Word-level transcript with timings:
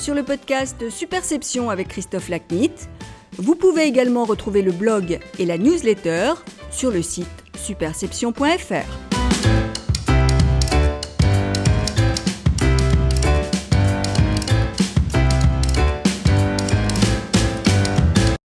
sur 0.00 0.14
le 0.14 0.22
podcast 0.22 0.88
Superception 0.88 1.68
avec 1.68 1.88
Christophe 1.88 2.30
Lacnit. 2.30 2.72
Vous 3.36 3.54
pouvez 3.54 3.82
également 3.82 4.24
retrouver 4.24 4.62
le 4.62 4.72
blog 4.72 5.20
et 5.38 5.44
la 5.44 5.58
newsletter 5.58 6.32
sur 6.70 6.90
le 6.90 7.02
site 7.02 7.26
superception.fr. 7.54 8.72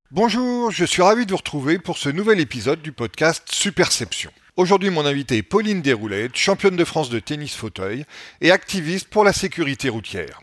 Bonjour, 0.09 0.71
je 0.71 0.85
suis 0.85 1.03
ravi 1.03 1.27
de 1.27 1.31
vous 1.31 1.37
retrouver 1.37 1.77
pour 1.77 1.99
ce 1.99 2.09
nouvel 2.09 2.39
épisode 2.39 2.81
du 2.81 2.91
podcast 2.91 3.43
Superception. 3.51 4.31
Aujourd'hui, 4.57 4.89
mon 4.89 5.05
invité 5.05 5.37
est 5.37 5.43
Pauline 5.43 5.83
Desroulettes, 5.83 6.37
championne 6.37 6.75
de 6.75 6.85
France 6.85 7.11
de 7.11 7.19
tennis 7.19 7.53
fauteuil 7.53 8.05
et 8.41 8.49
activiste 8.49 9.09
pour 9.09 9.23
la 9.23 9.33
sécurité 9.33 9.89
routière. 9.89 10.41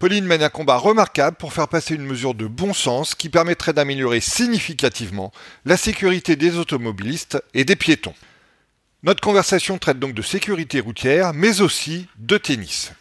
Pauline 0.00 0.24
mène 0.24 0.42
un 0.42 0.48
combat 0.48 0.78
remarquable 0.78 1.36
pour 1.36 1.52
faire 1.52 1.68
passer 1.68 1.94
une 1.94 2.06
mesure 2.06 2.32
de 2.32 2.46
bon 2.46 2.72
sens 2.72 3.14
qui 3.14 3.28
permettrait 3.28 3.74
d'améliorer 3.74 4.20
significativement 4.20 5.30
la 5.66 5.76
sécurité 5.76 6.36
des 6.36 6.56
automobilistes 6.56 7.38
et 7.52 7.66
des 7.66 7.76
piétons. 7.76 8.14
Notre 9.02 9.20
conversation 9.20 9.76
traite 9.76 9.98
donc 9.98 10.14
de 10.14 10.22
sécurité 10.22 10.80
routière, 10.80 11.34
mais 11.34 11.60
aussi 11.60 12.06
de 12.16 12.38
tennis. 12.38 12.92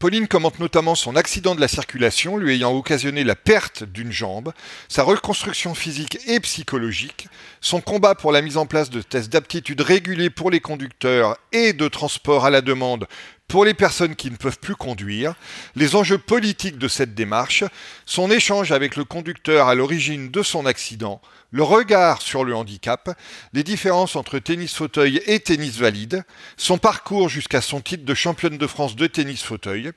Pauline 0.00 0.26
commente 0.26 0.58
notamment 0.58 0.96
son 0.96 1.14
accident 1.14 1.54
de 1.54 1.60
la 1.60 1.68
circulation 1.68 2.36
lui 2.36 2.52
ayant 2.52 2.76
occasionné 2.76 3.22
la 3.22 3.36
perte 3.36 3.84
d'une 3.84 4.12
jambe, 4.12 4.52
sa 4.88 5.04
reconstruction 5.04 5.72
physique 5.74 6.18
et 6.26 6.40
psychologique, 6.40 7.28
son 7.60 7.80
combat 7.80 8.14
pour 8.14 8.32
la 8.32 8.42
mise 8.42 8.56
en 8.56 8.66
place 8.66 8.90
de 8.90 9.00
tests 9.00 9.32
d'aptitude 9.32 9.80
régulés 9.80 10.30
pour 10.30 10.50
les 10.50 10.60
conducteurs 10.60 11.38
et 11.52 11.72
de 11.72 11.86
transport 11.88 12.44
à 12.44 12.50
la 12.50 12.60
demande 12.60 13.06
pour 13.48 13.64
les 13.64 13.74
personnes 13.74 14.16
qui 14.16 14.30
ne 14.30 14.36
peuvent 14.36 14.58
plus 14.58 14.76
conduire, 14.76 15.34
les 15.76 15.96
enjeux 15.96 16.18
politiques 16.18 16.78
de 16.78 16.88
cette 16.88 17.14
démarche, 17.14 17.64
son 18.06 18.30
échange 18.30 18.72
avec 18.72 18.96
le 18.96 19.04
conducteur 19.04 19.68
à 19.68 19.74
l'origine 19.74 20.30
de 20.30 20.42
son 20.42 20.66
accident, 20.66 21.20
le 21.50 21.62
regard 21.62 22.20
sur 22.20 22.42
le 22.44 22.54
handicap, 22.54 23.16
les 23.52 23.62
différences 23.62 24.16
entre 24.16 24.38
tennis 24.38 24.74
fauteuil 24.74 25.22
et 25.26 25.40
tennis 25.40 25.76
valide, 25.76 26.24
son 26.56 26.78
parcours 26.78 27.28
jusqu'à 27.28 27.60
son 27.60 27.80
titre 27.80 28.04
de 28.04 28.14
championne 28.14 28.58
de 28.58 28.66
France 28.66 28.96
de 28.96 29.06
tennis 29.06 29.42
fauteuil 29.42 29.92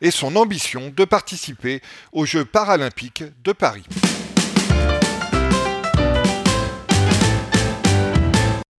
et 0.00 0.10
son 0.10 0.36
ambition 0.36 0.92
de 0.96 1.04
participer 1.04 1.82
aux 2.12 2.24
Jeux 2.24 2.44
paralympiques 2.44 3.24
de 3.44 3.52
Paris. 3.52 3.84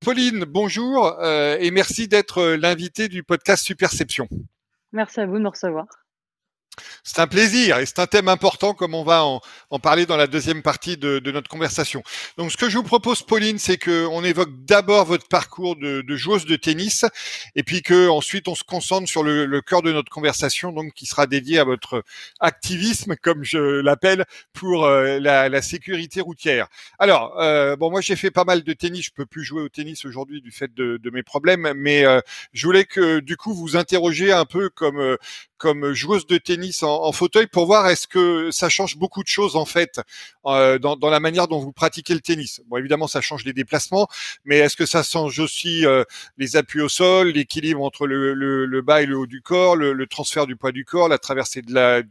Pauline, 0.04 0.44
bonjour 0.44 1.18
euh, 1.22 1.56
et 1.62 1.72
merci 1.72 2.10
d'être 2.10 2.44
l'invité 2.56 3.08
du 3.08 3.24
podcast 3.24 3.64
Superception. 3.64 4.28
Merci 4.92 5.22
à 5.22 5.26
vous 5.26 5.38
de 5.38 5.44
me 5.44 5.48
recevoir. 5.48 5.86
C'est 7.04 7.20
un 7.20 7.28
plaisir 7.28 7.78
et 7.78 7.86
c'est 7.86 8.00
un 8.00 8.08
thème 8.08 8.28
important 8.28 8.74
comme 8.74 8.96
on 8.96 9.04
va 9.04 9.24
en, 9.24 9.42
parler 9.80 10.06
dans 10.06 10.18
la 10.18 10.28
deuxième 10.28 10.62
partie 10.62 10.98
de, 10.98 11.20
notre 11.32 11.50
conversation. 11.50 12.04
Donc 12.38 12.52
ce 12.52 12.58
que 12.58 12.70
je 12.70 12.78
vous 12.78 12.84
propose 12.84 13.22
Pauline, 13.22 13.60
c'est 13.60 13.78
qu'on 13.78 14.24
évoque 14.24 14.66
d'abord 14.66 15.06
votre 15.06 15.28
parcours 15.28 15.76
de, 15.76 16.04
joueuse 16.16 16.46
de 16.46 16.56
tennis 16.56 17.06
et 17.56 17.64
puis 17.64 17.82
que 17.82 18.08
ensuite 18.08 18.48
on 18.48 18.56
se 18.56 18.64
concentre 18.64 19.08
sur 19.08 19.24
le, 19.24 19.62
cœur 19.62 19.82
de 19.82 19.92
notre 19.92 20.12
conversation, 20.12 20.72
donc 20.72 20.94
qui 20.94 21.06
sera 21.06 21.28
dédié 21.28 21.60
à 21.60 21.64
votre 21.64 22.04
activisme, 22.40 23.16
comme 23.22 23.44
je 23.44 23.58
l'appelle, 23.58 24.26
pour 24.54 24.86
euh, 24.86 25.20
la, 25.20 25.62
sécurité 25.62 26.22
routière. 26.22 26.68
Alors 27.00 27.40
euh, 27.40 27.76
bon, 27.76 27.90
moi 27.90 28.02
j'ai 28.02 28.16
fait 28.16 28.32
pas 28.32 28.44
mal 28.44 28.64
de 28.64 28.74
tennis, 28.74 29.06
je 29.06 29.12
peux 29.12 29.26
plus 29.26 29.44
jouer 29.44 29.62
au 29.62 29.70
tennis 29.70 30.06
aujourd'hui 30.06 30.42
du 30.42 30.52
fait 30.52 30.74
de, 30.74 31.00
mes 31.12 31.24
problèmes, 31.24 31.74
mais 31.76 32.06
euh, 32.06 32.20
je 32.54 32.66
voulais 32.66 32.86
que 32.86 33.20
du 33.20 33.38
coup 33.38 33.54
vous 33.54 33.78
interrogiez 33.78 34.32
un 34.32 34.46
peu 34.46 34.70
comme 34.70 35.18
comme 35.64 35.94
joueuse 35.94 36.28
de 36.28 36.38
tennis 36.38 36.63
en, 36.84 37.12
fauteuil 37.12 37.48
pour 37.48 37.66
voir 37.66 37.88
est-ce 37.88 38.08
que 38.08 38.52
ça 38.52 38.70
change 38.70 38.98
beaucoup 38.98 39.24
de 39.24 39.28
choses 39.28 39.56
en 39.56 39.66
fait 39.66 40.00
euh, 40.46 40.80
dans, 40.80 41.10
la 41.10 41.20
manière 41.20 41.48
dont 41.48 41.60
vous 41.60 41.72
pratiquez 41.72 42.14
le 42.14 42.20
tennis. 42.20 42.62
Bon, 42.68 42.78
évidemment, 42.78 43.08
ça 43.08 43.22
change 43.22 43.46
les 43.46 43.54
déplacements, 43.54 44.08
mais 44.46 44.58
est-ce 44.58 44.76
que 44.76 44.86
ça 44.86 45.04
change 45.04 45.40
aussi 45.40 45.86
euh, 45.86 46.04
les 46.38 46.56
appuis 46.56 46.82
au 46.82 46.90
sol, 46.90 47.30
l'équilibre 47.30 47.82
entre 47.84 48.08
le, 48.08 48.82
bas 48.82 49.02
et 49.02 49.06
le 49.06 49.18
haut 49.18 49.28
du 49.28 49.42
corps, 49.42 49.76
le, 49.76 50.08
transfert 50.08 50.48
du 50.48 50.56
poids 50.56 50.72
du 50.72 50.86
corps, 50.86 51.08
la 51.08 51.18
traversée 51.18 51.62
de 51.62 51.74
la, 51.74 52.02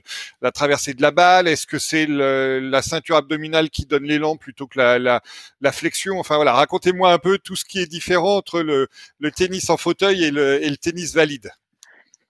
la 0.40 0.50
traversée 0.50 0.94
de 0.94 1.02
la 1.02 1.10
balle? 1.10 1.48
Est-ce 1.48 1.66
que 1.66 1.78
c'est 1.78 2.06
la 2.06 2.82
ceinture 2.82 3.16
abdominale 3.16 3.70
qui 3.70 3.86
donne 3.86 4.04
l'élan 4.04 4.36
plutôt 4.36 4.66
que 4.66 4.78
la, 4.78 4.98
la, 4.98 5.72
flexion? 5.72 6.18
Enfin 6.18 6.36
voilà, 6.36 6.52
racontez-moi 6.52 7.12
un 7.12 7.18
peu 7.18 7.38
tout 7.38 7.56
ce 7.56 7.64
qui 7.64 7.80
est 7.80 7.86
différent 7.86 8.36
entre 8.36 8.60
le, 8.60 8.88
tennis 9.32 9.70
en 9.70 9.76
fauteuil 9.76 10.24
et 10.24 10.30
le, 10.30 10.62
et 10.62 10.68
le 10.68 10.76
tennis 10.76 11.14
valide. 11.14 11.50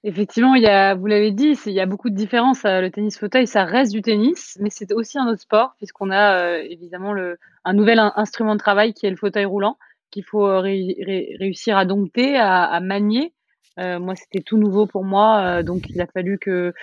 Effectivement, 0.04 0.56
il 0.56 0.62
y 0.62 0.66
a, 0.66 0.96
vous 0.96 1.06
l'avez 1.06 1.30
dit, 1.30 1.56
il 1.66 1.72
y 1.72 1.80
a 1.80 1.86
beaucoup 1.86 2.10
de 2.10 2.16
différences. 2.16 2.64
Euh, 2.64 2.80
le 2.80 2.90
tennis 2.90 3.16
fauteuil, 3.16 3.46
ça 3.46 3.64
reste 3.64 3.92
du 3.92 4.02
tennis, 4.02 4.58
mais 4.60 4.68
c'est 4.68 4.92
aussi 4.92 5.16
un 5.16 5.28
autre 5.28 5.40
sport 5.40 5.74
puisqu'on 5.78 6.10
a 6.10 6.34
euh, 6.38 6.66
évidemment 6.68 7.12
le, 7.12 7.38
un 7.64 7.72
nouvel 7.72 8.00
instrument 8.16 8.54
de 8.54 8.58
travail 8.58 8.94
qui 8.94 9.06
est 9.06 9.10
le 9.10 9.16
fauteuil 9.16 9.44
roulant 9.44 9.78
qu'il 10.10 10.24
faut 10.24 10.46
euh, 10.46 10.60
réussir 10.60 11.76
à 11.76 11.84
dompter, 11.84 12.36
à, 12.36 12.80
manier. 12.80 13.32
moi, 13.78 14.14
c'était 14.14 14.42
tout 14.42 14.58
nouveau 14.58 14.86
pour 14.86 15.04
moi, 15.04 15.62
donc 15.62 15.88
il 15.88 16.00
a 16.02 16.06
fallu 16.06 16.38
que 16.38 16.74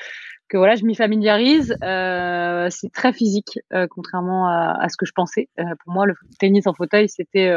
que 0.48 0.58
voilà, 0.58 0.74
je 0.76 0.84
m'y 0.84 0.96
familiarise. 0.96 1.76
c'est 1.80 2.92
très 2.92 3.14
physique, 3.14 3.60
contrairement 3.92 4.48
à, 4.48 4.76
à, 4.82 4.90
ce 4.90 4.98
que 4.98 5.06
je 5.06 5.12
pensais. 5.12 5.48
pour 5.58 5.94
moi, 5.94 6.08
le 6.08 6.16
tennis 6.40 6.66
en 6.66 6.74
fauteuil, 6.74 7.08
c'était 7.08 7.56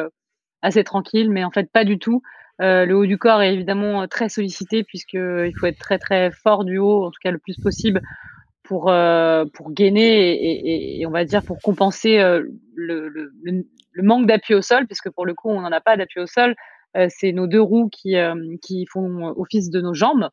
assez 0.61 0.85
tranquille, 0.85 1.31
mais 1.31 1.43
en 1.43 1.51
fait, 1.51 1.71
pas 1.73 1.85
du 1.85 1.99
tout. 1.99 2.23
Euh, 2.63 2.87
le 2.87 2.97
haut 2.97 3.07
du 3.07 3.19
corps 3.19 3.43
est 3.43 3.53
évidemment 3.53 4.03
euh, 4.03 4.07
très 4.07 4.29
sollicité 4.29 4.85
puisqu'il 4.85 5.53
faut 5.59 5.67
être 5.67 5.79
très 5.79 5.99
très 5.99 6.31
fort 6.31 6.65
du 6.65 6.79
haut, 6.79 7.05
en 7.05 7.11
tout 7.11 7.19
cas 7.21 7.33
le 7.33 7.39
plus 7.39 7.57
possible, 7.57 8.01
pour, 8.63 8.89
euh, 8.89 9.45
pour 9.53 9.73
gainer 9.73 11.01
et, 11.01 11.07
on 11.07 11.11
va 11.11 11.25
dire 11.25 11.43
pour 11.43 11.61
compenser 11.61 12.19
le, 12.75 13.09
le, 13.09 13.67
manque 13.97 14.27
d'appui 14.27 14.55
au 14.55 14.63
sol, 14.63 14.87
puisque 14.87 15.11
pour 15.11 15.27
le 15.27 15.35
coup 15.35 15.51
on 15.51 15.61
n'en 15.61 15.73
a 15.73 15.81
pas 15.81 15.97
d'appui 15.97 16.21
au 16.21 16.27
sol. 16.27 16.55
c'est 17.09 17.33
nos 17.33 17.47
deux 17.47 17.61
roues 17.61 17.89
qui, 17.91 18.15
qui 18.63 18.87
font 18.87 19.35
office 19.37 19.69
de 19.69 19.81
nos 19.81 19.95
jambes 19.95 20.29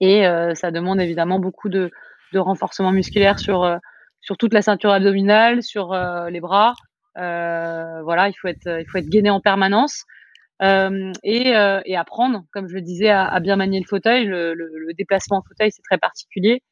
et 0.00 0.22
ça 0.54 0.70
demande 0.70 1.00
évidemment 1.00 1.40
beaucoup 1.40 1.68
de, 1.68 1.90
de 2.32 2.38
renforcement 2.38 2.92
musculaire 2.92 3.38
sur, 3.38 3.78
sur 4.20 4.36
toute 4.38 4.54
la 4.54 4.62
ceinture 4.62 4.92
abdominale, 4.92 5.62
sur 5.62 5.92
les 6.30 6.40
bras. 6.40 6.74
voilà, 7.16 8.28
il 8.28 8.34
faut 8.40 8.48
être, 8.48 8.80
il 8.80 8.86
faut 8.88 8.98
être 8.98 9.10
gainé 9.10 9.30
en 9.30 9.40
permanence. 9.40 10.04
Euh, 10.60 11.12
et, 11.22 11.56
euh, 11.56 11.80
et, 11.84 11.96
apprendre, 11.96 12.44
comme 12.52 12.68
je 12.68 12.74
le 12.74 12.82
disais, 12.82 13.10
à, 13.10 13.38
bien 13.40 13.56
manier 13.56 13.78
le 13.80 13.86
fauteuil. 13.86 14.24
Le, 14.24 14.54
le, 14.54 14.70
le 14.76 14.94
déplacement 14.94 15.38
en 15.38 15.42
fauteuil, 15.42 15.70
c'est 15.72 15.82
très 15.82 15.98
particulier. 15.98 16.62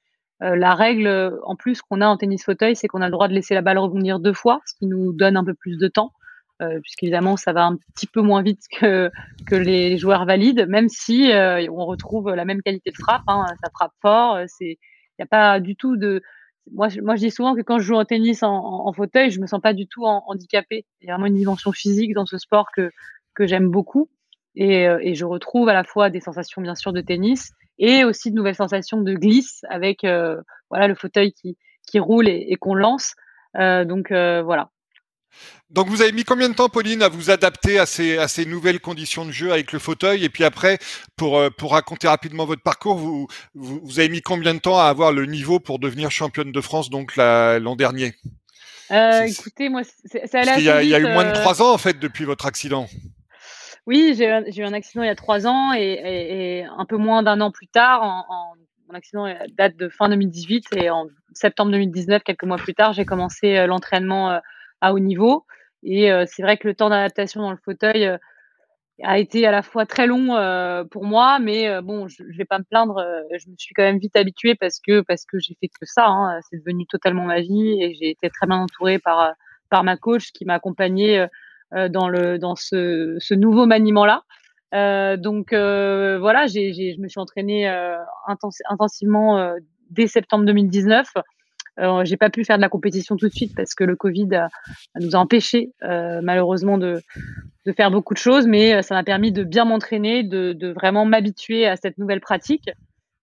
Euh, 0.42 0.54
la 0.56 0.74
règle, 0.74 1.38
en 1.44 1.56
plus, 1.56 1.80
qu'on 1.82 2.00
a 2.00 2.06
en 2.06 2.16
tennis 2.16 2.44
fauteuil, 2.44 2.76
c'est 2.76 2.88
qu'on 2.88 3.00
a 3.00 3.06
le 3.06 3.12
droit 3.12 3.28
de 3.28 3.32
laisser 3.32 3.54
la 3.54 3.62
balle 3.62 3.78
rebondir 3.78 4.20
deux 4.20 4.34
fois, 4.34 4.60
ce 4.66 4.74
qui 4.78 4.86
nous 4.86 5.12
donne 5.12 5.36
un 5.36 5.44
peu 5.44 5.54
plus 5.54 5.78
de 5.78 5.88
temps, 5.88 6.12
euh, 6.62 6.80
puisqu'évidemment, 6.80 7.36
ça 7.36 7.52
va 7.52 7.64
un 7.64 7.76
petit 7.94 8.06
peu 8.06 8.20
moins 8.20 8.42
vite 8.42 8.62
que, 8.78 9.10
que 9.46 9.54
les 9.54 9.96
joueurs 9.98 10.26
valides, 10.26 10.66
même 10.68 10.88
si 10.88 11.32
euh, 11.32 11.66
on 11.70 11.86
retrouve 11.86 12.34
la 12.34 12.44
même 12.44 12.62
qualité 12.62 12.90
de 12.90 12.96
frappe. 12.96 13.22
Hein, 13.28 13.46
ça 13.62 13.70
frappe 13.70 13.92
fort. 14.02 14.40
Il 14.60 14.76
n'y 15.18 15.22
a 15.22 15.26
pas 15.26 15.60
du 15.60 15.76
tout 15.76 15.96
de. 15.96 16.22
Moi 16.72 16.88
moi, 17.02 17.14
je 17.14 17.20
dis 17.20 17.30
souvent 17.30 17.54
que 17.54 17.62
quand 17.62 17.78
je 17.78 17.84
joue 17.84 17.94
au 17.94 18.04
tennis 18.04 18.42
en, 18.42 18.52
en, 18.52 18.88
en 18.88 18.92
fauteuil, 18.92 19.30
je 19.30 19.40
me 19.40 19.46
sens 19.46 19.60
pas 19.60 19.72
du 19.72 19.86
tout 19.86 20.04
handicapé. 20.04 20.84
Il 21.00 21.06
y 21.06 21.10
a 21.10 21.14
vraiment 21.14 21.26
une 21.28 21.36
dimension 21.36 21.72
physique 21.72 22.12
dans 22.12 22.26
ce 22.26 22.38
sport 22.38 22.66
que 22.74 22.90
que 23.36 23.46
j'aime 23.46 23.70
beaucoup. 23.70 24.10
Et, 24.56 24.88
euh, 24.88 24.98
et, 25.02 25.14
je 25.14 25.24
retrouve 25.24 25.68
à 25.68 25.74
la 25.74 25.84
fois 25.84 26.08
des 26.08 26.20
sensations 26.20 26.62
bien 26.62 26.74
sûr 26.74 26.92
de 26.92 27.02
tennis 27.02 27.52
et 27.78 28.04
aussi 28.04 28.30
de 28.30 28.36
nouvelles 28.36 28.54
sensations 28.54 29.02
de 29.02 29.12
glisse 29.12 29.60
avec 29.68 30.02
euh, 30.02 30.40
voilà 30.70 30.88
le 30.88 30.94
fauteuil 30.94 31.32
qui, 31.32 31.58
qui 31.86 32.00
roule 32.00 32.26
et, 32.26 32.56
qu'on 32.58 32.74
lance. 32.74 33.14
Euh, 33.58 33.84
donc 33.84 34.08
voilà. 34.10 34.70
Donc 35.68 35.88
vous 35.88 36.00
avez 36.00 36.12
mis 36.12 36.24
combien 36.24 36.48
de 36.48 36.54
temps, 36.54 36.70
Pauline, 36.70 37.02
à 37.02 37.08
vous 37.08 37.28
adapter 37.28 37.78
à 37.78 37.84
ces, 37.84 38.16
à 38.16 38.28
ces 38.28 38.46
nouvelles 38.46 38.80
conditions 38.80 39.26
de 39.26 39.32
jeu 39.32 39.52
avec 39.52 39.72
le 39.72 39.78
fauteuil? 39.78 40.24
Et 40.24 40.30
puis 40.30 40.44
après, 40.44 40.78
pour, 41.16 41.42
pour 41.58 41.72
raconter 41.72 42.08
rapidement 42.08 42.46
votre 42.46 42.62
parcours, 42.62 42.96
vous, 42.96 43.26
vous, 43.54 43.98
avez 43.98 44.08
mis 44.08 44.22
combien 44.22 44.54
de 44.54 44.60
temps 44.60 44.78
à 44.78 44.84
avoir 44.84 45.12
le 45.12 45.26
niveau 45.26 45.60
pour 45.60 45.78
devenir 45.78 46.10
championne 46.10 46.52
de 46.52 46.60
France 46.62 46.88
donc 46.88 47.16
l'an 47.16 47.76
dernier? 47.76 48.14
Écoutez, 48.88 49.68
moi, 49.68 49.82
il, 50.14 50.62
y 50.62 50.70
a, 50.70 50.82
il 50.82 50.88
y 50.88 50.94
a 50.94 51.00
eu 51.00 51.12
moins 51.12 51.26
de 51.26 51.34
trois 51.34 51.60
ans 51.60 51.74
en 51.74 51.78
fait 51.78 51.98
depuis 51.98 52.24
votre 52.24 52.46
accident. 52.46 52.88
Oui, 53.86 54.14
j'ai 54.16 54.26
eu 54.26 54.64
un 54.64 54.72
accident 54.72 55.04
il 55.04 55.06
y 55.06 55.10
a 55.10 55.14
trois 55.14 55.46
ans 55.46 55.72
et, 55.72 56.64
un 56.64 56.84
peu 56.86 56.96
moins 56.96 57.22
d'un 57.22 57.40
an 57.40 57.52
plus 57.52 57.68
tard, 57.68 58.26
mon 58.88 58.94
accident 58.94 59.26
date 59.56 59.76
de 59.76 59.88
fin 59.88 60.08
2018 60.08 60.76
et 60.76 60.90
en 60.90 61.06
septembre 61.34 61.70
2019, 61.72 62.22
quelques 62.22 62.44
mois 62.44 62.56
plus 62.56 62.74
tard, 62.74 62.92
j'ai 62.92 63.04
commencé 63.04 63.56
euh, 63.56 63.66
l'entraînement 63.66 64.32
euh, 64.32 64.38
à 64.80 64.92
haut 64.92 64.98
niveau. 64.98 65.44
Et 65.82 66.10
euh, 66.10 66.24
c'est 66.26 66.42
vrai 66.42 66.56
que 66.56 66.66
le 66.66 66.74
temps 66.74 66.88
d'adaptation 66.88 67.42
dans 67.42 67.50
le 67.50 67.58
fauteuil 67.64 68.10
a 69.02 69.18
été 69.18 69.46
à 69.46 69.50
la 69.50 69.62
fois 69.62 69.86
très 69.86 70.06
long 70.06 70.28
pour 70.90 71.04
moi, 71.04 71.38
mais 71.38 71.82
bon, 71.82 72.08
je, 72.08 72.22
ne 72.22 72.36
vais 72.36 72.46
pas 72.46 72.58
me 72.58 72.64
plaindre. 72.64 73.04
je 73.30 73.50
me 73.50 73.54
suis 73.58 73.74
quand 73.74 73.82
même 73.82 73.98
vite 73.98 74.16
habituée 74.16 74.54
parce 74.54 74.80
que 74.80 75.02
parce 75.02 75.26
que 75.26 75.38
j'ai 75.38 75.54
fait 75.60 75.68
que 75.68 75.84
ça. 75.84 76.06
Hein, 76.06 76.40
c'est 76.48 76.56
devenu 76.56 76.86
totalement 76.86 77.24
ma 77.24 77.40
vie 77.40 77.82
et 77.82 77.94
j'ai 77.94 78.10
été 78.10 78.30
très 78.30 78.46
bien 78.46 78.56
entourée 78.56 78.98
par 78.98 79.34
par 79.70 79.84
ma 79.84 79.96
coach 79.96 80.32
qui 80.32 80.44
m'a 80.44 80.54
accompagnée 80.54 81.20
euh, 81.20 81.26
dans, 81.88 82.08
le, 82.08 82.38
dans 82.38 82.54
ce, 82.56 83.16
ce 83.18 83.34
nouveau 83.34 83.66
maniement-là. 83.66 84.22
Euh, 84.74 85.16
donc 85.16 85.52
euh, 85.52 86.18
voilà, 86.18 86.46
j'ai, 86.46 86.72
j'ai, 86.72 86.94
je 86.94 87.00
me 87.00 87.08
suis 87.08 87.20
entraînée 87.20 87.68
intensivement 88.68 89.54
dès 89.90 90.06
septembre 90.06 90.44
2019. 90.44 91.08
Euh, 91.78 92.04
j'ai 92.04 92.16
pas 92.16 92.30
pu 92.30 92.42
faire 92.44 92.56
de 92.56 92.62
la 92.62 92.70
compétition 92.70 93.16
tout 93.16 93.28
de 93.28 93.34
suite 93.34 93.54
parce 93.54 93.74
que 93.74 93.84
le 93.84 93.96
Covid 93.96 94.28
nous 94.98 95.14
a 95.14 95.18
empêché 95.18 95.72
malheureusement 95.82 96.78
de, 96.78 97.00
de, 97.66 97.72
faire 97.72 97.90
beaucoup 97.90 98.14
de 98.14 98.18
choses, 98.18 98.46
mais 98.46 98.82
ça 98.82 98.94
m'a 98.94 99.04
permis 99.04 99.32
de 99.32 99.44
bien 99.44 99.64
m'entraîner, 99.64 100.22
de, 100.22 100.52
de, 100.52 100.68
vraiment 100.68 101.04
m'habituer 101.04 101.66
à 101.66 101.76
cette 101.76 101.98
nouvelle 101.98 102.20
pratique. 102.20 102.70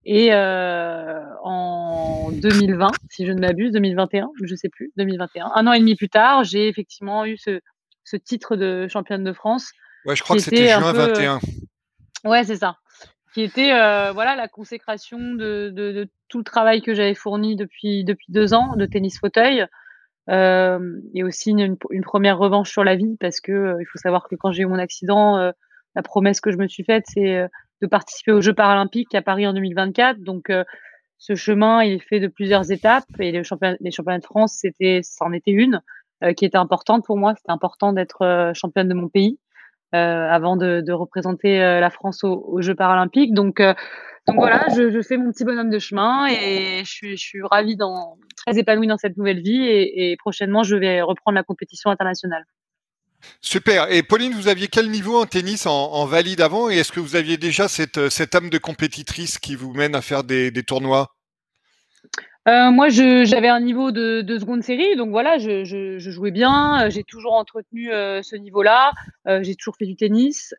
Et 0.05 0.33
euh, 0.33 1.21
en 1.43 2.29
2020, 2.31 2.91
si 3.09 3.25
je 3.25 3.31
ne 3.31 3.39
m'abuse, 3.39 3.71
2021, 3.71 4.29
je 4.43 4.55
sais 4.55 4.67
plus, 4.67 4.91
2021, 4.97 5.51
un 5.55 5.67
an 5.67 5.71
et 5.71 5.79
demi 5.79 5.95
plus 5.95 6.09
tard, 6.09 6.43
j'ai 6.43 6.67
effectivement 6.67 7.25
eu 7.25 7.37
ce, 7.37 7.61
ce, 8.03 8.17
titre 8.17 8.55
de 8.55 8.87
championne 8.87 9.23
de 9.23 9.33
France. 9.33 9.71
Ouais, 10.05 10.15
je 10.15 10.23
crois 10.23 10.35
que 10.35 10.41
c'était 10.41 10.69
juin 10.69 10.93
21. 10.93 11.39
Ouais, 12.25 12.43
c'est 12.43 12.57
ça. 12.57 12.77
Qui 13.33 13.41
était 13.41 13.73
euh, 13.73 14.11
voilà 14.11 14.35
la 14.35 14.47
consécration 14.47 15.17
de, 15.17 15.71
de, 15.73 15.91
de, 15.91 16.07
tout 16.27 16.37
le 16.37 16.43
travail 16.43 16.81
que 16.81 16.93
j'avais 16.93 17.15
fourni 17.15 17.55
depuis 17.55 18.03
depuis 18.03 18.31
deux 18.31 18.53
ans 18.53 18.75
de 18.75 18.85
tennis 18.85 19.19
fauteuil. 19.19 19.65
Euh, 20.29 20.99
et 21.13 21.23
aussi 21.23 21.49
une, 21.49 21.75
une, 21.89 22.03
première 22.03 22.37
revanche 22.37 22.71
sur 22.71 22.85
la 22.85 22.95
vie 22.95 23.17
parce 23.19 23.41
que 23.41 23.51
euh, 23.51 23.81
il 23.81 23.85
faut 23.85 23.97
savoir 23.97 24.29
que 24.29 24.35
quand 24.35 24.53
j'ai 24.53 24.63
eu 24.63 24.67
mon 24.67 24.79
accident, 24.79 25.37
euh, 25.37 25.51
la 25.95 26.01
promesse 26.01 26.39
que 26.39 26.49
je 26.49 26.57
me 26.57 26.67
suis 26.67 26.85
faite, 26.85 27.03
c'est 27.07 27.49
de 27.83 27.87
participer 27.87 28.31
aux 28.31 28.41
Jeux 28.41 28.53
paralympiques 28.53 29.13
à 29.13 29.21
Paris 29.21 29.45
en 29.45 29.53
2024. 29.53 30.21
Donc, 30.21 30.49
euh, 30.49 30.63
ce 31.17 31.35
chemin, 31.35 31.83
il 31.83 31.93
est 31.93 31.99
fait 31.99 32.19
de 32.19 32.27
plusieurs 32.27 32.71
étapes 32.71 33.05
et 33.19 33.31
les 33.31 33.43
championnats, 33.43 33.77
les 33.79 33.91
championnats 33.91 34.19
de 34.19 34.25
France, 34.25 34.57
c'était, 34.59 35.01
ça 35.03 35.25
en 35.25 35.33
était 35.33 35.51
une 35.51 35.75
euh, 35.75 35.79
qui 36.31 36.45
était 36.45 36.57
importante 36.57 37.05
pour 37.05 37.17
moi. 37.17 37.33
C'était 37.35 37.51
important 37.51 37.91
d'être 37.91 38.21
euh, 38.21 38.53
championne 38.53 38.87
de 38.87 38.93
mon 38.93 39.09
pays 39.09 39.39
avant 39.91 40.57
de, 40.57 40.91
représenter 40.91 41.59
la 41.59 41.89
France 41.91 42.23
aux, 42.23 42.61
Jeux 42.61 42.73
paralympiques. 42.73 43.31
Donc, 43.31 43.61
donc 43.61 44.35
voilà, 44.37 44.65
je, 44.75 45.01
fais 45.03 45.17
mon 45.17 45.31
petit 45.31 45.45
bonhomme 45.45 45.69
de 45.69 45.77
chemin 45.77 46.25
et 46.25 46.79
je 46.83 46.89
suis, 46.89 47.15
je 47.15 47.21
suis 47.21 47.43
ravie, 47.43 47.75
dans, 47.75 48.17
très 48.35 48.57
épanouie 48.57 48.87
dans 48.87 48.97
cette 48.97 49.17
nouvelle 49.17 49.43
vie 49.43 49.61
et, 49.63 50.13
et 50.13 50.17
prochainement, 50.17 50.63
je 50.63 50.75
vais 50.75 51.03
reprendre 51.03 51.35
la 51.35 51.43
compétition 51.43 51.91
internationale. 51.91 52.43
Super. 53.41 53.91
Et 53.91 54.03
Pauline, 54.03 54.33
vous 54.33 54.47
aviez 54.47 54.67
quel 54.67 54.89
niveau 54.89 55.21
en 55.21 55.25
tennis 55.25 55.65
en, 55.65 56.05
valide 56.05 56.41
avant? 56.41 56.69
Et 56.69 56.77
est-ce 56.77 56.91
que 56.91 56.99
vous 56.99 57.15
aviez 57.15 57.37
déjà 57.37 57.67
cette, 57.67 58.09
cette, 58.09 58.35
âme 58.35 58.49
de 58.49 58.57
compétitrice 58.57 59.37
qui 59.39 59.55
vous 59.55 59.73
mène 59.73 59.95
à 59.95 60.01
faire 60.01 60.23
des, 60.23 60.51
tournois? 60.63 61.15
Euh, 62.47 62.71
moi, 62.71 62.89
j'avais 62.89 63.47
un 63.47 63.61
niveau 63.61 63.91
de, 63.91 64.21
de, 64.21 64.37
seconde 64.37 64.63
série, 64.63 64.97
donc 64.97 65.11
voilà, 65.11 65.37
je, 65.37 65.63
je, 65.63 65.97
je 65.97 66.11
jouais 66.11 66.31
bien. 66.31 66.89
J'ai 66.89 67.03
toujours 67.03 67.33
entretenu 67.33 67.91
euh, 67.91 68.21
ce 68.21 68.35
niveau-là. 68.35 68.91
Euh, 69.27 69.41
j'ai 69.43 69.55
toujours 69.55 69.77
fait 69.77 69.85
du 69.85 69.95
tennis. 69.95 70.53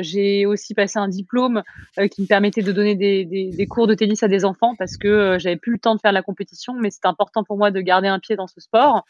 j'ai 0.00 0.46
aussi 0.46 0.72
passé 0.74 0.98
un 0.98 1.08
diplôme 1.08 1.62
qui 2.10 2.22
me 2.22 2.26
permettait 2.26 2.62
de 2.62 2.72
donner 2.72 2.94
des, 2.94 3.24
des, 3.26 3.50
des, 3.50 3.66
cours 3.66 3.86
de 3.86 3.94
tennis 3.94 4.22
à 4.22 4.28
des 4.28 4.44
enfants 4.44 4.74
parce 4.78 4.96
que 4.96 5.36
j'avais 5.38 5.56
plus 5.56 5.72
le 5.72 5.78
temps 5.78 5.94
de 5.94 6.00
faire 6.00 6.12
la 6.12 6.22
compétition, 6.22 6.72
mais 6.74 6.90
c'était 6.90 7.08
important 7.08 7.44
pour 7.44 7.58
moi 7.58 7.70
de 7.70 7.80
garder 7.80 8.08
un 8.08 8.18
pied 8.18 8.36
dans 8.36 8.46
ce 8.46 8.60
sport. 8.60 9.04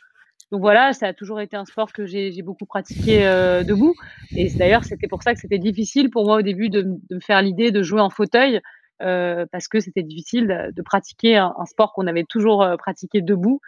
Donc 0.52 0.60
voilà, 0.60 0.92
ça 0.92 1.08
a 1.08 1.12
toujours 1.12 1.40
été 1.40 1.56
un 1.56 1.64
sport 1.64 1.92
que 1.92 2.06
j'ai 2.06 2.30
beaucoup 2.42 2.66
pratiqué 2.66 3.26
euh, 3.26 3.64
debout. 3.64 3.94
Et 4.36 4.48
d'ailleurs, 4.50 4.84
c'était 4.84 5.08
pour 5.08 5.22
ça 5.22 5.34
que 5.34 5.40
c'était 5.40 5.58
difficile 5.58 6.08
pour 6.08 6.24
moi 6.24 6.36
au 6.36 6.42
début 6.42 6.68
de, 6.68 6.82
de 6.82 7.14
me 7.16 7.20
faire 7.20 7.42
l'idée 7.42 7.72
de 7.72 7.82
jouer 7.82 8.00
en 8.00 8.10
fauteuil, 8.10 8.56
euh, 8.56 8.60
parce 8.98 9.68
que 9.68 9.80
c'était 9.80 10.02
difficile 10.02 10.72
de, 10.74 10.82
pratiquer 10.82 11.36
un, 11.36 11.64
sport 11.66 11.92
qu'on 11.92 12.06
avait 12.06 12.24
toujours 12.24 12.62
euh, 12.62 12.76
pratiqué 12.76 13.20
debout, 13.20 13.60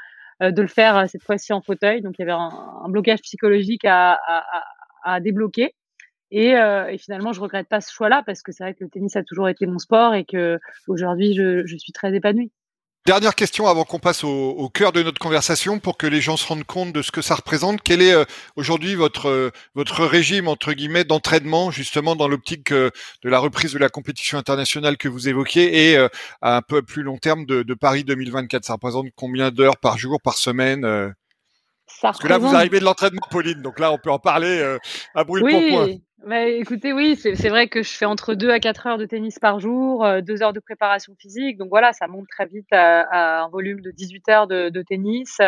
euh, 0.43 0.51
de 0.51 0.63
le 0.63 0.69
faire 0.69 0.97
euh, 0.97 1.07
cette 1.07 1.23
fois-ci 1.23 1.53
en 1.53 1.61
fauteuil. 1.61 2.03
Donc 2.03 2.15
il 2.19 2.23
y 2.23 2.25
avait 2.25 2.33
un, 2.33 2.83
un 2.85 2.89
blocage 2.89 3.21
psychologique 3.21 3.85
à, 3.85 4.19
à, 4.27 4.65
à, 5.05 5.21
débloquer. 5.21 5.75
Et, 6.31 6.51
et, 6.51 6.99
finalement, 6.99 7.33
je 7.33 7.41
regrette 7.41 7.69
pas 7.69 7.81
ce 7.81 7.91
choix-là 7.91 8.23
parce 8.27 8.43
que 8.43 8.53
c'est 8.53 8.63
vrai 8.63 8.75
que 8.75 8.85
le 8.85 8.91
tennis 8.91 9.17
a 9.17 9.23
toujours 9.23 9.49
été 9.49 9.65
mon 9.65 9.79
sport 9.79 10.15
et 10.15 10.27
que 10.27 10.59
aujourd'hui, 10.87 11.35
je, 11.35 11.65
je 11.65 11.77
suis 11.79 11.93
très 11.93 12.15
épanouie. 12.15 12.53
Dernière 13.09 13.35
question 13.35 13.67
avant 13.67 13.85
qu'on 13.85 13.99
passe 13.99 14.23
au, 14.23 14.51
au, 14.51 14.69
cœur 14.69 14.93
de 14.93 15.03
notre 15.03 15.19
conversation 15.19 15.79
pour 15.79 15.97
que 15.97 16.07
les 16.07 16.21
gens 16.21 16.37
se 16.37 16.47
rendent 16.47 16.65
compte 16.65 16.93
de 16.93 17.01
ce 17.01 17.11
que 17.11 17.23
ça 17.23 17.37
représente. 17.37 17.81
Quel 17.83 18.03
est 18.03 18.13
euh, 18.13 18.27
aujourd'hui 18.55 18.97
votre 18.97 19.31
euh, 19.31 19.51
votre 19.75 20.05
régime 20.05 20.47
entre 20.47 20.75
guillemets 20.75 21.05
d'entraînement 21.05 21.71
justement 21.71 22.17
dans 22.17 22.29
l'optique 22.29 22.71
euh, 22.71 22.91
de 23.25 23.31
la 23.31 23.39
reprise 23.39 23.73
de 23.73 23.79
la 23.79 23.89
compétition 23.89 24.37
internationale 24.37 24.99
que 24.99 25.09
vous 25.09 25.27
évoquiez 25.27 25.93
et 25.93 25.97
à 26.43 26.57
un 26.59 26.61
peu 26.61 26.83
plus 26.83 27.03
long 27.03 27.17
terme 27.17 27.47
de, 27.47 27.63
de 27.63 27.73
Paris 27.73 28.05
2024 28.05 28.67
Ça 28.67 28.75
représente 28.75 29.07
combien 29.17 29.51
d'heures 29.51 29.79
par 29.79 29.97
jour, 29.97 30.21
par 30.21 30.37
semaine 30.37 31.15
Parce 32.03 32.19
que 32.19 32.29
là 32.29 32.37
vous 32.37 32.55
arrivez 32.55 32.79
de 32.79 32.85
l'entraînement, 32.85 33.23
Pauline, 33.31 33.63
donc 33.63 33.79
là 33.79 33.91
on 33.91 33.97
peut 33.97 34.11
en 34.11 34.19
parler 34.19 34.77
à 35.15 35.25
brûle 35.25 35.45
oui. 35.45 35.53
pour 35.53 35.79
point. 35.79 35.95
Bah, 36.27 36.47
écoutez, 36.47 36.93
oui, 36.93 37.17
c'est 37.17 37.49
vrai 37.49 37.69
que 37.69 37.83
je 37.83 37.93
fais 37.93 38.05
entre 38.05 38.35
2 38.35 38.51
à 38.51 38.59
4 38.59 38.87
heures 38.87 38.99
de 38.99 39.07
tennis 39.07 39.39
par 39.39 39.61
jour, 39.61 40.05
euh, 40.05 40.21
2 40.21 40.43
heures 40.43 40.53
de 40.53 40.61
préparation 40.61 41.15
physique. 41.19 41.57
Donc 41.57 41.69
voilà, 41.69 41.93
ça 41.93 42.09
monte 42.09 42.27
très 42.29 42.47
vite 42.47 42.67
à, 42.73 43.45
un 43.45 43.49
volume 43.49 43.81
de 43.81 43.91
18 43.93 44.29
heures 44.29 44.47
de, 44.49 44.83
tennis, 44.83 45.39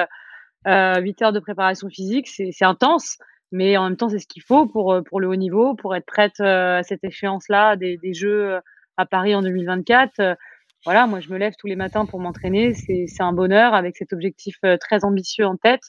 euh, 0.66 1.00
8 1.00 1.22
heures 1.22 1.32
de 1.32 1.40
préparation 1.40 1.88
physique. 1.90 2.28
C'est 2.28 2.64
intense, 2.64 3.18
mais 3.52 3.76
en 3.76 3.84
même 3.84 3.96
temps, 3.96 4.08
c'est 4.08 4.18
ce 4.18 4.26
qu'il 4.26 4.42
faut 4.42 4.66
pour, 4.66 4.92
euh, 4.92 5.02
pour 5.02 5.20
le 5.20 5.28
haut 5.28 5.36
niveau, 5.36 5.74
pour 5.74 5.94
être 5.96 6.06
prête 6.06 6.40
euh, 6.40 6.78
à 6.78 6.82
cette 6.82 7.02
échéance-là 7.04 7.76
des, 7.76 7.96
des, 7.98 8.14
Jeux 8.14 8.52
euh, 8.52 8.60
à 8.96 9.06
Paris 9.06 9.34
en 9.34 9.42
2024. 9.42 10.36
Voilà, 10.84 11.06
moi, 11.06 11.20
je 11.20 11.30
me 11.30 11.38
lève 11.38 11.54
tous 11.58 11.66
les 11.66 11.76
matins 11.76 12.06
pour 12.06 12.20
m'entraîner. 12.20 12.74
C'est 12.74 13.06
un 13.20 13.32
bonheur 13.32 13.74
avec 13.74 13.96
cet 13.96 14.12
objectif 14.12 14.56
très 14.80 15.04
ambitieux 15.04 15.46
en 15.46 15.56
tête. 15.56 15.82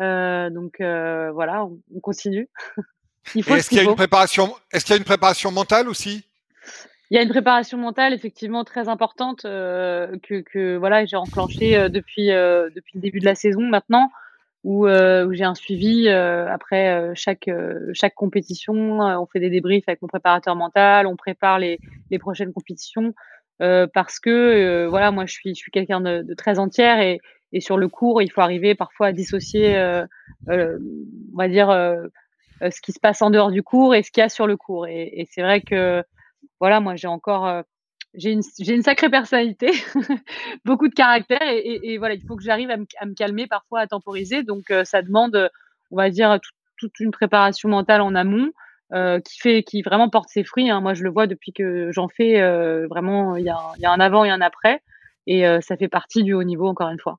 donc 0.00 0.76
voilà, 0.80 1.64
on 1.94 2.00
continue. 2.00 2.48
Est-ce 3.34 3.68
qu'il 3.68 3.78
y 3.78 3.80
a 3.80 3.84
une 3.84 3.94
préparation 3.94 4.54
Est-ce 4.72 4.84
qu'il 4.84 4.94
y 4.94 4.96
a 4.96 4.98
une 4.98 5.04
préparation 5.04 5.50
mentale 5.50 5.88
aussi? 5.88 6.24
Il 7.12 7.16
y 7.16 7.18
a 7.18 7.22
une 7.22 7.28
préparation 7.28 7.76
mentale 7.76 8.14
effectivement 8.14 8.64
très 8.64 8.88
importante 8.88 9.44
euh, 9.44 10.16
que, 10.22 10.40
que, 10.40 10.78
voilà 10.78 11.04
j'ai 11.04 11.16
enclenchée 11.16 11.76
euh, 11.76 11.90
depuis 11.90 12.30
euh, 12.30 12.70
depuis 12.74 12.92
le 12.94 13.02
début 13.02 13.20
de 13.20 13.26
la 13.26 13.34
saison 13.34 13.60
maintenant 13.60 14.10
où, 14.64 14.86
euh, 14.86 15.26
où 15.26 15.34
j'ai 15.34 15.44
un 15.44 15.54
suivi 15.54 16.08
après 16.08 17.10
chaque 17.14 17.50
chaque 17.92 18.14
compétition 18.14 19.00
on 19.00 19.26
fait 19.26 19.40
des 19.40 19.50
débriefs 19.50 19.84
avec 19.88 20.00
mon 20.00 20.08
préparateur 20.08 20.56
mental 20.56 21.06
on 21.06 21.16
prépare 21.16 21.58
les, 21.58 21.78
les 22.10 22.18
prochaines 22.18 22.54
compétitions 22.54 23.12
parce 23.58 24.18
que 24.18 24.86
voilà 24.86 25.10
moi 25.10 25.26
je 25.26 25.34
suis 25.34 25.50
je 25.50 25.60
suis 25.60 25.70
quelqu'un 25.70 26.00
de, 26.00 26.22
de, 26.22 26.32
très 26.34 26.58
entière 26.58 26.98
et, 27.00 27.20
et 27.52 27.60
sur 27.60 27.76
le 27.76 27.88
cours 27.88 28.22
il 28.22 28.32
faut 28.32 28.40
arriver 28.40 28.74
parfois 28.74 29.08
à 29.08 29.12
dissocier 29.12 29.76
on 30.48 31.36
va 31.36 31.48
dire 31.48 31.68
ce 32.70 32.80
qui 32.80 32.92
se 32.92 33.00
passe 33.00 33.22
en 33.22 33.30
dehors 33.30 33.50
du 33.50 33.62
cours 33.62 33.94
et 33.94 34.02
ce 34.02 34.10
qu'il 34.10 34.20
y 34.20 34.24
a 34.24 34.28
sur 34.28 34.46
le 34.46 34.56
cours. 34.56 34.86
Et, 34.86 35.26
c'est 35.30 35.42
vrai 35.42 35.60
que 35.60 36.02
voilà, 36.60 36.80
moi 36.80 36.96
j'ai 36.96 37.08
encore 37.08 37.46
euh, 37.46 37.62
j'ai 38.14 38.32
une, 38.32 38.82
sacrée 38.82 39.08
personnalité, 39.08 39.70
beaucoup 40.64 40.88
de 40.88 40.94
caractère 40.94 41.42
et, 41.42 41.96
voilà, 41.98 42.14
il 42.14 42.22
faut 42.22 42.36
que 42.36 42.42
j'arrive 42.42 42.70
à, 42.70 42.76
me 42.76 43.14
calmer 43.14 43.46
parfois, 43.46 43.80
à 43.80 43.86
temporiser. 43.86 44.42
Donc 44.42 44.70
euh, 44.70 44.84
ça 44.84 45.02
demande, 45.02 45.50
on 45.90 45.96
va 45.96 46.10
dire, 46.10 46.38
toute 46.76 47.00
une 47.00 47.10
préparation 47.10 47.68
mentale 47.68 48.02
en 48.02 48.14
amont 48.14 48.50
euh, 48.92 49.20
qui 49.20 49.38
fait, 49.38 49.62
qui 49.62 49.82
vraiment 49.82 50.10
porte 50.10 50.28
ses 50.28 50.44
fruits. 50.44 50.70
Hein. 50.70 50.80
Moi, 50.80 50.94
je 50.94 51.04
le 51.04 51.10
vois 51.10 51.26
depuis 51.26 51.52
que 51.52 51.90
j'en 51.92 52.08
fais. 52.08 52.40
Euh, 52.40 52.86
vraiment, 52.86 53.36
il 53.36 53.44
y, 53.44 53.50
a, 53.50 53.90
un 53.90 54.00
avant 54.00 54.24
et 54.24 54.30
un 54.30 54.42
après, 54.42 54.82
et 55.26 55.44
ça 55.60 55.76
fait 55.76 55.88
partie 55.88 56.22
du 56.22 56.34
haut 56.34 56.42
niveau 56.42 56.66
encore 56.66 56.90
une 56.90 56.98
fois. 56.98 57.18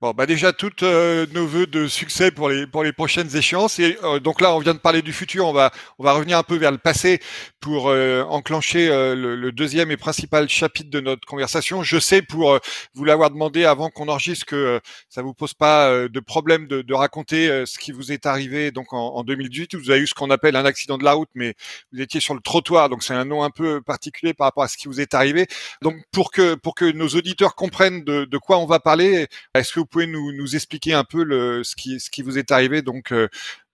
Bon, 0.00 0.12
bah 0.12 0.26
déjà 0.26 0.52
toutes 0.52 0.84
euh, 0.84 1.26
nos 1.32 1.44
voeux 1.44 1.66
de 1.66 1.88
succès 1.88 2.30
pour 2.30 2.48
les 2.48 2.68
pour 2.68 2.84
les 2.84 2.92
prochaines 2.92 3.34
échéances. 3.36 3.80
Et 3.80 3.98
euh, 4.04 4.20
donc 4.20 4.40
là, 4.40 4.54
on 4.54 4.60
vient 4.60 4.74
de 4.74 4.78
parler 4.78 5.02
du 5.02 5.12
futur. 5.12 5.48
On 5.48 5.52
va 5.52 5.72
on 5.98 6.04
va 6.04 6.12
revenir 6.12 6.38
un 6.38 6.44
peu 6.44 6.54
vers 6.54 6.70
le 6.70 6.78
passé 6.78 7.18
pour 7.58 7.88
euh, 7.88 8.22
enclencher 8.22 8.86
le, 8.86 9.34
le, 9.34 9.50
deuxième 9.50 9.90
et 9.90 9.96
principal 9.96 10.48
chapitre 10.48 10.88
de 10.88 11.00
notre 11.00 11.26
conversation. 11.26 11.82
Je 11.82 11.98
sais 11.98 12.22
pour 12.22 12.60
vous 12.94 13.04
l'avoir 13.04 13.30
demandé 13.30 13.64
avant 13.64 13.90
qu'on 13.90 14.06
enregistre 14.06 14.46
que 14.46 14.80
ça 15.08 15.22
vous 15.22 15.34
pose 15.34 15.52
pas 15.54 15.90
de 16.08 16.20
problème 16.20 16.68
de, 16.68 16.80
de 16.82 16.94
raconter 16.94 17.64
ce 17.66 17.76
qui 17.76 17.90
vous 17.90 18.12
est 18.12 18.24
arrivé 18.24 18.70
donc 18.70 18.92
en, 18.92 19.16
en 19.16 19.24
2018. 19.24 19.74
Vous 19.74 19.90
avez 19.90 20.02
eu 20.02 20.06
ce 20.06 20.14
qu'on 20.14 20.30
appelle 20.30 20.54
un 20.54 20.64
accident 20.64 20.96
de 20.96 21.02
la 21.02 21.14
route, 21.14 21.30
mais 21.34 21.54
vous 21.92 22.00
étiez 22.00 22.20
sur 22.20 22.34
le 22.34 22.40
trottoir, 22.40 22.88
donc 22.88 23.02
c'est 23.02 23.14
un 23.14 23.24
nom 23.24 23.42
un 23.42 23.50
peu 23.50 23.80
particulier 23.82 24.32
par 24.32 24.46
rapport 24.46 24.62
à 24.62 24.68
ce 24.68 24.76
qui 24.76 24.86
vous 24.86 25.00
est 25.00 25.14
arrivé. 25.14 25.48
Donc 25.82 25.96
pour 26.12 26.30
que 26.30 26.54
pour 26.54 26.76
que 26.76 26.84
nos 26.84 27.08
auditeurs 27.08 27.56
comprennent 27.56 28.04
de, 28.04 28.26
de 28.26 28.38
quoi 28.38 28.58
on 28.58 28.66
va 28.66 28.78
parler, 28.78 29.26
est-ce 29.54 29.72
que 29.72 29.80
vous 29.80 29.87
pouvez 29.88 30.06
nous, 30.06 30.32
nous, 30.32 30.54
expliquer 30.54 30.94
un 30.94 31.04
peu 31.04 31.24
ce, 31.64 31.74
qui, 31.74 32.22
vous 32.22 32.38
est 32.38 32.50
arrivé 32.50 32.82
donc 32.82 33.12
euh, 33.12 33.28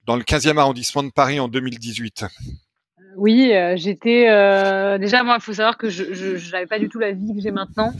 dans 0.06 0.16
le 0.16 0.22
15e 0.22 0.58
arrondissement 0.58 1.02
de 1.02 1.10
Paris 1.10 1.40
en 1.40 1.48
2018 1.48 2.24
oui, 3.16 3.52
euh, 3.52 3.74
j'étais 3.76 4.26
euh, 4.28 4.98
déjà 4.98 5.22
moi. 5.22 5.36
Il 5.38 5.40
faut 5.40 5.52
savoir 5.52 5.78
que 5.78 5.88
je 5.88 6.50
n'avais 6.50 6.66
pas 6.66 6.80
du 6.80 6.88
tout 6.88 6.98
la 6.98 7.12
vie 7.12 7.32
que 7.32 7.40
j'ai 7.40 7.52
maintenant. 7.52 7.92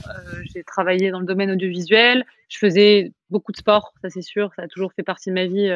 J'ai 0.53 0.61
travaillé 0.65 1.09
dans 1.09 1.21
le 1.21 1.25
domaine 1.25 1.51
audiovisuel. 1.51 2.25
Je 2.49 2.57
faisais 2.57 3.13
beaucoup 3.29 3.53
de 3.53 3.57
sport, 3.57 3.93
ça 4.01 4.09
c'est 4.09 4.21
sûr. 4.21 4.51
Ça 4.57 4.63
a 4.63 4.67
toujours 4.67 4.91
fait 4.91 5.03
partie 5.03 5.29
de 5.29 5.35
ma 5.35 5.45
vie, 5.45 5.73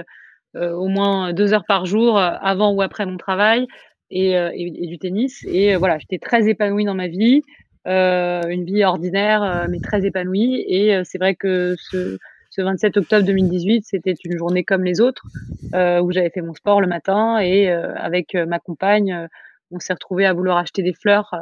au 0.56 0.90
moins 0.90 1.32
deux 1.32 1.54
heures 1.54 1.64
par 1.66 1.86
jour, 1.86 2.20
avant 2.20 2.74
ou 2.74 2.82
après 2.82 3.06
mon 3.06 3.16
travail, 3.16 3.68
et 4.10 4.36
du 4.90 5.00
tennis. 5.00 5.46
Et 5.48 5.78
voilà, 5.78 6.00
j'étais 6.00 6.20
très 6.20 6.50
épanouie 6.50 6.84
dans 6.84 6.96
ma 6.96 7.08
vie, 7.08 7.42
une 7.86 8.66
vie 8.66 8.84
ordinaire 8.84 9.68
mais 9.70 9.80
très 9.80 10.06
épanouie. 10.06 10.64
Et 10.68 11.02
c'est 11.04 11.18
vrai 11.18 11.36
que 11.36 11.76
ce, 11.78 12.18
ce 12.50 12.62
27 12.62 12.98
octobre 12.98 13.26
2018, 13.26 13.86
c'était 13.86 14.16
une 14.24 14.38
journée 14.38 14.64
comme 14.64 14.84
les 14.84 15.02
autres, 15.02 15.24
euh, 15.76 16.02
où 16.02 16.12
j'avais 16.12 16.30
fait 16.30 16.42
mon 16.42 16.54
sport 16.54 16.82
le 16.82 16.88
matin 16.88 17.40
et 17.40 17.70
euh, 17.70 17.94
avec 17.96 18.34
euh, 18.36 18.46
ma 18.46 18.60
compagne, 18.60 19.28
on 19.72 19.80
s'est 19.80 19.94
retrouvé 19.94 20.26
à 20.26 20.34
vouloir 20.34 20.58
acheter 20.58 20.82
des 20.82 20.94
fleurs 20.94 21.34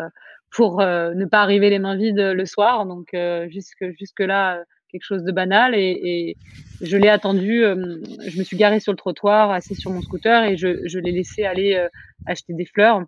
pour 0.51 0.79
ne 0.79 1.25
pas 1.25 1.41
arriver 1.41 1.69
les 1.69 1.79
mains 1.79 1.95
vides 1.95 2.19
le 2.19 2.45
soir. 2.45 2.85
Donc 2.85 3.15
jusque 3.47 3.85
jusque 3.97 4.19
là 4.19 4.61
quelque 4.91 5.03
chose 5.03 5.23
de 5.23 5.31
banal 5.31 5.75
et, 5.75 6.35
je 6.81 6.97
l'ai 6.97 7.09
attendu. 7.09 7.61
je 7.61 8.37
me 8.37 8.43
suis 8.43 8.57
garée 8.57 8.81
sur 8.81 8.91
le 8.91 8.97
trottoir, 8.97 9.51
assise 9.51 9.79
sur 9.79 9.91
mon 9.91 10.01
scooter 10.01 10.43
et 10.43 10.57
je, 10.57 10.85
je 10.85 10.99
l'ai 10.99 11.11
laissé 11.11 11.45
aller 11.45 11.87
acheter 12.25 12.53
des 12.53 12.65
fleurs. 12.65 13.01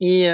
Et, 0.00 0.28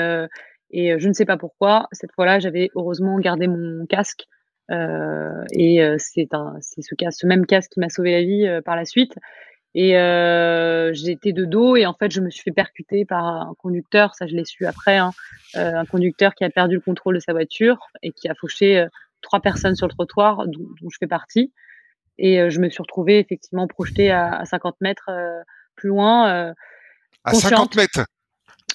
et 0.73 0.99
je 0.99 1.09
ne 1.09 1.13
sais 1.13 1.25
pas 1.25 1.37
pourquoi, 1.37 1.89
cette 1.93 2.13
fois-là, 2.13 2.39
j'avais 2.39 2.71
heureusement 2.75 3.19
gardé 3.19 3.47
mon 3.47 3.87
casque. 3.87 4.25
et 4.71 5.81
c'est 5.99 6.29
c'est 6.61 6.83
ce, 6.83 6.95
ce 7.11 7.27
même 7.27 7.47
casque 7.47 7.73
qui 7.73 7.81
m'a 7.81 7.89
sauvé 7.89 8.13
la 8.13 8.23
vie 8.23 8.63
par 8.65 8.77
la 8.77 8.85
suite. 8.85 9.15
Et 9.75 9.97
euh, 9.97 10.93
j'étais 10.93 11.33
de 11.33 11.45
dos 11.45 11.77
et 11.77 11.87
en 11.87 11.95
fait, 11.95 12.11
je 12.11 12.21
me 12.21 12.29
suis 12.31 12.43
fait 12.43 12.53
percuter 12.53 13.05
par 13.07 13.25
un 13.25 13.55
conducteur, 13.59 14.15
ça 14.15 14.27
je 14.27 14.37
l'ai 14.37 14.45
su 14.45 14.67
après, 14.67 14.99
hein, 14.99 15.13
euh, 15.57 15.75
un 15.75 15.87
conducteur 15.87 16.35
qui 16.35 16.45
a 16.45 16.51
perdu 16.51 16.75
le 16.75 16.81
contrôle 16.81 17.15
de 17.15 17.21
sa 17.21 17.33
voiture 17.33 17.79
et 18.03 18.13
qui 18.13 18.29
a 18.29 18.35
fauché 18.35 18.79
euh, 18.79 18.89
trois 19.23 19.41
personnes 19.41 19.75
sur 19.75 19.87
le 19.87 19.93
trottoir, 19.93 20.47
dont, 20.47 20.69
je 20.91 20.97
fais 20.99 21.07
partie. 21.07 21.53
Et 22.19 22.41
euh, 22.41 22.51
je 22.51 22.61
me 22.61 22.69
suis 22.69 22.83
retrouvée 22.83 23.19
effectivement 23.19 23.67
projetée 23.67 24.11
à, 24.11 24.35
à 24.35 24.45
50 24.45 24.77
mètres 24.83 25.09
euh, 25.09 25.41
plus 25.75 25.89
loin. 25.89 26.53
à 27.25 27.33
50 27.33 27.77
mètres? 27.77 28.05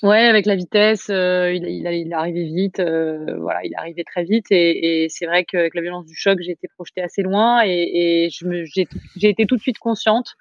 Ouais, 0.04 0.28
avec 0.28 0.46
la 0.46 0.56
vitesse, 0.56 1.08
il, 1.10 1.66
il, 1.68 2.14
arrivé 2.14 2.44
vite, 2.44 2.80
voilà, 2.80 3.62
il 3.64 3.74
arrivé 3.76 4.04
très 4.04 4.24
vite 4.24 4.46
et, 4.52 5.08
c'est 5.10 5.26
vrai 5.26 5.44
qu'avec 5.44 5.74
la 5.74 5.82
violence 5.82 6.06
du 6.06 6.16
choc, 6.16 6.38
j'ai 6.42 6.52
été 6.52 6.68
projetée 6.68 7.02
assez 7.02 7.24
loin 7.24 7.62
et, 7.66 8.30
j'ai 8.32 9.30
été 9.30 9.46
tout 9.46 9.56
de 9.56 9.62
suite 9.62 9.80
consciente 9.80 10.36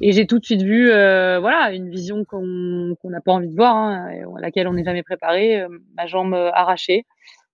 et 0.00 0.12
j'ai 0.12 0.26
tout 0.26 0.38
de 0.38 0.44
suite 0.44 0.62
vu, 0.62 0.90
euh, 0.90 1.38
voilà, 1.38 1.72
une 1.72 1.90
vision 1.90 2.24
qu'on 2.24 2.96
n'a 3.04 3.20
pas 3.20 3.32
envie 3.32 3.48
de 3.48 3.54
voir, 3.54 3.76
hein, 3.76 4.08
à 4.36 4.40
laquelle 4.40 4.66
on 4.66 4.72
n'est 4.72 4.84
jamais 4.84 5.02
préparé, 5.02 5.60
euh, 5.60 5.68
ma 5.96 6.06
jambe 6.06 6.34
euh, 6.34 6.50
arrachée. 6.52 7.04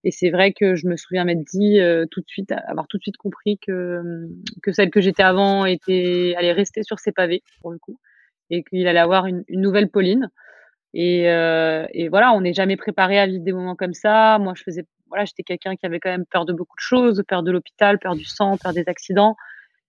Et 0.04 0.12
c'est 0.12 0.30
vrai 0.30 0.52
que 0.52 0.76
je 0.76 0.86
me 0.86 0.96
souviens 0.96 1.24
m'être 1.24 1.42
dit 1.42 1.80
tout 2.12 2.20
de 2.20 2.28
suite, 2.28 2.52
avoir 2.52 2.86
tout 2.86 2.98
de 2.98 3.02
suite 3.02 3.16
compris 3.16 3.58
que, 3.58 4.28
que 4.62 4.70
celle 4.70 4.90
que 4.90 5.00
j'étais 5.00 5.24
avant 5.24 5.66
était, 5.66 6.34
allait 6.38 6.52
rester 6.52 6.84
sur 6.84 7.00
ses 7.00 7.10
pavés, 7.10 7.42
pour 7.60 7.72
le 7.72 7.78
coup, 7.78 7.98
et 8.48 8.62
qu'il 8.62 8.86
allait 8.86 9.00
avoir 9.00 9.26
une, 9.26 9.42
une 9.48 9.60
nouvelle 9.60 9.88
Pauline. 9.88 10.30
Et, 10.94 11.24
et 11.24 12.08
voilà, 12.08 12.32
on 12.32 12.40
n'est 12.40 12.54
jamais 12.54 12.76
préparé 12.76 13.18
à 13.18 13.26
vivre 13.26 13.44
des 13.44 13.52
moments 13.52 13.76
comme 13.76 13.94
ça. 13.94 14.38
Moi, 14.38 14.54
je 14.56 14.62
faisais, 14.62 14.84
voilà, 15.08 15.24
j'étais 15.24 15.42
quelqu'un 15.42 15.76
qui 15.76 15.86
avait 15.86 16.00
quand 16.00 16.10
même 16.10 16.24
peur 16.24 16.44
de 16.44 16.52
beaucoup 16.52 16.76
de 16.76 16.82
choses, 16.82 17.22
peur 17.28 17.42
de 17.42 17.50
l'hôpital, 17.52 17.98
peur 17.98 18.14
du 18.14 18.24
sang, 18.24 18.56
peur 18.56 18.72
des 18.72 18.84
accidents 18.88 19.36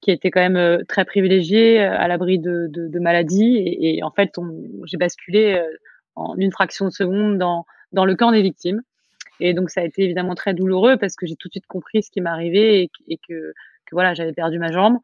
qui 0.02 0.12
était 0.12 0.32
quand 0.32 0.40
même 0.40 0.56
euh, 0.56 0.84
très 0.88 1.06
privilégié, 1.06 1.82
euh, 1.82 1.98
à 1.98 2.08
l'abri 2.08 2.40
de, 2.40 2.68
de, 2.70 2.88
de, 2.88 3.00
maladies. 3.00 3.58
Et, 3.58 3.98
et 3.98 4.04
en 4.04 4.12
fait, 4.12 4.34
j'ai 4.86 4.98
basculé 4.98 5.56
euh, 5.56 5.64
en 6.16 6.36
une 6.38 6.52
fraction 6.52 6.86
de 6.86 6.92
seconde 6.92 7.38
dans, 7.38 7.66
dans 7.92 8.06
le 8.06 8.16
camp 8.16 8.32
des 8.32 8.42
victimes. 8.42 8.82
Et 9.40 9.54
donc, 9.54 9.70
ça 9.70 9.82
a 9.82 9.84
été 9.84 10.04
évidemment 10.04 10.36
très 10.36 10.54
douloureux 10.54 10.98
parce 10.98 11.16
que 11.16 11.26
j'ai 11.26 11.36
tout 11.36 11.48
de 11.48 11.54
suite 11.54 11.68
compris 11.68 12.04
ce 12.04 12.12
qui 12.12 12.22
m'arrivait 12.22 12.84
et, 12.84 12.92
et, 13.08 13.18
que, 13.18 13.54
que 13.86 13.94
voilà, 13.94 14.14
j'avais 14.14 14.34
perdu 14.34 14.60
ma 14.60 14.72
jambe. 14.72 14.98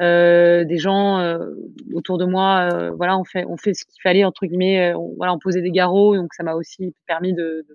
Euh, 0.00 0.64
des 0.64 0.78
gens 0.78 1.18
euh, 1.18 1.50
autour 1.92 2.16
de 2.16 2.24
moi, 2.24 2.70
euh, 2.72 2.90
voilà, 2.90 3.18
on 3.18 3.24
fait, 3.24 3.44
ce 3.74 3.84
qu'il 3.84 4.00
fallait 4.02 4.24
entre 4.24 4.46
guillemets. 4.46 4.94
On, 4.94 5.14
voilà, 5.16 5.34
on 5.34 5.38
posait 5.38 5.60
des 5.60 5.70
garrots, 5.70 6.16
donc 6.16 6.32
ça 6.32 6.42
m'a 6.42 6.54
aussi 6.54 6.94
permis 7.06 7.34
de, 7.34 7.66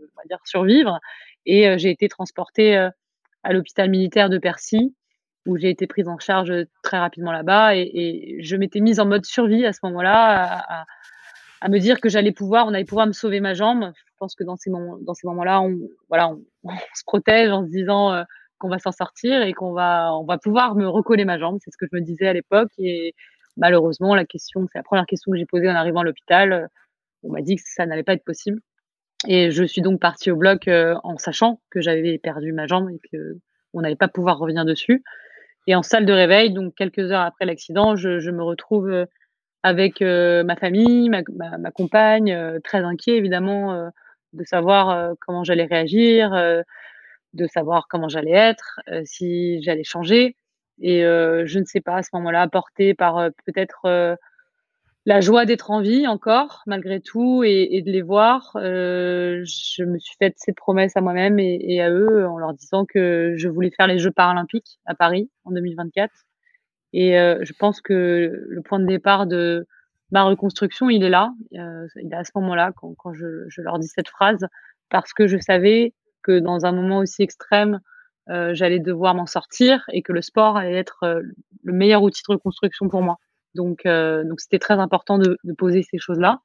survivre. 0.44 1.00
Et 1.46 1.78
j'ai 1.78 1.92
été 1.92 2.10
transportée 2.10 2.76
à 3.44 3.54
l'hôpital 3.54 3.90
militaire 3.90 4.30
de 4.30 4.40
Percy, 4.40 4.96
où 5.46 5.58
j'ai 5.58 5.70
été 5.70 5.86
prise 5.86 6.08
en 6.08 6.18
charge 6.18 6.52
très 6.82 6.98
rapidement 6.98 7.32
là-bas 7.32 7.76
et, 7.76 8.38
je 8.40 8.56
m'étais 8.56 8.80
mise 8.80 9.00
en 9.00 9.06
mode 9.06 9.26
survie 9.26 9.66
à 9.66 9.74
ce 9.74 9.80
moment-là, 9.84 10.86
à, 11.62 11.70
me 11.70 11.78
dire 11.78 12.02
que 12.02 12.10
j'allais 12.10 12.32
pouvoir, 12.32 12.66
on 12.66 12.74
allait 12.74 12.86
pouvoir 12.86 13.06
me 13.06 13.12
sauver 13.12 13.40
ma 13.40 13.54
jambe. 13.54 13.92
Je 13.96 14.14
pense 14.18 14.34
que 14.36 14.44
dans 14.44 14.56
ces 14.56 14.72
moments-là, 14.72 15.62
on, 15.62 15.78
voilà, 16.10 16.30
on, 16.64 16.72
se 16.96 17.04
protège 17.06 17.52
en 17.52 17.64
se 17.64 17.70
disant 17.70 18.14
euh, 18.14 18.24
qu'on 18.60 18.70
va 18.70 18.80
s'en 18.80 18.92
sortir 18.92 19.42
et 19.42 19.54
qu'on 19.54 19.74
va, 19.74 20.14
on 20.16 20.26
va 20.26 20.38
pouvoir 20.38 20.76
me 20.76 20.88
recoller 20.88 21.26
ma 21.26 21.38
jambe. 21.38 21.58
C'est 21.64 21.72
ce 21.72 21.78
que 21.78 21.86
je 21.92 21.96
me 21.96 22.02
disais 22.02 22.28
à 22.28 22.34
l'époque 22.34 22.72
et 22.78 23.14
malheureusement, 23.58 24.16
la 24.16 24.26
question, 24.26 24.68
c'est 24.72 24.80
la 24.80 24.84
première 24.84 25.06
question 25.06 25.32
que 25.32 25.38
j'ai 25.38 25.46
posée 25.46 25.70
en 25.70 25.76
arrivant 25.76 26.02
à 26.02 26.04
l'hôpital. 26.04 26.70
On 27.24 27.32
m'a 27.32 27.42
dit 27.42 27.56
que 27.56 27.64
ça 27.66 27.86
n'allait 27.86 28.04
pas 28.04 28.14
être 28.14 28.24
possible. 28.24 28.62
Et 29.28 29.52
je 29.52 29.64
suis 29.64 29.82
donc 29.82 30.00
partie 30.00 30.32
au 30.32 30.36
bloc 30.36 30.68
euh, 30.68 30.96
en 31.04 31.18
sachant 31.18 31.60
que 31.72 31.82
j'avais 31.82 32.18
perdu 32.18 32.52
ma 32.52 32.68
jambe 32.68 32.90
et 32.90 33.00
que 33.12 33.38
on 33.74 33.82
n'allait 33.82 33.96
pas 33.96 34.08
pouvoir 34.08 34.38
revenir 34.38 34.66
dessus. 34.66 35.04
Et 35.68 35.76
en 35.76 35.84
salle 35.84 36.06
de 36.06 36.14
réveil, 36.14 36.54
donc 36.54 36.76
quelques 36.76 37.12
heures 37.12 37.22
après 37.22 37.46
l'accident, 37.46 37.96
je, 37.96 38.30
me 38.30 38.44
retrouve 38.44 38.90
euh, 38.90 39.06
avec 39.64 40.02
euh, 40.02 40.44
ma 40.44 40.56
famille, 40.56 41.10
ma, 41.10 41.24
ma, 41.58 41.72
compagne, 41.72 42.60
très 42.64 42.80
inquiet 42.80 43.18
évidemment 43.18 43.90
de 44.34 44.44
savoir 44.44 45.16
comment 45.22 45.44
j'allais 45.44 45.66
réagir, 45.66 46.32
de 47.36 47.48
savoir 47.48 47.88
comment 47.90 48.10
j'allais 48.10 48.32
être, 48.32 48.80
si 49.04 49.62
j'allais 49.62 49.84
changer. 49.84 50.36
Et 50.82 51.02
je 51.02 51.60
ne 51.60 51.66
sais 51.66 51.82
pas 51.82 51.98
à 51.98 52.04
ce 52.04 52.10
moment-là, 52.14 52.48
porté 52.48 52.94
par 52.94 53.30
peut-être 53.46 54.18
la 55.06 55.22
joie 55.22 55.46
d'être 55.46 55.70
en 55.70 55.82
vie 55.82 56.08
encore, 56.08 56.64
malgré 56.66 57.00
tout, 57.00 57.44
et, 57.44 57.82
de 57.82 57.92
les 57.92 58.02
voir. 58.02 58.52
Euh, 58.56 59.44
je 59.46 59.84
me 59.84 60.00
suis 60.00 60.16
fait 60.18 60.34
cette 60.38 60.56
promesse 60.56 60.98
à 60.98 61.02
moi-même 61.02 61.38
et, 61.40 61.82
à 61.82 61.92
eux 61.92 62.28
en 62.28 62.38
leur 62.40 62.54
disant 62.54 62.86
que 62.86 63.36
je 63.38 63.48
voulais 63.48 63.72
faire 63.72 63.88
les 63.88 64.00
Jeux 64.00 64.12
paralympiques 64.12 64.80
à 64.86 64.96
Paris 64.96 65.30
en 65.44 65.52
2024. 65.52 66.12
Et 66.94 67.20
euh, 67.20 67.40
je 67.44 67.54
pense 67.54 67.82
que 67.82 68.46
le 68.48 68.62
point 68.62 68.80
de 68.80 68.88
départ 68.88 69.28
de 69.28 69.68
ma 70.12 70.24
reconstruction, 70.24 70.90
il 70.90 71.04
est 71.04 71.10
là. 71.10 71.34
Euh, 71.54 71.88
il 72.02 72.12
est 72.12 72.16
à 72.16 72.24
ce 72.24 72.32
moment-là, 72.36 72.72
quand, 72.76 73.14
je, 73.14 73.62
leur 73.62 73.78
dis 73.78 73.88
cette 73.88 74.10
phrase, 74.10 74.48
parce 74.90 75.14
que 75.14 75.28
je 75.28 75.38
savais 75.38 75.94
que 76.26 76.40
dans 76.40 76.66
un 76.66 76.72
moment 76.72 77.00
aussi 77.00 77.22
extrême, 77.22 77.80
euh, 78.30 78.56
j'allais 78.56 78.80
devoir 78.80 79.14
m'en 79.14 79.28
sortir 79.28 79.84
et 79.92 80.02
que 80.02 80.12
le 80.12 80.24
sport 80.24 80.58
allait 80.58 80.78
être 80.78 81.04
euh, 81.04 81.22
le 81.64 81.74
meilleur 81.74 82.02
outil 82.02 82.24
de 82.28 82.34
reconstruction 82.34 82.90
pour 82.90 83.04
moi. 83.04 83.18
Donc, 83.54 83.86
euh, 83.86 84.24
donc 84.24 84.42
c'était 84.42 84.58
très 84.58 84.74
important 84.74 85.20
de, 85.20 85.38
de 85.44 85.54
poser 85.54 85.84
ces 85.84 86.00
choses-là. 86.00 86.42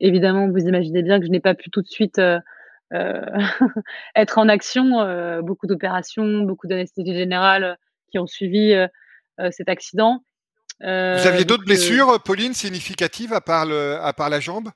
Évidemment, 0.00 0.48
vous 0.48 0.60
imaginez 0.60 1.02
bien 1.02 1.18
que 1.18 1.26
je 1.26 1.30
n'ai 1.30 1.40
pas 1.40 1.54
pu 1.54 1.70
tout 1.70 1.80
de 1.80 1.88
suite 1.88 2.20
être 2.92 4.38
en 4.38 4.48
action. 4.48 5.42
Beaucoup 5.42 5.66
d'opérations, 5.66 6.42
beaucoup 6.42 6.68
d'anesthésie 6.68 7.14
générale 7.14 7.76
qui 8.12 8.20
ont 8.20 8.28
suivi 8.28 8.72
cet 9.50 9.68
accident. 9.68 10.22
vous 10.80 10.86
aviez 10.86 11.44
d'autres 11.44 11.64
blessures, 11.64 12.22
Pauline, 12.22 12.54
significatives 12.54 13.32
à 13.32 13.40
part, 13.40 13.66
le, 13.66 13.96
à 14.00 14.12
part 14.12 14.30
la 14.30 14.38
jambe? 14.38 14.68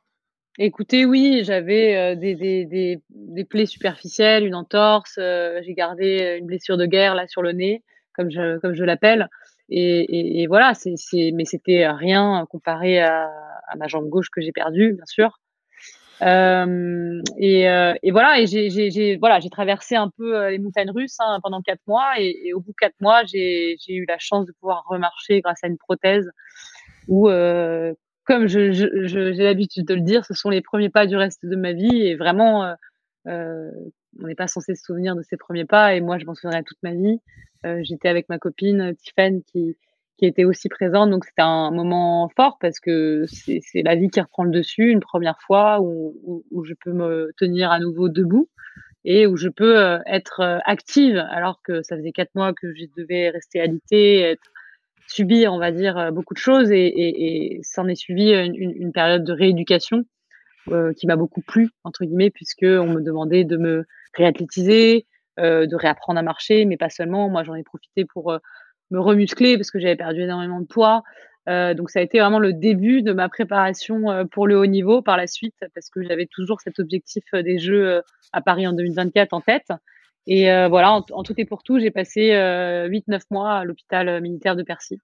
Écoutez, 0.59 1.07
oui, 1.07 1.43
j'avais 1.45 2.15
des, 2.17 2.35
des, 2.35 2.67
des, 2.67 3.01
des, 3.09 3.45
plaies 3.45 3.67
superficielles, 3.67 4.45
une 4.45 4.55
entorse. 4.55 5.15
J'ai 5.17 5.75
gardé 5.75 6.37
une 6.39 6.47
blessure 6.47 6.77
de 6.77 6.87
guerre 6.87 7.15
là 7.15 7.27
sur 7.27 7.43
le 7.43 7.53
nez, 7.53 7.83
comme 8.15 8.31
je, 8.31 8.59
comme 8.59 8.75
je 8.75 8.85
l'appelle. 8.85 9.29
Et, 9.71 10.01
et, 10.01 10.43
et, 10.43 10.47
voilà, 10.47 10.75
c'est, 10.75 10.95
mais 11.33 11.47
c'était 11.47 11.89
rien 11.89 12.45
comparé 12.51 13.01
à, 13.01 13.31
ma 13.79 13.89
jambe 13.89 14.09
gauche 14.09 14.29
que 14.31 14.43
j'ai 14.43 14.53
perdue, 14.53 14.93
bien 14.93 15.07
sûr. 15.07 15.39
Euh, 16.21 17.23
et, 17.39 17.69
euh, 17.69 17.95
et, 18.03 18.11
voilà, 18.11 18.39
et 18.39 18.47
j'ai, 18.47 18.71
j'ai, 18.71 19.17
voilà, 19.17 19.41
j'ai 19.41 19.51
traversé 19.51 19.97
un 19.97 20.11
peu 20.17 20.37
euh, 20.37 20.51
les 20.51 20.59
montagnes 20.59 20.91
russes 20.91 21.17
hein, 21.19 21.41
pendant 21.43 21.63
quatre 21.63 21.81
mois, 21.87 22.21
et, 22.21 22.53
au 22.53 22.61
bout 22.61 22.71
de 22.71 22.77
quatre 22.79 23.01
mois, 23.01 23.25
j'ai, 23.25 23.77
eu 23.89 24.05
la 24.07 24.19
chance 24.19 24.47
de 24.47 24.53
pouvoir 24.53 24.85
remarcher 24.89 25.41
grâce 25.41 25.65
à 25.65 25.69
une 25.69 25.79
prothèse. 25.79 26.31
Où, 27.09 27.29
euh, 27.29 27.95
comme 28.25 28.47
j'ai 28.47 28.69
l'habitude 29.43 29.87
de 29.87 29.95
le 29.95 30.01
dire, 30.01 30.25
ce 30.25 30.35
sont 30.35 30.51
les 30.51 30.61
premiers 30.61 30.91
pas 30.91 31.07
du 31.07 31.17
reste 31.17 31.45
de 31.45 31.57
ma 31.57 31.73
vie, 31.73 32.07
et 32.07 32.15
vraiment, 32.15 32.75
euh, 33.27 33.71
on 34.21 34.27
n'est 34.27 34.35
pas 34.35 34.47
censé 34.47 34.75
se 34.75 34.85
souvenir 34.85 35.17
de 35.17 35.23
ces 35.23 35.37
premiers 35.37 35.65
pas, 35.65 35.95
et 35.95 36.01
moi, 36.01 36.19
je 36.19 36.25
m'en 36.27 36.35
souviendrai 36.35 36.63
toute 36.63 36.83
ma 36.83 36.93
vie. 36.93 37.21
Euh, 37.65 37.81
j'étais 37.83 38.09
avec 38.09 38.29
ma 38.29 38.39
copine 38.39 38.81
euh, 38.81 38.93
Tiffany 38.95 39.45
qui, 39.45 39.77
était 40.25 40.45
aussi 40.45 40.69
présente. 40.69 41.11
Donc 41.11 41.25
c'était 41.25 41.43
un 41.43 41.73
moment 41.73 42.31
fort 42.37 42.57
parce 42.61 42.79
que 42.79 43.25
c'est 43.27 43.83
la 43.83 43.97
vie 43.97 44.09
qui 44.09 44.21
reprend 44.21 44.45
le 44.45 44.53
dessus 44.53 44.89
une 44.91 45.01
première 45.01 45.41
fois 45.41 45.81
où, 45.81 46.65
je 46.65 46.75
peux 46.75 46.93
me 46.93 47.33
tenir 47.37 47.73
à 47.73 47.81
nouveau 47.81 48.09
debout 48.09 48.49
et 49.05 49.27
où 49.27 49.37
je 49.37 49.49
peux 49.49 49.81
euh, 49.81 49.99
être 50.07 50.61
active 50.65 51.17
alors 51.17 51.61
que 51.65 51.83
ça 51.83 51.97
faisait 51.97 52.13
quatre 52.13 52.33
mois 52.37 52.53
que 52.53 52.73
je 52.73 52.85
devais 52.97 53.31
rester 53.31 53.61
alitée, 53.61 54.21
être, 54.21 54.52
subir, 55.13 55.53
on 55.53 55.59
va 55.59 55.71
dire, 55.71 56.11
beaucoup 56.13 56.35
de 56.35 56.39
choses 56.39 56.71
et, 56.71 56.87
et, 56.87 57.57
et 57.57 57.63
s'en 57.63 57.87
est 57.89 57.95
suivi 57.95 58.33
une, 58.33 58.93
période 58.93 59.25
de 59.25 59.33
rééducation 59.33 60.05
euh, 60.69 60.93
qui 60.93 61.07
m'a 61.07 61.17
beaucoup 61.17 61.43
plu 61.43 61.71
entre 61.85 62.05
guillemets 62.05 62.31
puisque 62.31 62.65
on 62.65 62.87
me 62.87 63.01
demandait 63.01 63.45
de 63.45 63.57
me 63.57 63.85
réathlétiser, 64.15 65.07
euh, 65.39 65.67
de 65.67 65.77
réapprendre 65.77 66.19
à 66.19 66.23
marcher, 66.23 66.65
mais 66.65 66.77
pas 66.77 66.91
seulement. 66.91 67.29
Moi, 67.29 67.43
j'en 67.45 67.55
ai 67.55 67.63
profité 67.63 68.05
pour 68.05 68.33
euh, 68.33 68.39
me 68.91 69.01
remuscler 69.01 69.57
parce 69.57 69.71
que 69.71 69.81
j'avais 69.81 69.97
perdu 69.97 70.23
énormément 70.23 70.61
de 70.61 70.67
poids. 70.67 71.03
Euh, 71.49 71.75
donc 71.75 71.91
ça 71.91 71.99
a 71.99 72.03
été 72.03 72.21
vraiment 72.21 72.39
le 72.39 72.53
début 72.53 73.03
de 73.03 73.13
ma 73.13 73.29
préparation 73.29 74.11
euh, 74.11 74.25
pour 74.25 74.47
le 74.47 74.57
haut 74.57 74.67
niveau 74.67 75.03
par 75.03 75.17
la 75.17 75.27
suite 75.27 75.57
parce 75.75 75.91
que 75.91 76.03
j'avais 76.03 76.27
toujours 76.27 76.61
cet 76.61 76.79
objectif 76.79 77.25
euh, 77.35 77.43
des 77.43 77.59
Jeux 77.59 78.01
à 78.33 78.41
Paris 78.41 78.67
en 78.67 78.73
2024 78.73 79.33
en 79.33 79.41
tête. 79.41 79.73
Et 80.27 80.45
voilà, 80.69 80.93
en, 80.93 81.23
tout 81.23 81.35
et 81.37 81.45
pour 81.45 81.63
tout, 81.63 81.79
j'ai 81.79 81.91
passé 81.91 82.31
8-9 82.31 83.21
mois 83.31 83.59
à 83.59 83.65
l'hôpital 83.65 84.21
militaire 84.21 84.57
de 84.57 84.63
Percy. 84.63 84.99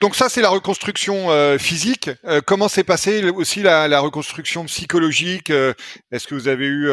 Donc 0.00 0.14
ça, 0.14 0.30
c'est 0.30 0.40
la 0.40 0.48
reconstruction 0.48 1.30
euh, 1.30 1.58
physique. 1.58 2.08
Euh, 2.24 2.40
comment 2.40 2.68
s'est 2.68 2.84
passée 2.84 3.28
aussi 3.28 3.60
la, 3.62 4.00
reconstruction 4.00 4.64
psychologique 4.64 5.50
euh, 5.50 5.74
Est-ce 6.10 6.26
que 6.26 6.34
vous 6.34 6.48
avez 6.48 6.64
eu 6.64 6.90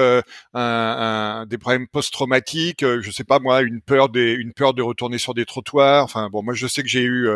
un, 0.54 1.46
des 1.48 1.58
problèmes 1.58 1.88
post-traumatiques 1.88 2.84
Je 2.84 3.12
sais 3.12 3.24
pas 3.24 3.40
moi, 3.40 3.62
une 3.62 3.80
peur 3.80 4.10
des, 4.10 4.34
une 4.34 4.52
peur 4.52 4.74
de 4.74 4.82
retourner 4.82 5.20
sur 5.20 5.34
des 5.34 5.46
trottoirs? 5.46 6.04
Enfin 6.04 6.30
bon, 6.30 6.44
moi 6.44 6.54
je 6.54 6.68
sais 6.68 6.84
que 6.84 6.90
j'ai 6.90 7.04
eu 7.04 7.30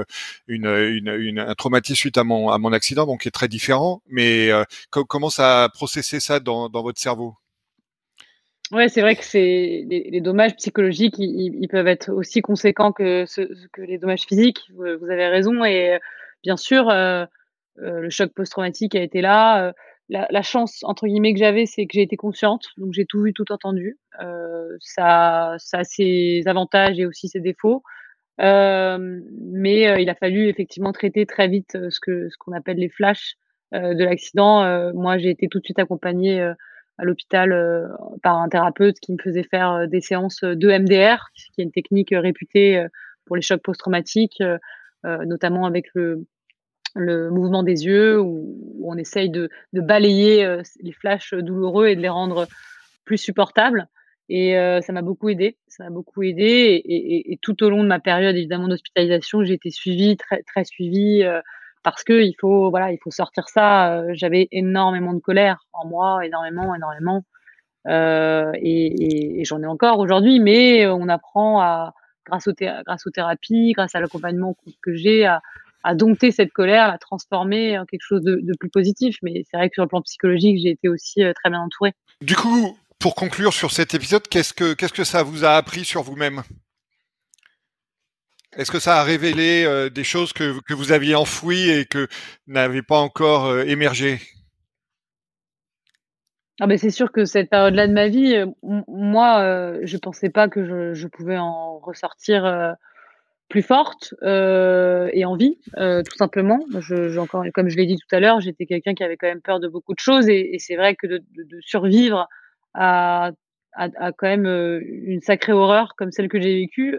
une, 0.47 0.67
une, 0.67 1.39
un 1.39 1.55
traumatisme 1.55 1.95
suite 1.95 2.17
à 2.17 2.25
mon 2.25 2.49
à 2.49 2.57
mon 2.57 2.73
accident, 2.73 3.05
donc 3.05 3.21
qui 3.21 3.29
est 3.29 3.31
très 3.31 3.47
différent. 3.47 4.01
Mais 4.09 4.49
comment 4.89 5.29
ça 5.29 5.63
a 5.63 5.69
processé 5.69 6.19
ça 6.19 6.41
dans, 6.41 6.67
dans 6.67 6.83
votre 6.83 6.99
cerveau? 6.99 7.35
Ouais, 8.71 8.87
c'est 8.87 9.01
vrai 9.01 9.17
que 9.17 9.23
c'est 9.25 9.85
les, 9.89 10.21
dommages 10.21 10.55
psychologiques, 10.55 11.15
ils, 11.17 11.67
peuvent 11.67 11.87
être 11.87 12.09
aussi 12.13 12.41
conséquents 12.41 12.93
que, 12.93 13.25
que 13.73 13.81
les 13.81 13.97
dommages 13.97 14.23
physiques. 14.23 14.61
Vous, 14.73 15.09
avez 15.09 15.27
raison. 15.27 15.65
Et 15.65 15.99
bien 16.41 16.55
sûr, 16.55 16.89
euh, 16.89 17.25
euh, 17.79 17.99
le 17.99 18.09
choc 18.09 18.31
post-traumatique 18.33 18.95
a 18.95 19.01
été 19.01 19.19
là. 19.19 19.67
Euh, 19.67 19.73
la, 20.07 20.41
chance 20.41 20.83
entre 20.83 21.05
guillemets 21.07 21.33
que 21.33 21.39
j'avais, 21.39 21.65
c'est 21.65 21.85
que 21.85 21.93
j'ai 21.93 22.01
été 22.01 22.15
consciente, 22.15 22.67
donc 22.77 22.93
j'ai 22.93 23.05
tout 23.05 23.21
vu, 23.21 23.33
tout 23.33 23.51
entendu. 23.51 23.97
ça, 24.79 25.55
ça 25.57 25.79
a 25.79 25.83
ses 25.83 26.43
avantages 26.45 26.99
et 26.99 27.05
aussi 27.05 27.27
ses 27.29 27.39
défauts. 27.39 27.83
mais 28.37 30.01
il 30.01 30.09
a 30.09 30.15
fallu 30.15 30.47
effectivement 30.47 30.91
traiter 30.93 31.25
très 31.25 31.47
vite 31.47 31.77
ce 31.89 31.99
que 32.01 32.29
ce 32.29 32.37
qu'on 32.37 32.51
appelle 32.53 32.77
les 32.77 32.89
flashs 32.89 33.35
de 33.73 34.03
l'accident. 34.03 34.91
moi, 34.93 35.17
j'ai 35.17 35.29
été 35.29 35.47
tout 35.47 35.59
de 35.59 35.63
suite 35.63 35.79
accompagnée 35.79 36.53
à 37.01 37.05
l'hôpital 37.05 37.51
euh, 37.51 37.87
par 38.21 38.37
un 38.37 38.47
thérapeute 38.47 38.99
qui 38.99 39.11
me 39.11 39.17
faisait 39.17 39.43
faire 39.43 39.71
euh, 39.71 39.87
des 39.87 40.01
séances 40.01 40.43
de 40.43 40.67
MDR, 40.69 41.31
qui 41.33 41.61
est 41.61 41.63
une 41.63 41.71
technique 41.71 42.13
réputée 42.13 42.85
pour 43.25 43.35
les 43.35 43.41
chocs 43.41 43.61
post-traumatiques, 43.61 44.43
notamment 45.03 45.65
avec 45.65 45.85
le, 45.93 46.25
mouvement 46.95 47.63
des 47.63 47.85
yeux, 47.85 48.19
où, 48.19 48.83
on 48.83 48.97
essaye 48.97 49.29
de, 49.29 49.49
balayer 49.73 50.57
les 50.81 50.91
flashs 50.91 51.33
douloureux 51.33 51.87
et 51.87 51.95
de 51.95 52.01
les 52.01 52.09
rendre 52.09 52.47
plus 53.05 53.17
supportables. 53.17 53.87
Et 54.27 54.53
ça 54.81 54.91
m'a 54.91 55.01
beaucoup 55.01 55.29
aidé. 55.29 55.57
Ça 55.67 55.85
m'a 55.85 55.91
beaucoup 55.91 56.23
aidé. 56.23 56.81
Et, 56.83 57.31
et, 57.31 57.37
tout 57.41 57.63
au 57.63 57.69
long 57.69 57.83
de 57.83 57.87
ma 57.87 57.99
période, 57.99 58.35
évidemment, 58.35 58.67
d'hospitalisation, 58.67 59.43
j'ai 59.43 59.53
été 59.53 59.69
suivie, 59.69 60.17
très, 60.17 60.43
très 60.43 60.65
suivie 60.65 61.23
parce 61.83 62.03
que 62.03 62.21
il 62.21 62.35
faut 62.39 63.11
sortir 63.11 63.49
ça 63.49 63.93
euh, 63.93 64.11
j'avais 64.13 64.47
énormément 64.51 65.13
de 65.13 65.19
colère 65.19 65.65
en 65.73 65.87
moi 65.87 66.25
énormément 66.25 66.75
énormément 66.75 67.23
euh, 67.87 68.51
et, 68.55 69.43
j'en 69.45 69.61
ai 69.61 69.65
encore 69.65 69.99
aujourd'hui 69.99 70.39
mais 70.39 70.87
on 70.87 71.07
apprend 71.09 71.61
à 71.61 71.93
grâce 72.25 72.47
aux 72.47 73.11
thérapies 73.11 73.73
grâce 73.73 73.95
à 73.95 73.99
l'accompagnement 73.99 74.55
que 74.81 74.93
j'ai 74.93 75.25
à, 75.25 75.41
dompter 75.95 76.31
cette 76.31 76.53
colère 76.53 76.87
la 76.87 76.99
transformer 76.99 77.79
en 77.79 77.85
quelque 77.85 78.03
chose 78.03 78.21
de, 78.21 78.53
plus 78.59 78.69
positif. 78.69 79.17
Mais 79.23 79.43
c'est 79.49 79.57
vrai 79.57 79.69
que 79.69 79.73
sur 79.73 79.83
le 79.83 79.89
plan 79.89 80.01
psychologique 80.03 80.59
j'ai 80.61 80.69
été 80.69 80.87
aussi 80.89 81.23
euh, 81.23 81.33
très 81.33 81.49
bien 81.49 81.59
entourée. 81.59 81.93
Du 82.21 82.35
coup 82.35 82.77
pour 82.99 83.15
conclure 83.15 83.51
sur 83.51 83.71
cet 83.71 83.95
épisode 83.95 84.27
qu'est-ce 84.27 84.53
que 84.53 84.73
qu'est-ce 84.75 84.93
que 84.93 85.03
ça 85.03 85.23
vous 85.23 85.43
a 85.43 85.53
appris 85.53 85.83
sur 85.83 86.03
vous-même? 86.03 86.43
Est-ce 88.57 88.71
que 88.71 88.79
ça 88.79 88.99
a 88.99 89.03
révélé 89.03 89.63
euh, 89.65 89.89
des 89.89 90.03
choses 90.03 90.33
que, 90.33 90.59
que, 90.61 90.73
vous 90.73 90.91
aviez 90.91 91.15
enfouies 91.15 91.69
et 91.69 91.85
que 91.85 92.07
n'avaient 92.47 92.81
pas 92.81 92.99
encore 92.99 93.45
euh, 93.45 93.63
émergé 93.63 94.19
ah 96.59 96.67
ben 96.67 96.77
c'est 96.77 96.91
sûr 96.91 97.11
que 97.11 97.25
cette 97.25 97.49
période-là 97.49 97.87
de 97.87 97.93
ma 97.93 98.07
vie, 98.07 98.35
euh, 98.35 98.45
moi, 98.61 99.73
je 99.81 99.97
pensais 99.97 100.29
pas 100.29 100.47
que 100.47 100.93
je, 100.93 101.07
pouvais 101.07 101.39
en 101.39 101.79
ressortir 101.79 102.75
plus 103.49 103.63
forte 103.63 104.13
et 104.21 105.25
en 105.25 105.35
vie, 105.35 105.57
tout 105.75 106.17
simplement. 106.17 106.59
Encore, 107.17 107.45
comme 107.55 107.69
je 107.69 107.77
l'ai 107.77 107.87
dit 107.87 107.95
tout 107.95 108.15
à 108.15 108.19
l'heure, 108.19 108.41
j'étais 108.41 108.67
quelqu'un 108.67 108.93
qui 108.93 109.03
avait 109.03 109.17
quand 109.17 109.25
même 109.25 109.41
peur 109.41 109.59
de 109.59 109.67
beaucoup 109.67 109.95
de 109.95 109.99
choses 109.99 110.29
et, 110.29 110.57
c'est 110.59 110.75
vrai 110.75 110.95
que 110.95 111.07
de, 111.07 111.23
survivre 111.61 112.27
à 112.75 113.31
à, 113.73 114.11
quand 114.11 114.27
même 114.27 114.45
une 114.45 115.21
sacrée 115.21 115.53
horreur 115.53 115.95
comme 115.97 116.11
celle 116.11 116.27
que 116.27 116.39
j'ai 116.39 116.55
vécue, 116.55 116.97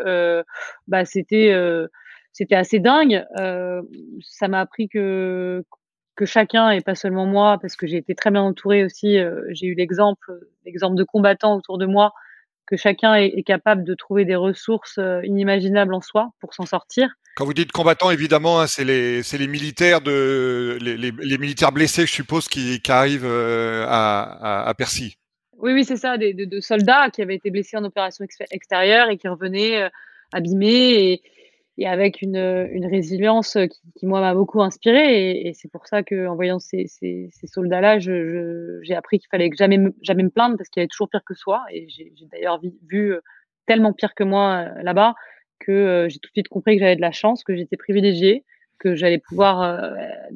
bah 0.88 1.04
c'était 1.04 1.54
c'était 2.32 2.54
assez 2.54 2.78
dingue. 2.78 3.24
ça 4.20 4.48
m'a 4.48 4.60
appris 4.60 4.88
que 4.88 5.64
que 6.14 6.26
chacun 6.26 6.70
et 6.70 6.80
pas 6.80 6.94
seulement 6.94 7.26
moi, 7.26 7.58
parce 7.60 7.74
que 7.74 7.86
j'ai 7.86 7.96
été 7.96 8.14
très 8.14 8.30
bien 8.30 8.42
entourée 8.42 8.84
aussi. 8.84 9.18
j'ai 9.50 9.66
eu 9.66 9.74
l'exemple 9.74 10.32
l'exemple 10.64 10.96
de 10.96 11.04
combattants 11.04 11.56
autour 11.56 11.78
de 11.78 11.86
moi 11.86 12.12
que 12.66 12.76
chacun 12.76 13.14
est, 13.14 13.42
capable 13.42 13.84
de 13.84 13.94
trouver 13.94 14.24
des 14.24 14.36
ressources 14.36 14.98
inimaginables 15.24 15.92
en 15.92 16.00
soi 16.00 16.30
pour 16.40 16.54
s'en 16.54 16.64
sortir. 16.64 17.10
Quand 17.34 17.44
vous 17.44 17.54
dites 17.54 17.72
combattants, 17.72 18.10
évidemment, 18.10 18.60
hein, 18.60 18.66
c'est 18.66 18.84
les, 18.84 19.22
les 19.22 19.46
militaires 19.46 20.00
de 20.00 20.78
les, 20.80 20.96
les, 20.96 21.38
militaires 21.38 21.72
blessés, 21.72 22.06
je 22.06 22.12
suppose, 22.12 22.48
qui, 22.48 22.80
qui 22.80 22.92
arrivent 22.92 23.26
à, 23.26 24.22
à, 24.22 24.68
à 24.68 24.74
Percy. 24.74 25.16
Oui, 25.62 25.72
oui, 25.74 25.84
c'est 25.84 25.96
ça, 25.96 26.18
des, 26.18 26.34
de, 26.34 26.60
soldats 26.60 27.08
qui 27.10 27.22
avaient 27.22 27.36
été 27.36 27.52
blessés 27.52 27.76
en 27.76 27.84
opération 27.84 28.24
extérieure 28.50 29.10
et 29.10 29.16
qui 29.16 29.28
revenaient 29.28 29.84
euh, 29.84 29.88
abîmés 30.32 31.22
et, 31.78 31.86
avec 31.86 32.20
une, 32.20 32.36
une 32.36 32.84
résilience 32.86 33.54
qui, 33.54 33.80
qui 33.94 34.06
moi, 34.06 34.20
m'a 34.20 34.34
beaucoup 34.34 34.60
inspiré. 34.60 35.30
Et, 35.46 35.54
c'est 35.54 35.70
pour 35.70 35.86
ça 35.86 36.02
qu'en 36.02 36.34
voyant 36.34 36.58
ces, 36.58 36.86
ces, 36.88 37.30
soldats-là, 37.44 38.00
j'ai 38.00 38.94
appris 38.96 39.20
qu'il 39.20 39.28
fallait 39.30 39.50
jamais, 39.56 39.78
jamais 40.02 40.24
me 40.24 40.30
plaindre 40.30 40.56
parce 40.56 40.68
qu'il 40.68 40.80
y 40.80 40.82
avait 40.82 40.88
toujours 40.88 41.08
pire 41.08 41.22
que 41.24 41.34
soi. 41.34 41.62
Et 41.70 41.88
j'ai 41.88 42.12
d'ailleurs 42.32 42.60
vu, 42.88 43.12
euh, 43.12 43.20
tellement 43.66 43.92
pire 43.92 44.14
que 44.16 44.24
moi 44.24 44.66
euh, 44.66 44.82
là-bas 44.82 45.14
que 45.60 46.08
j'ai 46.10 46.18
tout 46.18 46.28
de 46.28 46.32
suite 46.32 46.48
compris 46.48 46.74
que 46.74 46.80
j'avais 46.80 46.96
de 46.96 47.00
la 47.00 47.12
chance, 47.12 47.44
que 47.44 47.54
j'étais 47.54 47.76
privilégiée, 47.76 48.44
que 48.80 48.96
j'allais 48.96 49.18
pouvoir 49.18 49.94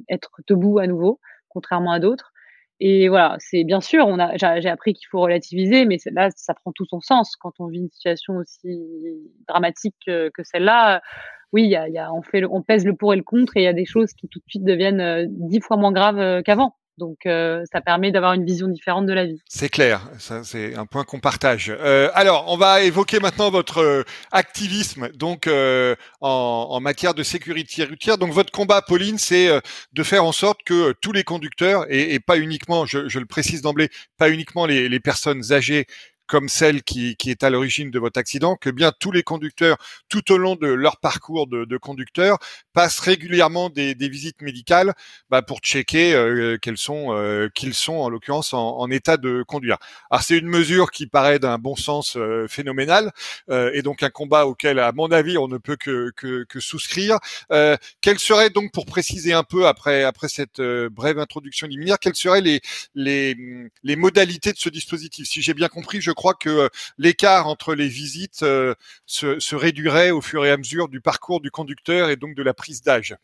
être 0.09 0.31
debout 0.47 0.79
à 0.79 0.87
nouveau, 0.87 1.19
contrairement 1.49 1.91
à 1.91 1.99
d'autres. 1.99 2.33
Et 2.79 3.09
voilà, 3.09 3.37
c'est 3.39 3.65
bien 3.65 3.81
sûr, 3.81 4.07
on 4.07 4.19
a, 4.19 4.37
j'ai 4.37 4.69
appris 4.69 4.93
qu'il 4.93 5.07
faut 5.11 5.21
relativiser, 5.21 5.87
mais 5.87 5.97
là, 6.13 6.29
ça 6.37 6.53
prend 6.53 6.73
tout 6.73 6.85
son 6.85 7.01
sens 7.01 7.35
quand 7.37 7.53
on 7.59 7.69
vit 7.69 7.79
une 7.79 7.91
situation 7.91 8.35
aussi 8.37 8.69
dramatique 9.49 9.97
que, 10.07 10.31
celle-là. 10.43 11.01
Oui, 11.53 11.67
y 11.67 11.77
a, 11.77 11.89
y 11.89 11.99
a, 11.99 12.13
on 12.13 12.23
fait, 12.23 12.45
on 12.45 12.63
pèse 12.63 12.85
le 12.85 12.95
pour 12.95 13.15
et 13.15 13.17
le 13.17 13.23
contre, 13.23 13.57
et 13.57 13.61
il 13.61 13.65
y 13.65 13.69
a 13.69 13.73
des 13.73 13.87
choses 13.87 14.13
qui 14.13 14.29
tout 14.29 14.41
de 14.41 14.45
suite 14.49 14.65
deviennent 14.65 15.01
euh, 15.01 15.25
dix 15.29 15.61
fois 15.61 15.77
moins 15.79 15.93
graves 15.93 16.19
euh, 16.19 16.43
qu'avant. 16.43 16.75
Donc, 16.99 17.27
euh, 17.27 17.63
ça 17.71 17.81
permet 17.83 18.11
d'avoir 18.11 18.33
une 18.33 18.45
vision 18.45 18.69
différente 18.69 19.07
de 19.07 19.13
la 19.13 19.27
vie. 19.27 19.39
C'est 19.49 19.69
clair, 19.69 20.01
ça 20.19 20.45
c'est 20.45 20.75
un 20.77 20.87
point 20.87 21.05
qu'on 21.05 21.21
partage. 21.21 21.71
Euh, 21.71 22.11
alors, 22.15 22.47
on 22.49 22.57
va 22.57 22.83
évoquer 22.83 23.21
maintenant 23.21 23.51
votre 23.51 23.83
euh, 23.83 24.03
activisme 24.33 25.11
donc 25.15 25.47
euh, 25.47 25.95
en, 26.23 26.69
en, 26.71 26.81
matière 26.81 27.13
de 27.13 27.23
sécurité 27.23 27.85
routière. 27.85 28.17
Donc, 28.17 28.33
votre 28.33 28.51
combat, 28.51 28.81
Pauline, 28.81 29.19
c'est 29.19 29.51
de 29.93 30.03
faire 30.03 30.25
en 30.25 30.33
sorte 30.33 30.63
que 30.65 30.93
tous 31.03 31.13
les 31.13 31.25
conducteurs 31.25 31.85
et, 31.91 32.15
et 32.15 32.21
pas 32.21 32.39
uniquement, 32.39 32.87
je, 32.87 33.09
je 33.09 33.19
le 33.19 33.27
précise 33.27 33.61
d'emblée, 33.61 33.91
pas 34.17 34.31
uniquement 34.31 34.65
les, 34.65 34.89
les 34.89 35.01
personnes 35.01 35.53
âgées 35.53 35.87
comme 36.27 36.49
celle 36.49 36.83
qui, 36.83 37.17
qui 37.17 37.31
est 37.31 37.43
à 37.45 37.51
l'origine 37.51 37.91
de 37.91 37.99
votre 37.99 38.19
accident, 38.19 38.57
que 38.57 38.71
bien 38.71 38.93
tous 38.99 39.13
les 39.13 39.23
conducteurs, 39.23 39.77
tout 40.09 40.33
au 40.33 40.39
long 40.39 40.57
de 40.57 40.67
leur 40.67 40.99
parcours 40.99 41.47
de, 41.47 41.65
de 41.65 41.77
conducteur, 41.77 42.39
passent 42.73 43.01
régulièrement 43.01 43.71
des, 43.71 43.95
des 43.95 44.09
visites 44.09 44.43
médicales 44.43 44.95
bah, 45.31 45.43
pour 45.43 45.61
checker 45.61 46.15
euh, 46.15 46.59
qu'elles 46.59 46.79
sont, 46.79 47.07
euh, 47.11 47.49
qu'ils 47.55 47.75
sont 47.75 47.95
en 47.95 48.09
l'occurrence 48.09 48.53
en, 48.53 48.79
en, 48.79 48.91
état 48.91 49.17
de 49.17 49.43
conduire. 49.47 49.79
Alors 50.11 50.23
c'est 50.23 50.37
une 50.37 50.49
mesure 50.49 50.91
qui 50.91 51.07
paraît 51.07 51.39
d'un 51.39 51.59
bon 51.59 51.77
sens 51.77 52.17
euh, 52.17 52.47
phénoménal 52.49 53.13
euh, 53.51 53.71
et 53.75 53.83
donc 53.83 54.03
un 54.03 54.11
combat 54.11 54.47
auquel, 54.47 54.79
à 54.79 54.93
mon 54.93 55.11
avis, 55.11 55.39
on 55.39 55.49
ne 55.49 55.59
peut 55.59 55.77
que, 55.77 56.11
que, 56.17 56.45
que 56.45 56.61
souscrire. 56.61 57.19
Euh, 57.53 57.77
quelles 58.01 58.19
seraient 58.19 58.51
donc, 58.51 58.73
pour 58.73 58.87
préciser 58.87 59.33
un 59.33 59.45
peu 59.45 59.67
après 59.67 60.03
après 60.05 60.29
cette 60.29 60.61
brève 60.61 61.19
introduction 61.19 61.67
liminaire, 61.67 61.99
quelles 61.99 62.17
seraient 62.17 62.41
les, 62.41 62.61
les 62.95 63.37
les 63.83 63.97
modalités 63.97 64.53
de 64.53 64.59
ce 64.59 64.69
dispositif? 64.69 65.27
Si 65.27 65.43
j'ai 65.43 65.55
bien 65.55 65.69
compris, 65.69 66.01
je 66.01 66.11
crois 66.17 66.35
que 66.35 66.49
euh, 66.49 66.69
l'écart 66.99 67.47
entre 67.47 67.77
les 67.77 67.87
visites 67.87 68.43
euh, 68.43 68.75
se, 69.07 69.55
réduirait 69.55 70.11
au 70.11 70.21
fur 70.21 70.45
et 70.45 70.51
à 70.51 70.57
mesure 70.57 70.89
du 70.89 71.01
parcours 71.01 71.41
du 71.41 71.53
conducteur 71.53 72.11
et 72.11 72.17
donc 72.17 72.35
de 72.35 72.43
la 72.43 72.55
prise 72.55 72.83
d'âge. 72.83 73.17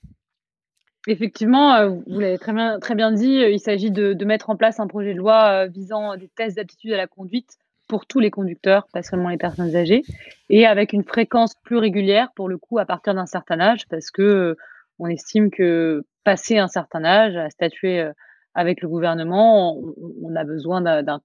Effectivement, 1.08 1.74
euh, 1.74 1.88
vous 2.06 2.20
l'avez 2.20 2.38
très 2.38 2.52
bien, 2.52 2.78
très 2.78 2.94
bien 2.94 3.10
dit, 3.10 3.40
il 3.50 3.58
s'agit 3.58 3.90
de, 3.90 4.24
mettre 4.24 4.50
en 4.50 4.56
place 4.56 4.78
un 4.78 4.86
projet 4.86 5.14
de 5.14 5.18
loi 5.18 5.66
visant 5.66 6.16
des 6.16 6.28
tests 6.28 6.56
d'aptitude 6.56 6.92
à 6.92 6.96
la 6.96 7.08
conduite 7.08 7.56
pour 7.88 8.06
tous 8.06 8.20
les 8.20 8.30
conducteurs, 8.30 8.86
pas 8.92 9.02
seulement 9.02 9.28
les 9.28 9.36
personnes 9.36 9.74
âgées, 9.74 10.04
et 10.48 10.64
avec 10.64 10.92
une 10.92 11.02
fréquence 11.02 11.54
plus 11.64 11.76
régulière 11.76 12.28
pour 12.36 12.48
le 12.48 12.56
coup 12.56 12.78
à 12.78 12.86
partir 12.86 13.14
d'un 13.14 13.26
certain 13.26 13.58
âge, 13.58 13.88
parce 13.88 14.12
que 14.12 14.56
on 15.00 15.08
estime 15.08 15.50
que 15.50 16.04
passer 16.22 16.58
un 16.58 16.68
certain 16.68 17.04
âge, 17.04 17.36
à 17.36 17.50
statuer 17.50 18.08
avec 18.54 18.82
le 18.82 18.88
gouvernement, 18.88 19.78
on, 20.22 20.36
a 20.36 20.44
besoin 20.44 20.80
d'un 20.80 21.20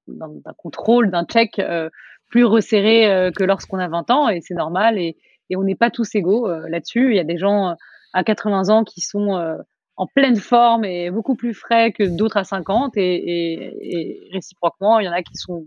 contrôle, 0.57 1.11
d'un 1.11 1.25
check 1.25 1.59
euh, 1.59 1.89
plus 2.29 2.45
resserré 2.45 3.11
euh, 3.11 3.31
que 3.31 3.43
lorsqu'on 3.43 3.79
a 3.79 3.87
20 3.87 4.11
ans, 4.11 4.29
et 4.29 4.41
c'est 4.41 4.53
normal, 4.53 4.97
et, 4.97 5.17
on 5.55 5.63
n'est 5.63 5.75
pas 5.75 5.89
tous 5.89 6.13
égaux 6.15 6.49
euh, 6.49 6.67
là-dessus. 6.67 7.11
Il 7.11 7.15
y 7.15 7.19
a 7.19 7.23
des 7.23 7.37
gens 7.37 7.75
à 8.13 8.23
80 8.23 8.69
ans 8.69 8.83
qui 8.83 8.99
sont 9.01 9.57
en 9.95 10.07
pleine 10.07 10.35
forme 10.35 10.83
et 10.85 11.09
beaucoup 11.09 11.35
plus 11.35 11.53
frais 11.53 11.91
que 11.91 12.03
d'autres 12.03 12.37
à 12.37 12.43
50, 12.43 12.93
et, 12.97 14.29
réciproquement, 14.33 14.99
il 14.99 15.05
y 15.05 15.09
en 15.09 15.13
a 15.13 15.21
qui 15.21 15.35
sont 15.35 15.65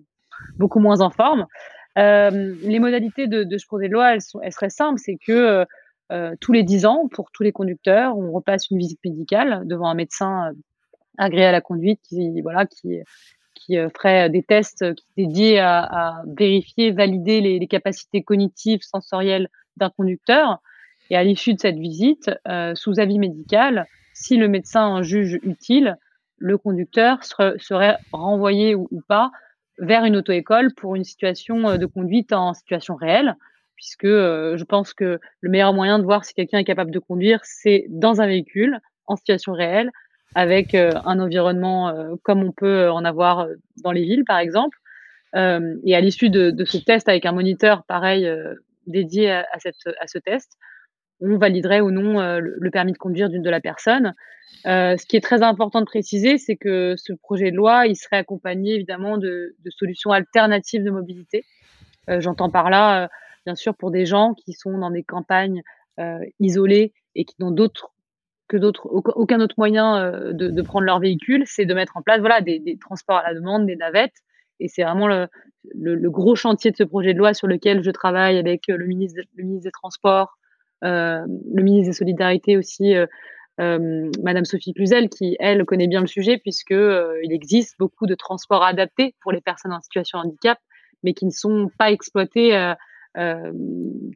beaucoup 0.56 0.80
moins 0.80 1.00
en 1.00 1.10
forme. 1.10 1.46
les 1.96 2.78
modalités 2.78 3.26
de, 3.26 3.58
ce 3.58 3.66
projet 3.66 3.88
de 3.88 3.94
loi, 3.94 4.14
elles, 4.14 4.22
sont, 4.22 4.40
elles 4.42 4.52
seraient 4.52 4.70
simples, 4.70 4.98
c'est 5.02 5.18
que 5.26 5.66
tous 6.40 6.52
les 6.52 6.62
10 6.62 6.86
ans 6.86 7.08
pour 7.10 7.30
tous 7.32 7.42
les 7.42 7.52
conducteurs. 7.52 8.16
On 8.18 8.32
repasse 8.32 8.70
une 8.70 8.78
visite 8.78 9.00
médicale 9.04 9.62
devant 9.66 9.88
un 9.88 9.94
médecin 9.94 10.52
agréé 11.20 11.46
à 11.46 11.52
la 11.52 11.60
conduite 11.60 12.00
qui, 12.02 12.40
voilà, 12.40 12.66
qui, 12.66 12.98
qui 13.54 13.76
ferait 13.96 14.30
des 14.30 14.42
tests 14.42 14.84
dédiés 15.16 15.58
à, 15.58 15.80
à 15.82 16.22
vérifier, 16.26 16.90
valider 16.90 17.40
les, 17.40 17.66
capacités 17.66 18.22
cognitives, 18.22 18.80
sensorielles 18.82 19.48
d'un 19.76 19.90
conducteur. 19.90 20.58
Et 21.10 21.16
à 21.16 21.24
l'issue 21.24 21.54
de 21.54 21.60
cette 21.60 21.78
visite, 21.78 22.30
sous 22.74 23.00
avis 23.00 23.18
médical, 23.18 23.86
si 24.14 24.36
le 24.36 24.48
médecin 24.48 25.02
juge 25.02 25.38
utile, 25.42 25.96
le 26.40 26.58
conducteur 26.58 27.22
serait 27.22 27.98
renvoyé 28.12 28.74
ou, 28.74 28.88
pas 29.06 29.30
vers 29.78 30.04
une 30.04 30.16
auto-école 30.16 30.74
pour 30.74 30.96
une 30.96 31.04
situation 31.04 31.68
euh, 31.68 31.76
de 31.76 31.86
conduite 31.86 32.32
en 32.32 32.52
situation 32.54 32.96
réelle, 32.96 33.34
puisque 33.76 34.04
euh, 34.04 34.56
je 34.56 34.64
pense 34.64 34.92
que 34.92 35.20
le 35.40 35.50
meilleur 35.50 35.72
moyen 35.72 35.98
de 35.98 36.04
voir 36.04 36.24
si 36.24 36.34
quelqu'un 36.34 36.58
est 36.58 36.64
capable 36.64 36.90
de 36.90 36.98
conduire, 36.98 37.40
c'est 37.44 37.86
dans 37.88 38.20
un 38.20 38.26
véhicule, 38.26 38.78
en 39.06 39.16
situation 39.16 39.52
réelle, 39.52 39.90
avec 40.34 40.74
euh, 40.74 40.92
un 41.04 41.18
environnement 41.20 41.92
comme 42.22 42.42
on 42.42 42.52
peut 42.52 42.90
en 42.90 43.04
avoir 43.04 43.48
dans 43.82 43.92
les 43.92 44.02
villes, 44.02 44.24
par 44.26 44.38
exemple. 44.38 44.78
et 45.34 45.94
à 45.96 46.00
l'issue 46.00 46.30
de, 46.30 46.64
ce 46.64 46.78
test 46.78 47.08
avec 47.08 47.26
un 47.26 47.32
moniteur 47.32 47.84
pareil 47.84 48.28
dédié 48.86 49.30
à, 49.30 49.58
cette, 49.58 49.76
à 50.00 50.06
ce 50.06 50.18
test, 50.18 50.56
on 51.20 51.36
validerait 51.36 51.80
ou 51.80 51.90
non 51.90 52.20
euh, 52.20 52.40
le 52.40 52.70
permis 52.70 52.92
de 52.92 52.98
conduire 52.98 53.28
d'une 53.28 53.42
de 53.42 53.50
la 53.50 53.60
personne. 53.60 54.14
Euh, 54.66 54.96
ce 54.96 55.06
qui 55.06 55.16
est 55.16 55.20
très 55.20 55.42
important 55.42 55.80
de 55.80 55.86
préciser, 55.86 56.38
c'est 56.38 56.56
que 56.56 56.94
ce 56.96 57.12
projet 57.12 57.50
de 57.50 57.56
loi, 57.56 57.86
il 57.86 57.96
serait 57.96 58.16
accompagné 58.16 58.74
évidemment 58.74 59.18
de, 59.18 59.54
solutions 59.70 60.10
alternatives 60.10 60.82
de 60.82 60.90
mobilité. 60.90 61.44
Euh, 62.08 62.20
j'entends 62.20 62.50
par 62.50 62.70
là, 62.70 63.08
bien 63.46 63.54
sûr, 63.54 63.74
pour 63.74 63.90
des 63.90 64.06
gens 64.06 64.34
qui 64.34 64.52
sont 64.52 64.78
dans 64.78 64.90
des 64.90 65.02
campagnes 65.02 65.62
isolées 66.38 66.94
et 67.14 67.26
qui 67.26 67.34
n'ont 67.40 67.50
d'autres 67.50 67.90
que 68.50 68.56
d'autres 68.56 68.88
aucun 68.90 69.40
autre 69.40 69.54
moyen 69.58 70.32
de, 70.32 70.62
prendre 70.62 70.84
leur 70.84 70.98
véhicule, 70.98 71.44
c'est 71.46 71.64
de 71.64 71.72
mettre 71.72 71.96
en 71.96 72.02
place 72.02 72.18
voilà 72.18 72.40
des, 72.40 72.76
transports 72.80 73.18
à 73.18 73.22
la 73.22 73.34
demande, 73.34 73.64
des 73.66 73.76
navettes. 73.76 74.16
Et 74.58 74.68
c'est 74.68 74.82
vraiment 74.82 75.06
le, 75.08 76.10
gros 76.10 76.34
chantier 76.34 76.72
de 76.72 76.76
ce 76.76 76.82
projet 76.82 77.14
de 77.14 77.18
loi 77.18 77.32
sur 77.32 77.46
lequel 77.46 77.82
je 77.82 77.90
travaille 77.90 78.38
avec 78.38 78.64
le 78.66 78.84
ministre, 78.84 79.22
le 79.36 79.44
ministre 79.44 79.68
des 79.68 79.70
Transports, 79.70 80.36
euh, 80.84 81.24
le 81.54 81.62
ministre 81.62 81.90
des 81.90 81.96
Solidarités 81.96 82.56
aussi, 82.56 82.94
euh, 82.94 83.06
euh, 83.60 84.10
Madame 84.22 84.44
Sophie 84.44 84.74
Cluzel, 84.74 85.08
qui 85.08 85.36
elle 85.38 85.64
connaît 85.64 85.86
bien 85.86 86.00
le 86.00 86.08
sujet 86.08 86.38
puisque 86.38 86.70
il 86.70 87.32
existe 87.32 87.76
beaucoup 87.78 88.06
de 88.06 88.16
transports 88.16 88.64
adaptés 88.64 89.14
pour 89.20 89.30
les 89.30 89.40
personnes 89.40 89.72
en 89.72 89.80
situation 89.80 90.18
de 90.18 90.26
handicap, 90.26 90.58
mais 91.04 91.14
qui 91.14 91.24
ne 91.24 91.30
sont 91.30 91.70
pas 91.78 91.92
exploités 91.92 92.74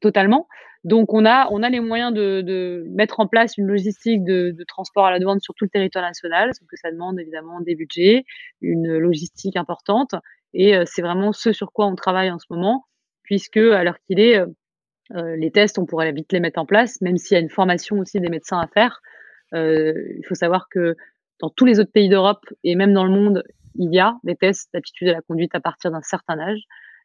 totalement. 0.00 0.46
Donc 0.84 1.14
on 1.14 1.24
a, 1.24 1.48
on 1.50 1.62
a 1.62 1.70
les 1.70 1.80
moyens 1.80 2.12
de, 2.12 2.84
mettre 2.90 3.18
en 3.20 3.26
place 3.26 3.56
une 3.56 3.66
logistique 3.66 4.22
de, 4.22 4.54
transport 4.68 5.06
à 5.06 5.10
la 5.10 5.18
demande 5.18 5.40
sur 5.40 5.54
tout 5.54 5.64
le 5.64 5.70
territoire 5.70 6.04
national, 6.04 6.54
sauf 6.54 6.66
que 6.68 6.76
ça 6.76 6.90
demande 6.90 7.18
évidemment 7.18 7.60
des 7.60 7.74
budgets, 7.74 8.24
une 8.60 8.98
logistique 8.98 9.56
importante, 9.56 10.14
et 10.52 10.74
c'est 10.86 11.02
vraiment 11.02 11.32
ce 11.32 11.52
sur 11.52 11.72
quoi 11.72 11.86
on 11.86 11.96
travaille 11.96 12.30
en 12.30 12.38
ce 12.38 12.46
moment, 12.50 12.84
puisque 13.22 13.56
à 13.56 13.82
l'heure 13.82 13.98
qu'il 14.06 14.20
est, 14.20 14.44
euh, 15.12 15.36
les 15.36 15.50
tests, 15.50 15.78
on 15.78 15.86
pourrait 15.86 16.12
vite 16.12 16.32
les 16.32 16.40
mettre 16.40 16.58
en 16.58 16.66
place, 16.66 17.00
même 17.00 17.16
s'il 17.16 17.34
y 17.34 17.38
a 17.38 17.40
une 17.40 17.50
formation 17.50 17.98
aussi 17.98 18.20
des 18.20 18.28
médecins 18.28 18.58
à 18.58 18.66
faire. 18.66 19.00
Euh, 19.54 19.92
il 20.16 20.24
faut 20.26 20.34
savoir 20.34 20.68
que 20.70 20.96
dans 21.40 21.50
tous 21.50 21.64
les 21.64 21.78
autres 21.78 21.92
pays 21.92 22.08
d'Europe 22.08 22.44
et 22.62 22.74
même 22.74 22.92
dans 22.92 23.04
le 23.04 23.10
monde, 23.10 23.42
il 23.76 23.92
y 23.92 23.98
a 23.98 24.16
des 24.24 24.36
tests 24.36 24.72
d'aptitude 24.72 25.08
à 25.08 25.12
la 25.12 25.22
conduite 25.22 25.54
à 25.54 25.60
partir 25.60 25.90
d'un 25.90 26.02
certain 26.02 26.38
âge. 26.38 26.60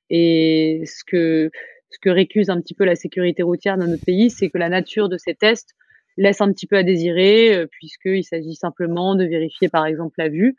Et 0.09 0.83
ce 0.85 1.03
que, 1.05 1.51
ce 1.89 1.99
que 1.99 2.09
récuse 2.09 2.49
un 2.49 2.61
petit 2.61 2.73
peu 2.73 2.85
la 2.85 2.95
sécurité 2.95 3.43
routière 3.43 3.77
dans 3.77 3.87
notre 3.87 4.05
pays, 4.05 4.29
c'est 4.29 4.49
que 4.49 4.57
la 4.57 4.69
nature 4.69 5.09
de 5.09 5.17
ces 5.17 5.35
tests 5.35 5.75
laisse 6.17 6.41
un 6.41 6.51
petit 6.51 6.67
peu 6.67 6.77
à 6.77 6.83
désirer, 6.83 7.55
euh, 7.55 7.67
puisqu'il 7.67 8.23
s'agit 8.23 8.55
simplement 8.55 9.15
de 9.15 9.25
vérifier 9.25 9.69
par 9.69 9.85
exemple 9.85 10.15
la 10.17 10.29
vue 10.29 10.55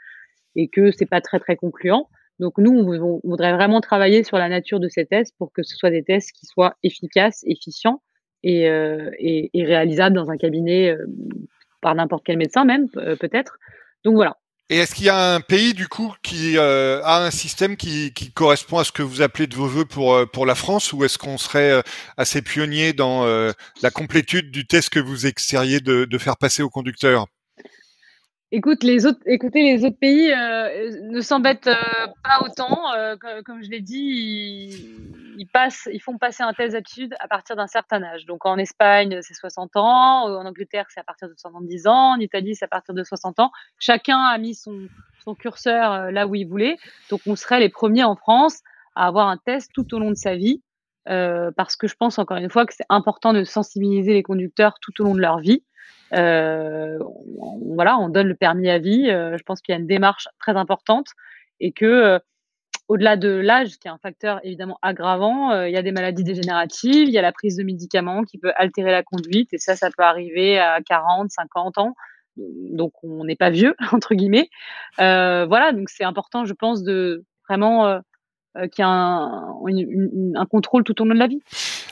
et 0.57 0.69
que 0.69 0.91
c'est 0.91 1.07
pas 1.07 1.21
très 1.21 1.39
très 1.39 1.57
concluant. 1.57 2.09
Donc 2.41 2.57
nous, 2.57 2.73
on, 2.73 3.21
voudrait 3.23 3.53
vraiment 3.53 3.83
travailler 3.83 4.25
sur 4.25 4.39
la 4.39 4.49
nature 4.49 4.81
de 4.81 4.89
ces 4.89 5.05
tests 5.05 5.37
pour 5.39 5.53
que 5.53 5.63
ce 5.63 5.77
soit 5.77 5.91
des 5.91 6.03
tests 6.03 6.33
qui 6.33 6.47
soient 6.47 6.75
efficaces, 6.83 7.45
efficients 7.47 8.01
et, 8.43 8.69
euh, 8.69 9.11
réalisables 9.55 10.17
dans 10.17 10.31
un 10.31 10.39
cabinet 10.39 10.91
euh, 10.91 11.05
par 11.83 11.95
n'importe 11.95 12.25
quel 12.25 12.39
médecin 12.39 12.65
même, 12.65 12.89
euh, 12.97 13.15
peut-être. 13.17 13.59
Donc 14.05 14.15
voilà. 14.15 14.39
Et 14.73 14.77
est-ce 14.79 14.95
qu'il 14.95 15.07
y 15.07 15.09
a 15.09 15.35
un 15.35 15.41
pays 15.41 15.75
du 15.75 15.89
coup 15.89 16.15
qui 16.23 16.57
a 16.57 17.25
un 17.25 17.31
système 17.33 17.77
qui, 17.77 18.13
correspond 18.35 18.79
à 18.79 18.85
ce 18.85 18.93
que 18.93 19.03
vous 19.03 19.21
appelez 19.21 19.49
de 19.49 19.57
vos 19.57 19.67
voeux 19.67 19.85
pour 19.85 20.31
pour 20.33 20.47
la 20.47 20.55
France, 20.55 20.93
ou 20.93 21.05
est-ce 21.05 21.19
qu'on 21.19 21.39
serait 21.39 21.83
assez 22.17 22.41
pionnier 22.41 22.93
dans 22.93 23.25
la 23.83 23.91
complétude 23.91 24.53
du 24.53 24.67
test 24.67 24.91
que 24.91 25.01
vous 25.01 25.27
essayeriez 25.27 25.81
de, 25.81 26.05
de 26.05 26.19
faire 26.19 26.37
passer 26.37 26.63
aux 26.63 26.71
conducteurs? 26.71 27.27
Écoute, 28.53 28.83
les 28.83 29.07
autres, 29.07 29.21
écoutez, 29.27 29.63
les 29.63 29.85
autres 29.85 29.99
pays 30.01 30.33
euh, 30.33 30.91
ne 31.03 31.21
s'embêtent 31.21 31.69
euh, 31.69 32.07
pas 32.25 32.45
autant. 32.45 32.93
Euh, 32.95 33.15
comme, 33.45 33.63
je 33.63 33.71
l'ai 33.71 33.81
dit, 33.81 34.89
ils, 35.39 35.47
passent, 35.47 35.89
ils 35.93 36.01
font 36.01 36.19
passer 36.19 36.43
un 36.43 36.53
test 36.53 36.73
d'aptitude 36.73 37.15
à 37.21 37.29
partir 37.29 37.55
d'un 37.55 37.69
certain 37.69 38.03
âge. 38.03 38.27
Donc 38.27 38.45
en 38.47 38.59
Espagne, 38.59 39.21
c'est 39.23 39.35
60 39.35 39.77
ans. 39.77 40.25
En 40.25 40.45
Angleterre, 40.45 40.87
c'est 40.89 40.99
à 40.99 41.05
partir 41.05 41.29
de 41.29 41.35
70 41.39 41.87
ans. 41.87 42.15
En 42.15 42.19
Italie, 42.19 42.57
c'est 42.57 42.65
à 42.65 42.69
partir 42.69 42.93
de 42.93 43.05
60 43.05 43.39
ans. 43.39 43.53
Chacun 43.79 44.19
a 44.19 44.37
mis 44.37 44.57
son, 44.57 44.89
son 45.23 45.37
curseur 45.37 46.11
là 46.11 46.27
où 46.27 46.35
il 46.35 46.49
voulait. 46.49 46.77
Donc 47.09 47.21
on 47.29 47.37
serait 47.37 47.61
les 47.61 47.69
premiers 47.69 48.03
en 48.03 48.17
France 48.17 48.63
à 48.97 49.07
avoir 49.07 49.29
un 49.29 49.37
test 49.37 49.71
tout 49.73 49.95
au 49.95 50.01
long 50.01 50.11
de 50.11 50.17
sa 50.17 50.35
vie. 50.35 50.61
parce 51.05 51.77
que 51.77 51.87
je 51.87 51.95
pense 51.95 52.19
encore 52.19 52.39
une 52.39 52.51
fois 52.51 52.67
que 52.67 52.75
c'est 52.75 52.87
important 52.89 53.33
de 53.33 53.45
sensibiliser 53.45 54.13
les 54.13 54.25
conducteurs 54.25 54.81
tout 54.81 55.01
au 55.01 55.05
long 55.05 55.15
de 55.15 55.21
leur 55.21 55.39
vie. 55.39 55.63
Euh, 56.13 56.99
on, 57.39 57.75
voilà, 57.75 57.99
on 57.99 58.09
donne 58.09 58.29
le 58.29 58.35
permis 58.35 58.69
à 58.69 58.79
vie. 58.79 59.09
Euh, 59.11 59.37
je 59.37 59.43
pense 59.43 59.61
qu'il 59.61 59.73
y 59.73 59.77
a 59.77 59.81
une 59.81 59.87
démarche 59.87 60.29
très 60.39 60.57
importante 60.57 61.09
et 61.61 61.73
que 61.73 61.87
euh, 61.87 62.19
au-delà 62.89 63.17
de 63.17 63.29
l'âge, 63.29 63.79
qui 63.79 63.89
est 63.89 63.91
un 63.91 63.99
facteur 63.99 64.41
évidemment 64.43 64.79
aggravant, 64.83 65.63
il 65.63 65.73
y 65.73 65.77
a 65.77 65.83
des 65.83 65.93
maladies 65.93 66.25
dégénératives, 66.25 67.07
il 67.07 67.13
y 67.13 67.19
a 67.19 67.23
la 67.23 67.31
prise 67.31 67.57
de 67.57 67.63
médicaments 67.63 68.25
qui 68.25 68.37
peut 68.37 68.53
altérer 68.57 68.91
la 68.91 69.05
conduite, 69.05 69.53
et 69.53 69.59
ça, 69.59 69.77
ça 69.77 69.91
peut 69.97 70.03
arriver 70.03 70.59
à 70.59 70.81
40, 70.83 71.31
50 71.31 71.79
ans. 71.79 71.95
Donc, 72.37 72.93
on 73.05 73.25
n'est 73.25 73.37
pas 73.37 73.51
vieux, 73.51 73.77
entre 73.93 74.17
guillemets. 74.17 74.51
voilà, 74.99 75.71
donc 75.71 75.89
c'est 75.89 76.03
important, 76.03 76.47
je 76.47 76.53
pense, 76.53 76.83
de 76.83 77.25
vraiment 77.49 78.01
euh, 78.57 78.67
qui 78.67 78.83
a 78.83 78.89
un, 78.89 80.47
contrôle 80.51 80.83
tout 80.83 81.01
au 81.01 81.05
long 81.05 81.15
de 81.15 81.21
la 81.21 81.29
vie. 81.29 81.41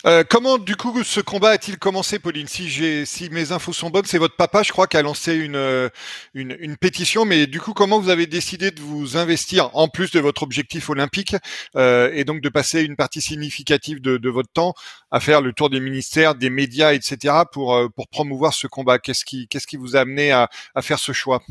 Euh, 0.07 0.25
comment, 0.29 0.59
du 0.59 0.77
coup, 0.77 1.03
ce 1.03 1.21
combat 1.21 1.51
a-t-il 1.51 1.79
commencé, 1.79 2.19
Pauline? 2.19 2.47
Si, 2.47 3.29
mes 3.31 3.53
infos 3.53 3.73
sont 3.73 3.91
bonnes, 3.91 4.05
c'est 4.05 4.19
votre 4.19 4.37
papa, 4.37 4.63
je 4.63 4.73
crois, 4.73 4.87
qui 4.87 4.97
a 4.97 5.03
lancé 5.03 5.35
une, 5.35 5.57
euh, 5.57 5.89
une, 6.35 6.57
une, 6.61 6.77
pétition. 6.77 7.25
Mais 7.25 7.47
du 7.47 7.61
coup, 7.61 7.73
comment 7.73 8.01
vous 8.01 8.11
avez 8.11 8.27
décidé 8.27 8.71
de 8.71 8.81
vous 8.81 9.17
investir, 9.17 9.71
en 9.75 9.89
plus 9.89 10.11
de 10.11 10.21
votre 10.21 10.43
objectif 10.43 10.89
olympique, 10.91 11.37
euh, 11.77 12.11
et 12.15 12.25
donc 12.25 12.41
de 12.41 12.49
passer 12.49 12.83
une 12.83 12.97
partie 12.97 13.21
significative 13.21 14.01
de, 14.01 14.17
de, 14.17 14.29
votre 14.31 14.51
temps 14.53 14.75
à 15.11 15.21
faire 15.21 15.41
le 15.41 15.53
tour 15.53 15.71
des 15.71 15.81
ministères, 15.81 16.35
des 16.35 16.51
médias, 16.51 16.93
etc., 16.93 17.35
pour, 17.51 17.77
pour 17.95 18.09
promouvoir 18.09 18.55
ce 18.55 18.67
combat? 18.67 18.99
Qu'est-ce 18.99 19.25
qui, 19.25 19.49
qu'est-ce 19.49 19.67
qui 19.67 19.77
vous 19.77 19.97
a 19.97 20.01
amené 20.01 20.33
à 20.33 20.49
faire 20.81 20.99
ce 20.99 21.13
choix? 21.13 21.43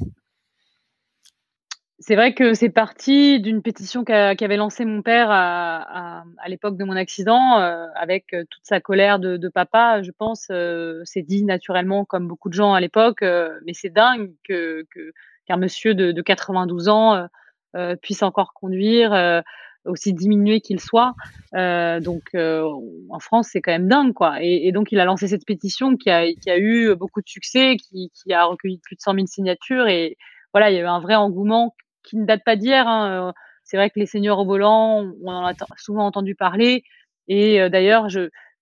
C'est 1.99 2.15
vrai 2.15 2.35
que 2.35 2.53
c'est 2.53 2.69
parti 2.69 3.39
d'une 3.39 3.63
pétition 3.63 4.03
qu'avait 4.03 4.57
lancée 4.57 4.85
mon 4.85 5.01
père 5.01 5.29
à, 5.31 6.23
l'époque 6.47 6.77
de 6.77 6.83
mon 6.83 6.95
accident, 6.95 7.59
euh, 7.59 7.87
avec 7.95 8.33
euh, 8.33 8.43
toute 8.49 8.63
sa 8.63 8.79
colère 8.79 9.19
de, 9.19 9.49
papa, 9.49 10.01
je 10.03 10.11
pense. 10.11 10.47
Euh, 10.51 11.01
c'est 11.05 11.23
dit 11.23 11.43
naturellement, 11.43 12.05
comme 12.05 12.27
beaucoup 12.27 12.49
de 12.49 12.53
gens 12.53 12.73
à 12.73 12.79
l'époque, 12.79 13.21
mais 13.21 13.73
c'est 13.73 13.89
dingue 13.89 14.31
que 14.47 14.85
qu'un 15.47 15.57
monsieur 15.57 15.95
de, 15.95 16.21
92 16.21 16.87
ans 16.89 17.27
puisse 18.01 18.21
encore 18.21 18.53
conduire, 18.53 19.43
aussi 19.85 20.13
diminué 20.13 20.61
qu'il 20.61 20.79
soit. 20.79 21.15
donc 21.53 22.35
en 22.35 23.19
France, 23.19 23.49
c'est 23.51 23.61
quand 23.61 23.71
même 23.71 23.87
dingue, 23.87 24.13
quoi. 24.13 24.37
Et, 24.41 24.71
donc 24.71 24.91
il 24.91 24.99
a 24.99 25.05
lancé 25.05 25.27
cette 25.27 25.45
pétition 25.45 25.97
qui 25.97 26.11
a, 26.11 26.31
qui 26.31 26.49
a 26.51 26.59
eu 26.59 26.95
beaucoup 26.95 27.21
de 27.21 27.27
succès, 27.29 27.75
qui, 27.77 28.11
qui 28.13 28.33
a 28.33 28.45
recueilli 28.45 28.77
plus 28.83 28.95
de 28.95 29.01
100 29.01 29.15
000 29.15 29.25
signatures 29.25 29.87
et 29.87 30.17
voilà, 30.53 30.71
il 30.71 30.75
y 30.75 30.79
a 30.79 30.81
eu 30.81 30.85
un 30.85 30.99
vrai 30.99 31.15
engouement 31.15 31.75
qui 32.07 32.17
ne 32.17 32.25
date 32.25 32.43
pas 32.43 32.55
d'hier. 32.55 32.87
Hein, 32.87 33.29
euh, 33.29 33.31
c'est 33.63 33.77
vrai 33.77 33.89
que 33.89 33.99
les 33.99 34.05
seniors 34.05 34.39
au 34.39 34.45
volant, 34.45 35.11
on 35.23 35.31
en 35.31 35.45
a 35.45 35.53
souvent 35.77 36.05
entendu 36.05 36.35
parler. 36.35 36.83
Et 37.27 37.61
euh, 37.61 37.69
d'ailleurs, 37.69 38.07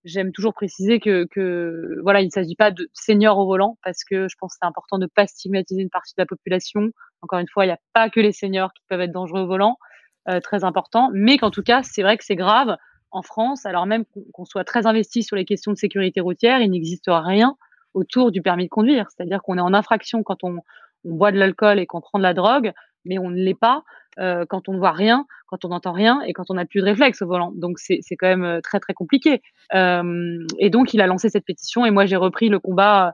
j'aime 0.03 0.31
toujours 0.31 0.53
préciser 0.53 0.99
que, 0.99 1.25
que 1.29 1.99
voilà, 2.01 2.21
il 2.21 2.25
ne 2.25 2.31
s'agit 2.31 2.55
pas 2.55 2.71
de 2.71 2.89
seniors 2.93 3.37
au 3.37 3.45
volant 3.45 3.77
parce 3.83 4.03
que 4.03 4.27
je 4.27 4.35
pense 4.39 4.53
que 4.53 4.57
c'est 4.61 4.67
important 4.67 4.97
de 4.97 5.03
ne 5.03 5.09
pas 5.13 5.27
stigmatiser 5.27 5.81
une 5.81 5.89
partie 5.89 6.13
de 6.17 6.21
la 6.21 6.25
population. 6.25 6.89
Encore 7.21 7.39
une 7.39 7.47
fois, 7.47 7.65
il 7.65 7.69
n'y 7.69 7.73
a 7.73 7.79
pas 7.93 8.09
que 8.09 8.19
les 8.19 8.31
seniors 8.31 8.73
qui 8.73 8.81
peuvent 8.89 9.01
être 9.01 9.11
dangereux 9.11 9.41
au 9.41 9.47
volant, 9.47 9.77
euh, 10.29 10.39
très 10.39 10.63
important. 10.63 11.11
Mais 11.13 11.37
qu'en 11.37 11.51
tout 11.51 11.63
cas, 11.63 11.83
c'est 11.83 12.01
vrai 12.01 12.17
que 12.17 12.25
c'est 12.25 12.35
grave 12.35 12.75
en 13.11 13.21
France, 13.21 13.65
alors 13.65 13.85
même 13.85 14.03
qu'on 14.33 14.45
soit 14.45 14.65
très 14.65 14.87
investi 14.87 15.23
sur 15.23 15.35
les 15.35 15.45
questions 15.45 15.71
de 15.71 15.77
sécurité 15.77 16.19
routière, 16.19 16.59
il 16.59 16.71
n'existe 16.71 17.05
rien 17.07 17.55
autour 17.93 18.31
du 18.31 18.41
permis 18.41 18.65
de 18.65 18.69
conduire. 18.69 19.07
C'est-à-dire 19.09 19.41
qu'on 19.41 19.57
est 19.57 19.61
en 19.61 19.73
infraction 19.73 20.23
quand 20.23 20.43
on, 20.43 20.57
on 21.05 21.13
boit 21.13 21.31
de 21.31 21.37
l'alcool 21.37 21.79
et 21.79 21.85
qu'on 21.85 22.01
prend 22.01 22.17
de 22.17 22.23
la 22.23 22.33
drogue 22.33 22.73
mais 23.05 23.17
on 23.19 23.29
ne 23.29 23.37
l'est 23.37 23.59
pas 23.59 23.83
quand 24.17 24.69
on 24.69 24.73
ne 24.73 24.77
voit 24.77 24.93
rien, 24.93 25.25
quand 25.47 25.65
on 25.65 25.69
n'entend 25.69 25.91
rien 25.91 26.21
et 26.21 26.31
quand 26.31 26.49
on 26.49 26.53
n'a 26.53 26.65
plus 26.65 26.79
de 26.79 26.85
réflexe 26.85 27.21
au 27.21 27.27
volant. 27.27 27.51
Donc 27.53 27.79
c'est 27.79 27.99
quand 28.17 28.33
même 28.33 28.61
très 28.61 28.79
très 28.79 28.93
compliqué. 28.93 29.41
et 29.73 30.69
donc 30.69 30.93
il 30.93 31.01
a 31.01 31.07
lancé 31.07 31.27
cette 31.29 31.43
pétition 31.43 31.85
et 31.85 31.91
moi 31.91 32.05
j'ai 32.05 32.15
repris 32.15 32.47
le 32.47 32.59
combat, 32.59 33.11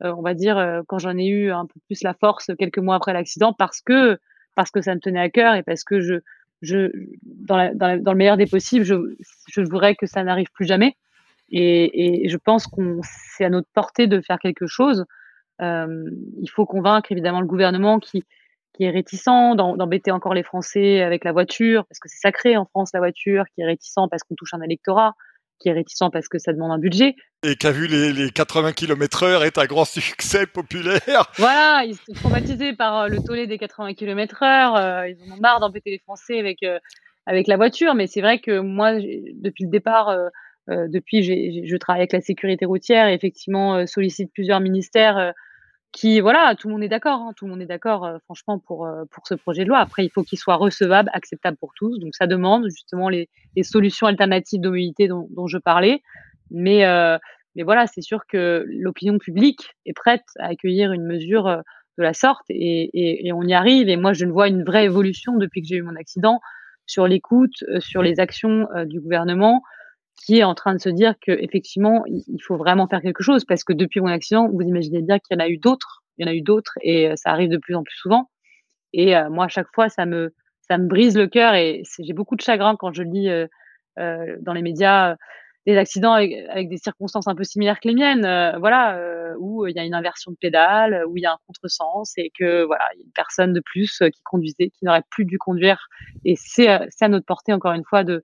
on 0.00 0.22
va 0.22 0.34
dire 0.34 0.82
quand 0.86 0.98
j'en 0.98 1.18
ai 1.18 1.26
eu 1.26 1.50
un 1.50 1.66
peu 1.66 1.80
plus 1.86 2.02
la 2.04 2.14
force 2.14 2.52
quelques 2.56 2.78
mois 2.78 2.94
après 2.94 3.12
l'accident 3.12 3.52
parce 3.52 3.80
que 3.80 4.16
parce 4.54 4.70
que 4.70 4.80
ça 4.80 4.94
me 4.94 5.00
tenait 5.00 5.20
à 5.20 5.28
cœur 5.28 5.56
et 5.56 5.64
parce 5.64 5.82
que 5.82 6.00
je 6.00 6.20
je 6.62 6.90
dans, 7.22 7.76
dans, 7.76 8.12
le 8.12 8.16
meilleur 8.16 8.36
des 8.36 8.46
possibles, 8.46 8.84
je, 8.84 8.94
je 9.48 9.60
voudrais 9.60 9.94
que 9.94 10.06
ça 10.06 10.22
n'arrive 10.24 10.50
plus 10.52 10.66
jamais. 10.66 10.96
Et, 11.50 12.24
et 12.24 12.28
je 12.28 12.36
pense 12.36 12.66
qu'on 12.66 13.00
c'est 13.02 13.44
à 13.44 13.50
notre 13.50 13.68
portée 13.74 14.06
de 14.06 14.20
faire 14.20 14.38
quelque 14.38 14.66
chose. 14.66 15.04
il 15.60 16.50
faut 16.50 16.66
convaincre 16.66 17.12
évidemment 17.12 17.40
le 17.40 17.46
gouvernement 17.46 17.98
qui 18.00 18.24
qui 18.74 18.84
est 18.84 18.90
réticent 18.90 19.54
d'embêter 19.56 20.10
encore 20.10 20.34
les 20.34 20.42
Français 20.42 21.00
avec 21.00 21.24
la 21.24 21.32
voiture, 21.32 21.86
parce 21.86 22.00
que 22.00 22.08
c'est 22.08 22.18
sacré 22.18 22.56
en 22.56 22.66
France 22.66 22.90
la 22.92 23.00
voiture, 23.00 23.44
qui 23.54 23.62
est 23.62 23.66
réticent 23.66 24.08
parce 24.10 24.22
qu'on 24.24 24.34
touche 24.34 24.52
un 24.52 24.60
électorat, 24.60 25.14
qui 25.60 25.68
est 25.68 25.72
réticent 25.72 26.10
parce 26.12 26.28
que 26.28 26.38
ça 26.38 26.52
demande 26.52 26.72
un 26.72 26.78
budget. 26.78 27.14
Et 27.44 27.54
qui 27.54 27.66
a 27.66 27.70
vu 27.70 27.86
les, 27.86 28.30
80 28.30 28.72
km/h 28.72 29.46
être 29.46 29.58
un 29.58 29.66
grand 29.66 29.84
succès 30.00 30.46
populaire. 30.46 31.30
Voilà, 31.36 31.84
ils 31.86 31.94
sont 31.94 32.12
traumatisés 32.14 32.72
par 32.74 33.02
euh, 33.02 33.08
le 33.08 33.22
tollé 33.22 33.46
des 33.46 33.58
80 33.58 33.94
km/h, 33.94 34.76
euh, 34.76 35.08
ils 35.08 35.30
en 35.30 35.36
ont 35.36 35.40
marre 35.40 35.60
d'embêter 35.60 35.90
les 35.90 36.00
Français 36.00 36.40
avec, 36.40 36.62
euh, 36.64 36.78
avec 37.26 37.46
la 37.46 37.56
voiture, 37.56 37.94
mais 37.94 38.08
c'est 38.08 38.20
vrai 38.22 38.40
que 38.40 38.58
moi, 38.58 38.92
depuis 38.94 39.64
le 39.64 39.70
départ, 39.70 40.14
depuis 40.68 41.22
je 41.22 41.76
travaille 41.76 42.00
avec 42.00 42.12
la 42.12 42.20
sécurité 42.20 42.64
routière 42.64 43.08
et 43.08 43.14
effectivement 43.14 43.86
sollicite 43.86 44.30
plusieurs 44.32 44.60
ministères 44.60 45.32
qui, 45.94 46.18
voilà, 46.18 46.56
tout 46.56 46.66
le 46.66 46.74
monde 46.74 46.82
est 46.82 46.88
d'accord, 46.88 47.20
hein, 47.20 47.32
tout 47.36 47.44
le 47.44 47.52
monde 47.52 47.62
est 47.62 47.66
d'accord, 47.66 48.04
euh, 48.04 48.18
franchement, 48.24 48.58
pour, 48.58 48.84
euh, 48.84 49.04
pour 49.12 49.26
ce 49.28 49.34
projet 49.34 49.62
de 49.62 49.68
loi. 49.68 49.78
Après, 49.78 50.04
il 50.04 50.10
faut 50.10 50.24
qu'il 50.24 50.38
soit 50.38 50.56
recevable, 50.56 51.08
acceptable 51.12 51.56
pour 51.56 51.72
tous. 51.72 52.00
Donc, 52.00 52.16
ça 52.16 52.26
demande 52.26 52.64
justement 52.64 53.08
les, 53.08 53.28
solutions 53.62 54.08
alternatives 54.08 54.60
de 54.60 55.06
dont, 55.08 55.28
dont 55.30 55.46
je 55.46 55.56
parlais. 55.56 56.02
Mais, 56.50 56.84
euh, 56.84 57.16
mais 57.54 57.62
voilà, 57.62 57.86
c'est 57.86 58.02
sûr 58.02 58.26
que 58.26 58.64
l'opinion 58.66 59.18
publique 59.18 59.76
est 59.86 59.92
prête 59.92 60.24
à 60.40 60.46
accueillir 60.46 60.92
une 60.92 61.04
mesure 61.04 61.44
de 61.96 62.02
la 62.02 62.12
sorte 62.12 62.44
et, 62.50 62.90
et, 62.92 63.28
et, 63.28 63.32
on 63.32 63.42
y 63.42 63.54
arrive. 63.54 63.88
Et 63.88 63.96
moi, 63.96 64.12
je 64.12 64.24
ne 64.24 64.32
vois 64.32 64.48
une 64.48 64.64
vraie 64.64 64.86
évolution 64.86 65.36
depuis 65.36 65.62
que 65.62 65.68
j'ai 65.68 65.76
eu 65.76 65.82
mon 65.82 65.94
accident 65.94 66.40
sur 66.86 67.06
l'écoute, 67.06 67.62
sur 67.78 68.02
les 68.02 68.18
actions 68.18 68.66
du 68.86 69.00
gouvernement 69.00 69.62
qui 70.16 70.38
est 70.38 70.44
en 70.44 70.54
train 70.54 70.74
de 70.74 70.80
se 70.80 70.88
dire 70.88 71.14
qu'effectivement, 71.20 72.04
il 72.06 72.40
faut 72.42 72.56
vraiment 72.56 72.86
faire 72.86 73.02
quelque 73.02 73.22
chose 73.22 73.44
parce 73.44 73.64
que 73.64 73.72
depuis 73.72 74.00
mon 74.00 74.08
accident, 74.08 74.48
vous 74.48 74.62
imaginez 74.62 75.02
bien 75.02 75.18
qu'il 75.18 75.36
y 75.36 75.40
en 75.40 75.44
a 75.44 75.48
eu 75.48 75.58
d'autres, 75.58 76.02
il 76.18 76.26
y 76.26 76.28
en 76.28 76.32
a 76.32 76.34
eu 76.34 76.42
d'autres 76.42 76.74
et 76.82 77.08
euh, 77.10 77.14
ça 77.16 77.30
arrive 77.30 77.50
de 77.50 77.58
plus 77.58 77.74
en 77.74 77.82
plus 77.82 77.96
souvent. 77.96 78.30
Et 78.92 79.16
euh, 79.16 79.28
moi, 79.30 79.46
à 79.46 79.48
chaque 79.48 79.68
fois, 79.74 79.88
ça 79.88 80.06
me, 80.06 80.34
ça 80.60 80.78
me 80.78 80.86
brise 80.86 81.16
le 81.16 81.26
cœur 81.26 81.54
et 81.54 81.82
j'ai 81.98 82.12
beaucoup 82.12 82.36
de 82.36 82.40
chagrin 82.40 82.76
quand 82.76 82.92
je 82.92 83.02
lis 83.02 83.28
euh, 83.28 83.46
dans 84.40 84.52
les 84.52 84.62
médias 84.62 85.16
des 85.66 85.78
accidents 85.78 86.12
avec, 86.12 86.68
des 86.68 86.76
circonstances 86.76 87.26
un 87.26 87.34
peu 87.34 87.42
similaires 87.42 87.80
que 87.80 87.88
les 87.88 87.94
miennes, 87.94 88.26
voilà, 88.58 89.00
où 89.38 89.66
il 89.66 89.74
y 89.74 89.78
a 89.78 89.84
une 89.84 89.94
inversion 89.94 90.30
de 90.30 90.36
pédale, 90.36 91.04
où 91.08 91.16
il 91.16 91.22
y 91.22 91.26
a 91.26 91.32
un 91.32 91.38
contresens 91.46 92.12
et 92.18 92.30
que 92.38 92.64
voilà, 92.64 92.84
il 92.94 92.98
y 92.98 93.02
a 93.02 93.04
une 93.06 93.12
personne 93.12 93.54
de 93.54 93.60
plus 93.60 94.02
qui 94.12 94.22
conduisait, 94.24 94.68
qui 94.68 94.84
n'aurait 94.84 95.04
plus 95.10 95.24
dû 95.24 95.38
conduire. 95.38 95.88
Et 96.26 96.34
c'est 96.36 96.68
à 96.68 97.08
notre 97.08 97.24
portée, 97.24 97.54
encore 97.54 97.72
une 97.72 97.84
fois, 97.84 98.04
de, 98.04 98.22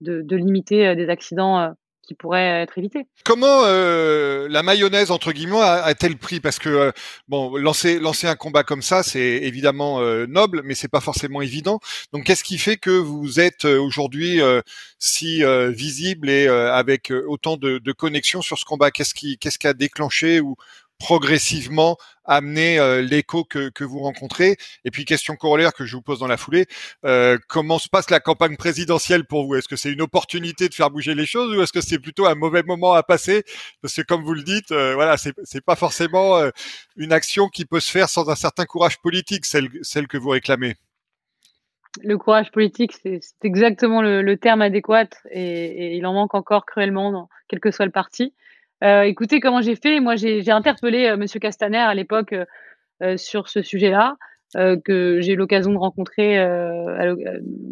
de, 0.00 0.36
limiter 0.36 0.86
euh, 0.86 0.94
des 0.94 1.08
accidents 1.08 1.58
euh, 1.58 1.70
qui 2.06 2.14
pourraient 2.14 2.62
être 2.62 2.78
évités. 2.78 3.06
Comment 3.24 3.64
euh, 3.64 4.48
la 4.48 4.62
mayonnaise 4.62 5.10
entre 5.10 5.32
guillemets 5.32 5.60
a-t-elle 5.60 6.16
pris? 6.16 6.40
Parce 6.40 6.58
que 6.58 6.90
bon, 7.28 7.54
lancer 7.58 7.98
lancer 7.98 8.26
un 8.26 8.34
combat 8.34 8.62
comme 8.62 8.80
ça, 8.80 9.02
c'est 9.02 9.20
évidemment 9.20 10.00
noble, 10.26 10.62
mais 10.64 10.74
c'est 10.74 10.88
pas 10.88 11.02
forcément 11.02 11.42
évident. 11.42 11.80
Donc, 12.14 12.24
qu'est-ce 12.24 12.44
qui 12.44 12.56
fait 12.56 12.78
que 12.78 12.88
vous 12.88 13.40
êtes 13.40 13.66
aujourd'hui 13.66 14.40
si 14.98 15.42
visible 15.68 16.30
et 16.30 16.48
avec 16.48 17.12
autant 17.26 17.58
de, 17.58 17.76
de 17.76 17.92
connexion 17.92 18.40
sur 18.40 18.56
ce 18.56 18.64
combat? 18.64 18.90
Qu'est-ce 18.90 19.12
qui 19.12 19.36
qu'est-ce 19.36 19.58
qui 19.58 19.66
a 19.66 19.74
déclenché 19.74 20.40
ou 20.40 20.56
progressivement 20.98 21.96
amener 22.28 22.78
euh, 22.78 23.00
l'écho 23.00 23.44
que, 23.44 23.84
vous 23.84 24.00
rencontrez 24.00 24.56
Et 24.84 24.90
puis 24.90 25.04
question 25.04 25.34
corollaire 25.34 25.72
que 25.72 25.86
je 25.86 25.96
vous 25.96 26.02
pose 26.02 26.20
dans 26.20 26.26
la 26.26 26.36
foulée, 26.36 26.66
euh, 27.04 27.38
comment 27.48 27.78
se 27.78 27.88
passe 27.88 28.10
la 28.10 28.20
campagne 28.20 28.56
présidentielle 28.56 29.24
pour 29.24 29.46
vous? 29.46 29.54
Est-ce 29.54 29.68
que 29.68 29.76
c'est 29.76 29.90
une 29.90 30.02
opportunité 30.02 30.68
de 30.68 30.74
faire 30.74 30.90
bouger 30.90 31.14
les 31.14 31.26
choses 31.26 31.56
ou 31.56 31.62
est-ce 31.62 31.72
que 31.72 31.80
c'est 31.80 31.98
plutôt 31.98 32.26
un 32.26 32.34
mauvais 32.34 32.62
moment 32.62 32.92
à 32.92 33.02
passer? 33.02 33.44
Parce 33.80 33.94
que 33.94 34.02
comme 34.02 34.22
vous 34.22 34.34
le 34.34 34.42
dites, 34.42 34.70
euh, 34.72 34.94
voilà, 34.94 35.16
c'est, 35.16 35.64
pas 35.64 35.76
forcément 35.76 36.36
euh, 36.36 36.50
une 36.96 37.12
action 37.12 37.48
qui 37.48 37.64
peut 37.64 37.80
se 37.80 37.90
faire 37.90 38.08
sans 38.08 38.28
un 38.28 38.36
certain 38.36 38.66
courage 38.66 38.98
politique, 39.00 39.46
celle, 39.46 39.68
que 40.08 40.18
vous 40.18 40.30
réclamez. 40.30 40.76
Le 42.02 42.18
courage 42.18 42.50
politique, 42.50 42.92
c'est, 43.02 43.20
exactement 43.42 44.02
le, 44.02 44.36
terme 44.36 44.60
adéquat 44.60 45.08
et, 45.30 45.96
il 45.96 46.06
en 46.06 46.12
manque 46.12 46.34
encore 46.34 46.66
cruellement, 46.66 47.28
quel 47.48 47.60
que 47.60 47.70
soit 47.70 47.86
le 47.86 47.92
parti. 47.92 48.34
Euh, 48.84 49.02
écoutez 49.02 49.40
comment 49.40 49.60
j'ai 49.60 49.76
fait? 49.76 50.00
Moi, 50.00 50.16
j'ai 50.16 50.50
interpellé 50.50 51.06
euh, 51.06 51.16
Monsieur 51.16 51.40
Castaner 51.40 51.78
à 51.78 51.94
l'époque 51.94 52.34
euh, 53.02 53.16
sur 53.16 53.48
ce 53.48 53.62
sujet-là, 53.62 54.16
que 54.54 55.20
j'ai 55.20 55.32
eu 55.34 55.36
l'occasion 55.36 55.72
de 55.72 55.76
rencontrer 55.76 56.38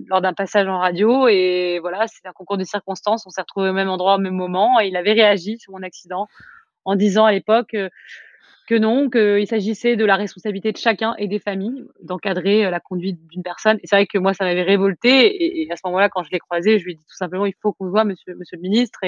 lors 0.09 0.21
d'un 0.21 0.35
passage 0.35 0.69
en 0.69 0.79
radio. 0.79 1.27
Et 1.27 1.79
voilà, 1.81 2.07
c'est 2.07 2.27
un 2.27 2.33
concours 2.33 2.59
de 2.59 2.65
circonstances. 2.65 3.27
On 3.27 3.31
s'est 3.31 3.41
retrouvés 3.41 3.71
au 3.71 3.73
même 3.73 3.89
endroit 3.89 4.17
au 4.17 4.19
même 4.19 4.35
moment. 4.35 4.79
Et 4.79 4.89
il 4.89 4.97
avait 4.97 5.15
réagi 5.15 5.59
sur 5.59 5.73
mon 5.73 5.83
accident 5.83 6.29
en 6.85 6.95
disant 6.95 7.25
à 7.25 7.33
l'époque 7.33 7.75
que 8.69 8.75
non, 8.75 9.09
qu'il 9.09 9.47
s'agissait 9.47 9.97
de 9.97 10.05
la 10.05 10.17
responsabilité 10.17 10.71
de 10.71 10.77
chacun 10.77 11.15
et 11.17 11.29
des 11.29 11.39
familles 11.39 11.83
d'encadrer 12.03 12.71
la 12.71 12.79
conduite 12.79 13.27
d'une 13.27 13.43
personne. 13.43 13.79
Et 13.83 13.87
c'est 13.87 13.97
vrai 13.97 14.07
que 14.07 14.19
moi, 14.19 14.35
ça 14.35 14.45
m'avait 14.45 14.63
révolté. 14.63 15.63
Et, 15.63 15.73
à 15.73 15.77
ce 15.77 15.83
moment-là, 15.87 16.11
quand 16.11 16.25
je 16.25 16.31
l'ai 16.31 16.41
croisé, 16.41 16.79
je 16.79 16.85
lui 16.85 16.93
ai 16.93 16.97
dit 16.97 17.07
tout 17.07 17.17
simplement, 17.17 17.47
il 17.47 17.55
faut 17.63 17.73
qu'on 17.73 17.89
voit, 17.89 18.05
monsieur, 18.05 18.35
le 18.35 18.61
ministre. 18.61 18.99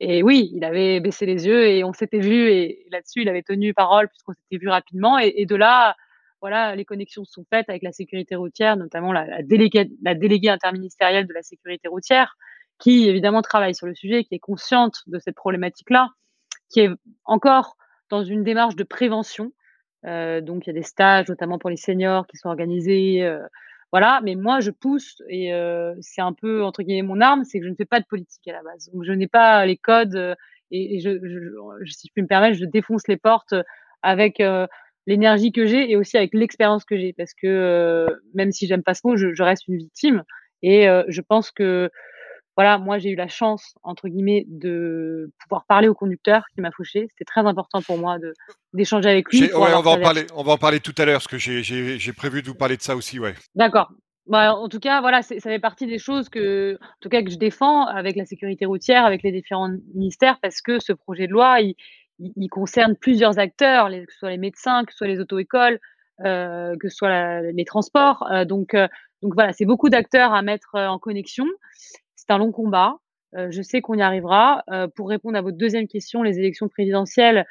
Et 0.00 0.22
oui, 0.22 0.50
il 0.54 0.64
avait 0.64 0.98
baissé 0.98 1.26
les 1.26 1.46
yeux 1.46 1.66
et 1.68 1.84
on 1.84 1.92
s'était 1.92 2.20
vu 2.20 2.50
et 2.50 2.86
là-dessus, 2.90 3.20
il 3.20 3.28
avait 3.28 3.42
tenu 3.42 3.74
parole 3.74 4.08
puisqu'on 4.08 4.32
s'était 4.32 4.56
vu 4.56 4.68
rapidement. 4.68 5.18
Et, 5.18 5.44
de 5.44 5.54
là, 5.54 5.94
voilà, 6.40 6.74
les 6.74 6.86
connexions 6.86 7.26
sont 7.26 7.44
faites 7.50 7.68
avec 7.68 7.82
la 7.82 7.92
sécurité 7.92 8.34
routière, 8.34 8.78
notamment 8.78 9.12
la, 9.12 9.42
déléguée, 9.42 9.90
la 10.02 10.12
interministérielle 10.12 11.26
de 11.26 11.34
la 11.34 11.42
sécurité 11.42 11.88
routière, 11.88 12.38
qui 12.78 13.10
évidemment 13.10 13.42
travaille 13.42 13.74
sur 13.74 13.86
le 13.86 13.94
sujet, 13.94 14.24
qui 14.24 14.34
est 14.34 14.38
consciente 14.40 15.02
de 15.06 15.18
cette 15.18 15.36
problématique-là, 15.36 16.08
qui 16.70 16.80
est 16.80 16.90
encore 17.26 17.76
dans 18.08 18.24
une 18.24 18.42
démarche 18.42 18.76
de 18.76 18.84
prévention. 18.84 19.52
Euh, 20.06 20.40
donc, 20.40 20.66
il 20.66 20.70
y 20.70 20.72
a 20.72 20.74
des 20.74 20.82
stages, 20.82 21.28
notamment 21.28 21.58
pour 21.58 21.68
les 21.68 21.76
seniors, 21.76 22.26
qui 22.26 22.38
sont 22.38 22.48
organisés. 22.48 23.22
Euh, 23.22 23.46
voilà, 23.92 24.20
mais 24.22 24.36
moi, 24.36 24.60
je 24.60 24.70
pousse 24.70 25.20
et 25.28 25.52
euh, 25.52 25.94
c'est 26.00 26.20
un 26.20 26.32
peu, 26.32 26.62
entre 26.62 26.82
guillemets, 26.82 27.06
mon 27.06 27.20
arme, 27.20 27.44
c'est 27.44 27.58
que 27.58 27.64
je 27.64 27.70
ne 27.70 27.74
fais 27.74 27.84
pas 27.84 28.00
de 28.00 28.06
politique 28.06 28.46
à 28.46 28.52
la 28.52 28.62
base. 28.62 28.88
Donc, 28.92 29.04
je 29.04 29.12
n'ai 29.12 29.26
pas 29.26 29.66
les 29.66 29.76
codes 29.76 30.14
euh, 30.14 30.34
et, 30.70 31.00
je, 31.00 31.18
je, 31.20 31.92
si 31.92 32.06
je 32.06 32.12
puis 32.12 32.22
me 32.22 32.28
permettre, 32.28 32.56
je 32.56 32.64
défonce 32.64 33.08
les 33.08 33.16
portes 33.16 33.54
avec 34.02 34.40
euh, 34.40 34.68
l'énergie 35.08 35.50
que 35.50 35.66
j'ai 35.66 35.90
et 35.90 35.96
aussi 35.96 36.16
avec 36.16 36.32
l'expérience 36.34 36.84
que 36.84 36.96
j'ai 36.96 37.12
parce 37.12 37.34
que 37.34 38.06
même 38.34 38.52
si 38.52 38.68
j'aime 38.68 38.84
pas 38.84 38.94
ce 38.94 39.00
mot, 39.04 39.16
je, 39.16 39.34
je, 39.34 39.42
reste 39.42 39.66
une 39.66 39.78
victime 39.78 40.22
et 40.62 40.86
je 41.08 41.20
pense 41.22 41.50
que 41.50 41.90
voilà, 42.60 42.76
moi 42.76 42.98
j'ai 42.98 43.08
eu 43.08 43.14
la 43.14 43.26
chance 43.26 43.72
entre 43.82 44.06
guillemets 44.08 44.44
de 44.46 45.32
pouvoir 45.42 45.64
parler 45.64 45.88
au 45.88 45.94
conducteur 45.94 46.44
qui 46.54 46.60
m'a 46.60 46.70
fauché. 46.70 47.06
C'était 47.08 47.24
très 47.24 47.40
important 47.40 47.80
pour 47.80 47.96
moi 47.96 48.18
de 48.18 48.34
d'échanger 48.74 49.08
avec 49.08 49.32
lui. 49.32 49.48
on 49.54 49.60
va 49.60 49.78
en 49.78 49.98
parler. 49.98 50.26
On 50.34 50.42
va 50.42 50.52
en 50.52 50.58
parler 50.58 50.78
tout 50.78 50.94
à 50.98 51.06
l'heure 51.06 51.22
parce 51.22 51.26
que 51.26 51.38
j'ai 51.38 52.12
prévu 52.12 52.42
de 52.42 52.48
vous 52.48 52.54
parler 52.54 52.76
de 52.76 52.82
ça 52.82 52.96
aussi, 52.96 53.18
ouais. 53.18 53.34
D'accord. 53.54 53.90
Bah, 54.26 54.54
en 54.54 54.68
tout 54.68 54.78
cas, 54.78 55.00
voilà, 55.00 55.22
ça 55.22 55.40
fait 55.40 55.58
partie 55.58 55.86
des 55.86 55.98
choses 55.98 56.28
que, 56.28 56.74
en 56.74 57.00
tout 57.00 57.08
cas, 57.08 57.22
que 57.22 57.30
je 57.30 57.38
défends 57.38 57.86
avec 57.86 58.14
la 58.14 58.26
sécurité 58.26 58.66
routière, 58.66 59.06
avec 59.06 59.22
les 59.22 59.32
différents 59.32 59.70
ministères, 59.94 60.38
parce 60.42 60.60
que 60.60 60.78
ce 60.80 60.92
projet 60.92 61.28
de 61.28 61.32
loi, 61.32 61.62
il, 61.62 61.74
il, 62.18 62.48
concerne 62.48 62.94
plusieurs 62.94 63.38
acteurs, 63.38 63.88
les, 63.88 64.04
que 64.04 64.12
ce 64.12 64.18
soit 64.18 64.30
les 64.30 64.38
médecins, 64.38 64.84
que 64.84 64.92
ce 64.92 64.98
soit 64.98 65.06
les 65.06 65.18
auto-écoles, 65.18 65.80
euh, 66.26 66.76
que 66.78 66.90
ce 66.90 66.96
soit 66.96 67.40
les 67.40 67.64
transports. 67.64 68.28
Euh, 68.30 68.44
donc, 68.44 68.74
euh, 68.74 68.86
donc 69.22 69.32
voilà, 69.32 69.54
c'est 69.54 69.64
beaucoup 69.64 69.88
d'acteurs 69.88 70.34
à 70.34 70.42
mettre 70.42 70.74
en 70.74 70.98
connexion 70.98 71.46
c'est 72.30 72.34
un 72.34 72.38
long 72.38 72.52
combat. 72.52 72.98
Euh, 73.36 73.48
je 73.50 73.60
sais 73.60 73.80
qu'on 73.80 73.94
y 73.94 74.02
arrivera. 74.02 74.62
Euh, 74.70 74.86
pour 74.86 75.08
répondre 75.08 75.36
à 75.36 75.42
votre 75.42 75.56
deuxième 75.56 75.88
question, 75.88 76.22
les 76.22 76.38
élections 76.38 76.68
présidentielles, 76.68 77.44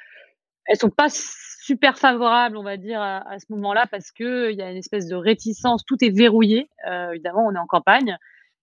elles 0.66 0.78
sont 0.78 0.90
pas 0.90 1.10
super 1.10 1.98
favorables, 1.98 2.56
on 2.56 2.64
va 2.64 2.78
dire, 2.78 3.02
à, 3.02 3.40
ce 3.40 3.46
moment-là, 3.50 3.88
parce 3.92 4.12
que 4.12 4.52
il 4.52 4.58
y 4.58 4.62
a 4.62 4.72
une 4.72 4.78
espèce 4.78 5.08
de 5.08 5.16
réticence. 5.16 5.84
Tout 5.86 5.98
est 6.02 6.16
verrouillé. 6.16 6.70
Euh, 6.90 7.12
évidemment, 7.12 7.46
on 7.46 7.54
est 7.54 7.60
en 7.60 7.68
campagne. 7.68 8.18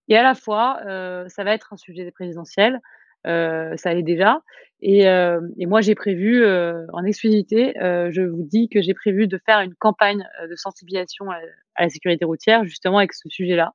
Et 0.09 0.17
à 0.17 0.23
la 0.23 0.35
fois, 0.35 0.79
ça 1.29 1.45
va 1.45 1.53
être 1.53 1.73
un 1.73 1.77
sujet 1.77 2.11
présidentiel. 2.13 2.81
ça 3.25 3.93
l'est 3.93 4.03
déjà. 4.03 4.41
Et, 4.81 5.01
et 5.01 5.67
moi, 5.67 5.81
j'ai 5.81 5.97
prévu, 5.97 6.47
en 6.47 7.05
exclusivité, 7.05 7.73
je 7.77 8.23
vous 8.23 8.45
dis 8.45 8.69
que 8.69 8.81
j'ai 8.81 8.95
prévu 8.95 9.27
de 9.27 9.39
faire 9.45 9.61
une 9.61 9.75
campagne 9.75 10.25
de 10.49 10.55
sensibilisation 10.55 11.29
à, 11.29 11.39
à, 11.75 11.83
la 11.83 11.89
sécurité 11.89 12.25
routière, 12.25 12.65
justement 12.65 12.99
avec 12.99 13.15
ce 13.15 13.29
sujet-là, 13.29 13.75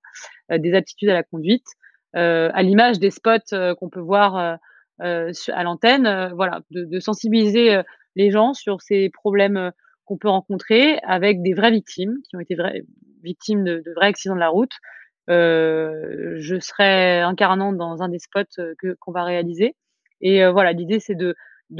des 0.58 0.73
aptitudes 0.73 1.10
à 1.10 1.13
la 1.13 1.23
conduite. 1.23 1.67
Euh, 2.15 2.50
à 2.54 2.62
l'image 2.62 3.00
des 3.00 3.10
spots 3.10 3.54
euh, 3.54 3.74
qu'on 3.76 3.89
peut 3.89 4.02
voir 4.02 4.58
euh, 5.02 5.32
à 5.47 5.63
l'antenne, 5.63 6.32
voilà, 6.36 6.62
de, 6.71 7.00
sensibiliser 7.00 7.82
les 8.15 8.32
gens 8.32 8.54
sur 8.54 8.82
ces 8.82 9.10
problèmes 9.10 9.71
qu'on 10.06 10.17
peut 10.17 10.30
rencontrer 10.30 11.00
avec 11.04 11.41
des 11.41 11.54
vraies 11.54 11.71
victimes 11.71 12.17
qui 12.30 12.36
ont 12.36 12.39
été 12.39 12.56
victime 13.24 13.63
de, 13.63 13.84
vrais 13.95 14.08
accidents 14.08 14.36
de 14.36 14.39
la 14.39 14.50
route, 14.50 14.74
je 15.28 16.58
serai 16.62 17.21
incarnante 17.21 17.78
dans 17.78 18.04
un 18.04 18.10
des 18.10 18.19
spots 18.19 18.62
que 18.78 18.95
qu'on 19.00 19.12
va 19.12 19.24
réaliser. 19.24 19.76
Et 20.19 20.45
voilà, 20.45 20.71
l'idée 20.71 21.00
c'est 21.00 21.15
de 21.15 21.36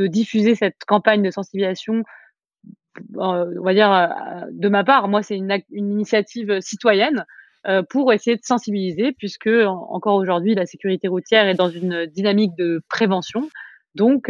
diffuser 0.08 0.56
cette 0.56 0.84
campagne 0.88 1.22
de 1.22 1.30
sensibilisation 1.30 2.04
on 3.16 3.64
va 3.64 3.74
dire 3.74 4.16
de 4.52 4.70
ma 4.70 4.84
part, 4.84 5.08
moi 5.08 5.22
c'est 5.22 5.38
une, 5.38 5.52
initiative 5.72 6.60
citoyenne 6.62 7.26
pour 7.90 8.12
essayer 8.12 8.36
de 8.36 8.44
sensibiliser, 8.44 9.12
puisque 9.12 9.48
encore 9.48 10.16
aujourd'hui 10.16 10.56
la 10.56 10.66
sécurité 10.66 11.08
routière 11.08 11.48
est 11.48 11.54
dans 11.54 11.70
une 11.70 12.06
dynamique 12.06 12.56
de 12.58 12.82
prévention. 12.90 13.50
Donc 13.96 14.30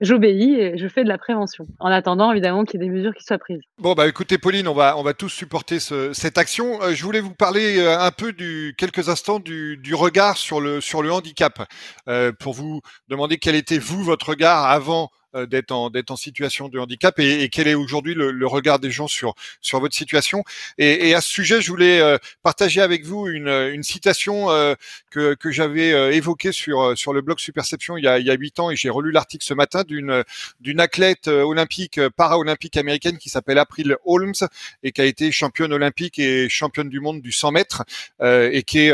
j'obéis 0.00 0.54
et 0.54 0.78
je 0.78 0.88
fais 0.88 1.02
de 1.02 1.08
la 1.08 1.18
prévention, 1.18 1.66
en 1.80 1.90
attendant 1.90 2.30
évidemment 2.30 2.64
qu'il 2.64 2.80
y 2.80 2.84
ait 2.84 2.88
des 2.88 2.94
mesures 2.94 3.14
qui 3.14 3.24
soient 3.24 3.38
prises. 3.38 3.60
Bon 3.78 3.94
bah 3.94 4.06
écoutez 4.06 4.38
Pauline, 4.38 4.68
on 4.68 4.74
va 4.74 4.96
on 4.96 5.02
va 5.02 5.14
tous 5.14 5.28
supporter 5.28 5.80
ce, 5.80 6.12
cette 6.12 6.38
action. 6.38 6.78
je 6.92 7.02
voulais 7.02 7.20
vous 7.20 7.34
parler 7.34 7.84
un 7.84 8.10
peu 8.10 8.32
quelques 8.76 9.08
instants 9.08 9.40
du, 9.40 9.94
regard 9.94 10.36
sur 10.36 10.60
le 10.60 10.80
sur 10.80 11.02
le 11.02 11.12
handicap, 11.12 11.66
euh, 12.08 12.32
pour 12.38 12.54
vous 12.54 12.80
demander 13.08 13.38
quel 13.38 13.56
était 13.56 13.78
vous 13.78 14.02
votre 14.04 14.30
regard 14.30 14.66
avant 14.66 15.04
euh, 15.04 15.17
d'être 15.34 15.72
en 15.72 15.90
en 16.08 16.16
situation 16.16 16.68
de 16.68 16.78
handicap 16.78 17.18
et, 17.18 17.42
et 17.42 17.48
quel 17.48 17.68
est 17.68 17.74
aujourd'hui 17.74 18.14
le, 18.14 18.30
le, 18.30 18.46
regard 18.46 18.78
des 18.78 18.90
gens 18.90 19.08
sur 19.08 19.34
sur 19.60 19.80
votre 19.80 19.94
situation. 19.94 20.44
Et, 20.78 21.08
et 21.08 21.14
à 21.14 21.20
ce 21.20 21.28
sujet, 21.28 21.60
je 21.60 21.68
voulais 21.70 22.00
euh, 22.00 22.18
partager 22.42 22.80
avec 22.80 23.04
vous 23.04 23.28
une, 23.28 23.48
une 23.48 23.82
citation 23.82 24.50
euh, 24.50 24.74
que 25.10 25.34
que 25.34 25.50
j'avais 25.50 26.16
évoquée 26.16 26.52
sur 26.52 26.96
sur 26.96 27.12
le 27.12 27.20
blog 27.20 27.38
Superception 27.38 27.96
il 27.96 28.04
y 28.04 28.08
a 28.08 28.18
il 28.18 28.26
y 28.26 28.30
a 28.30 28.34
huit 28.34 28.58
ans 28.58 28.70
et 28.70 28.76
j'ai 28.76 28.90
relu 28.90 29.10
l'article 29.10 29.44
ce 29.44 29.54
matin 29.54 29.82
d'une 29.84 30.24
d'une 30.60 30.80
athlète 30.80 31.28
olympique 31.28 32.00
para-olympique 32.16 32.76
américaine 32.76 33.18
qui 33.18 33.28
s'appelle 33.28 33.58
April 33.58 33.96
Holmes 34.04 34.34
et 34.82 34.92
qui 34.92 35.00
a 35.00 35.04
été 35.04 35.32
championne 35.32 35.72
olympique 35.72 36.18
et 36.18 36.48
championne 36.48 36.88
du 36.88 37.00
monde 37.00 37.20
du 37.20 37.32
100 37.32 37.52
mètres 37.52 37.84
et 38.20 38.62
qui 38.62 38.78
est 38.78 38.92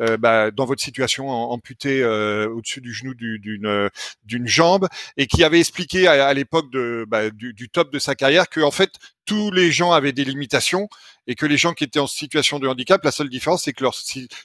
euh, 0.00 0.16
bah, 0.16 0.50
dans 0.50 0.64
votre 0.64 0.82
situation 0.82 1.28
amputée 1.28 2.02
euh, 2.02 2.48
au-dessus 2.48 2.80
du 2.80 2.92
genou 2.92 3.14
d'une 3.14 3.66
euh, 3.66 3.88
d'une 4.24 4.46
jambe 4.46 4.88
et 5.16 5.26
qui 5.26 5.44
avait 5.44 5.60
expliqué 5.60 6.06
à, 6.06 6.32
l'époque 6.32 6.70
de 6.70 7.04
bah, 7.08 7.30
du, 7.30 7.52
du, 7.52 7.68
top 7.68 7.92
de 7.92 7.98
sa 7.98 8.14
carrière 8.14 8.48
que 8.48 8.60
en 8.60 8.70
fait 8.70 8.92
tous 9.30 9.52
les 9.52 9.70
gens 9.70 9.92
avaient 9.92 10.10
des 10.10 10.24
limitations 10.24 10.88
et 11.28 11.36
que 11.36 11.46
les 11.46 11.56
gens 11.56 11.72
qui 11.72 11.84
étaient 11.84 12.00
en 12.00 12.08
situation 12.08 12.58
de 12.58 12.66
handicap, 12.66 13.04
la 13.04 13.12
seule 13.12 13.28
différence, 13.28 13.62
c'est 13.62 13.72
que 13.72 13.84
leur, 13.84 13.94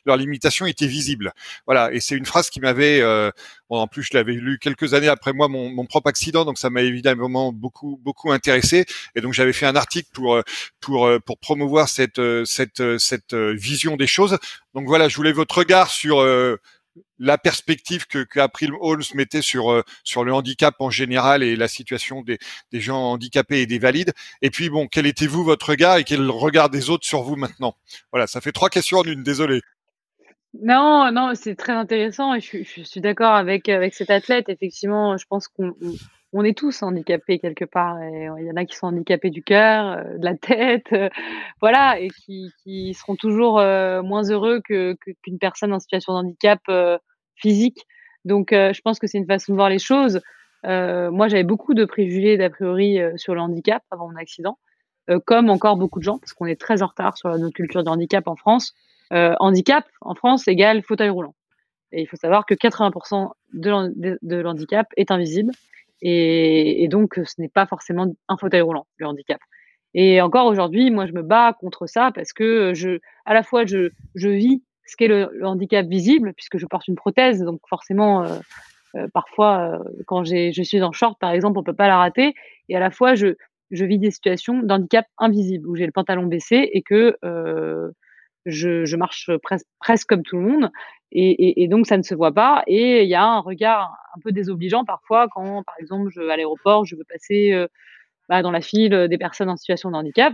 leur 0.05 0.15
limitation 0.15 0.67
était 0.67 0.85
visible. 0.85 1.33
Voilà, 1.65 1.91
et 1.91 1.99
c'est 1.99 2.13
une 2.13 2.27
phrase 2.27 2.51
qui 2.51 2.59
m'avait, 2.59 3.01
euh, 3.01 3.31
en 3.69 3.87
plus, 3.87 4.03
je 4.03 4.15
l'avais 4.15 4.33
lu 4.33 4.59
quelques 4.59 4.93
années 4.93 5.07
après 5.07 5.33
moi 5.33 5.47
mon, 5.47 5.71
mon 5.71 5.87
propre 5.87 6.07
accident, 6.07 6.45
donc 6.45 6.59
ça 6.59 6.69
m'a 6.69 6.83
évidemment 6.83 7.51
beaucoup 7.51 7.99
beaucoup 8.03 8.31
intéressé, 8.31 8.85
et 9.15 9.21
donc 9.21 9.33
j'avais 9.33 9.53
fait 9.53 9.65
un 9.65 9.75
article 9.75 10.09
pour 10.13 10.39
pour 10.79 11.09
pour 11.25 11.39
promouvoir 11.39 11.89
cette 11.89 12.21
cette 12.45 12.99
cette 12.99 13.33
vision 13.33 13.95
des 13.95 14.05
choses. 14.05 14.37
Donc 14.75 14.85
voilà, 14.85 15.09
je 15.09 15.15
voulais 15.15 15.33
votre 15.33 15.57
regard 15.57 15.89
sur 15.89 16.23
la 17.19 17.37
perspective 17.37 18.05
que, 18.07 18.25
Holmes 18.81 19.03
mettait 19.13 19.41
sur 19.41 19.71
euh, 19.71 19.83
sur 20.03 20.23
le 20.23 20.33
handicap 20.33 20.75
en 20.79 20.89
général 20.89 21.43
et 21.43 21.55
la 21.55 21.67
situation 21.67 22.21
des, 22.21 22.37
des 22.71 22.79
gens 22.79 23.11
handicapés 23.11 23.61
et 23.61 23.65
des 23.65 23.79
valides. 23.79 24.13
Et 24.41 24.49
puis 24.49 24.69
bon, 24.69 24.87
quel 24.87 25.05
était 25.05 25.27
vous 25.27 25.43
votre 25.43 25.69
regard 25.69 25.97
et 25.97 26.03
quel 26.03 26.29
regard 26.29 26.69
des 26.69 26.89
autres 26.89 27.05
sur 27.05 27.23
vous 27.23 27.35
maintenant? 27.35 27.75
Voilà, 28.11 28.27
ça 28.27 28.41
fait 28.41 28.51
trois 28.51 28.69
questions 28.69 28.99
en 28.99 29.03
une. 29.03 29.23
Désolé. 29.23 29.61
Non, 30.61 31.11
non, 31.11 31.33
c'est 31.35 31.55
très 31.55 31.73
intéressant 31.73 32.33
et 32.33 32.39
je, 32.39 32.63
je 32.63 32.81
suis 32.83 33.01
d'accord 33.01 33.33
avec 33.33 33.67
avec 33.69 33.93
cet 33.93 34.09
athlète. 34.09 34.47
Effectivement, 34.49 35.17
je 35.17 35.25
pense 35.27 35.47
qu'on 35.47 35.75
on 36.37 36.43
est 36.43 36.57
tous 36.57 36.83
handicapés 36.83 37.39
quelque 37.39 37.63
part. 37.63 37.97
Il 38.03 38.45
y 38.45 38.51
en 38.51 38.57
a 38.57 38.65
qui 38.65 38.75
sont 38.75 38.87
handicapés 38.87 39.29
du 39.29 39.41
cœur, 39.41 39.85
euh, 39.87 40.17
de 40.17 40.25
la 40.25 40.35
tête, 40.35 40.87
euh, 40.91 41.09
voilà, 41.61 41.97
et 41.97 42.09
qui, 42.09 42.93
seront 42.93 43.15
toujours 43.15 43.57
euh, 43.59 44.03
moins 44.03 44.29
heureux 44.29 44.61
que, 44.67 44.97
qu'une 45.23 45.39
personne 45.39 45.71
en 45.71 45.79
situation 45.79 46.13
de 46.13 46.19
handicap 46.19 46.59
physique. 47.35 47.85
Donc, 48.25 48.49
je 48.51 48.81
pense 48.81 48.99
que 48.99 49.07
c'est 49.07 49.17
une 49.17 49.27
façon 49.27 49.53
de 49.53 49.57
voir 49.57 49.69
les 49.69 49.79
choses. 49.79 50.19
moi, 50.63 51.27
j'avais 51.27 51.43
beaucoup 51.43 51.73
de 51.73 51.85
préjugés 51.85 52.37
d'a 52.37 52.49
priori 52.49 52.99
sur 53.15 53.33
le 53.35 53.41
handicap 53.41 53.83
avant 53.91 54.09
mon 54.09 54.15
accident, 54.15 54.57
comme 55.25 55.49
encore 55.49 55.77
beaucoup 55.77 55.99
de 55.99 56.03
gens, 56.03 56.17
parce 56.17 56.33
qu'on 56.33 56.47
est 56.47 56.59
très 56.59 56.81
en 56.81 56.87
retard 56.87 57.17
sur 57.17 57.29
notre 57.37 57.53
culture 57.53 57.83
de 57.83 57.89
handicap 57.89 58.27
en 58.27 58.35
France. 58.35 58.73
handicap 59.11 59.85
en 60.01 60.15
France 60.15 60.47
égale 60.47 60.81
fauteuil 60.81 61.09
roulant. 61.09 61.35
Et 61.91 62.01
il 62.01 62.07
faut 62.07 62.17
savoir 62.17 62.45
que 62.47 62.55
80% 62.55 63.29
de, 63.53 64.17
de 64.21 64.35
l'handicap 64.37 64.87
est 64.97 65.11
invisible. 65.11 65.51
Et, 66.01 66.87
donc, 66.89 67.19
ce 67.23 67.41
n'est 67.41 67.49
pas 67.49 67.65
forcément 67.65 68.13
un 68.27 68.37
fauteuil 68.37 68.61
roulant, 68.61 68.87
le 68.97 69.07
handicap. 69.07 69.39
Et 69.93 70.21
encore 70.21 70.45
aujourd'hui, 70.47 70.91
moi, 70.91 71.05
je 71.05 71.13
me 71.13 71.21
bats 71.21 71.53
contre 71.59 71.87
ça 71.87 72.11
parce 72.13 72.33
que 72.33 72.73
je, 72.73 72.99
à 73.25 73.33
la 73.33 73.43
fois, 73.43 73.65
je, 73.65 73.89
vis 74.13 74.61
ce 74.85 74.97
qu'est 74.97 75.07
le, 75.07 75.29
handicap 75.43 75.85
visible, 75.87 76.33
puisque 76.33 76.57
je 76.57 76.65
porte 76.65 76.87
une 76.87 76.95
prothèse, 76.95 77.41
donc 77.41 77.61
forcément, 77.69 78.23
euh, 78.23 78.37
euh, 78.95 79.07
parfois, 79.13 79.79
euh, 79.79 79.89
quand 80.05 80.25
je 80.25 80.61
suis 80.63 80.83
en 80.83 80.91
short, 80.91 81.17
par 81.17 81.31
exemple, 81.31 81.57
on 81.57 81.63
peut 81.63 81.73
pas 81.73 81.87
la 81.87 81.97
rater. 81.97 82.35
Et 82.67 82.75
à 82.75 82.79
la 82.79 82.91
fois, 82.91 83.15
je, 83.15 83.35
je 83.71 83.85
vis 83.85 83.97
des 83.97 84.11
situations 84.11 84.61
d'handicap 84.61 85.05
invisible, 85.17 85.67
où 85.67 85.75
j'ai 85.75 85.85
le 85.85 85.93
pantalon 85.93 86.25
baissé 86.25 86.69
et 86.73 86.81
que 86.81 87.17
je, 88.45 88.95
marche 88.95 89.29
presque, 89.79 90.07
comme 90.07 90.23
tout 90.23 90.37
le 90.37 90.43
monde. 90.43 90.71
Et, 91.11 91.67
donc, 91.69 91.87
ça 91.87 91.97
ne 91.97 92.03
se 92.03 92.13
voit 92.13 92.33
pas. 92.33 92.63
Et 92.67 93.03
il 93.03 93.09
y 93.09 93.15
a 93.15 93.23
un 93.23 93.39
regard 93.39 93.95
un 94.15 94.19
peu 94.21 94.31
désobligeant 94.31 94.83
parfois 94.83 95.27
quand, 95.33 95.63
par 95.63 95.75
exemple, 95.79 96.09
je, 96.09 96.21
à 96.21 96.35
l'aéroport, 96.35 96.85
je 96.85 96.95
veux 96.95 97.05
passer 97.05 97.53
euh, 97.53 97.67
bah, 98.27 98.41
dans 98.41 98.51
la 98.51 98.61
file 98.61 99.07
des 99.09 99.17
personnes 99.17 99.49
en 99.49 99.57
situation 99.57 99.91
de 99.91 99.95
handicap. 99.95 100.33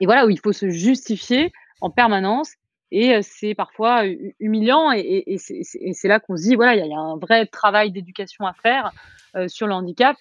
Et 0.00 0.06
voilà, 0.06 0.26
où 0.26 0.30
il 0.30 0.38
faut 0.38 0.52
se 0.52 0.70
justifier 0.70 1.52
en 1.80 1.90
permanence. 1.90 2.54
Et 2.92 3.14
euh, 3.14 3.20
c'est 3.22 3.54
parfois 3.54 4.04
humiliant. 4.38 4.92
Et, 4.92 5.24
et 5.26 5.38
c'est 5.38 6.08
là 6.08 6.20
qu'on 6.20 6.36
se 6.36 6.42
dit, 6.42 6.54
voilà, 6.54 6.74
il 6.74 6.90
y, 6.90 6.94
a 6.94 6.98
un 6.98 7.16
vrai 7.16 7.46
travail 7.46 7.92
d'éducation 7.92 8.46
à 8.46 8.54
faire 8.54 8.92
euh, 9.36 9.48
sur 9.48 9.66
le 9.66 9.74
handicap. 9.74 10.16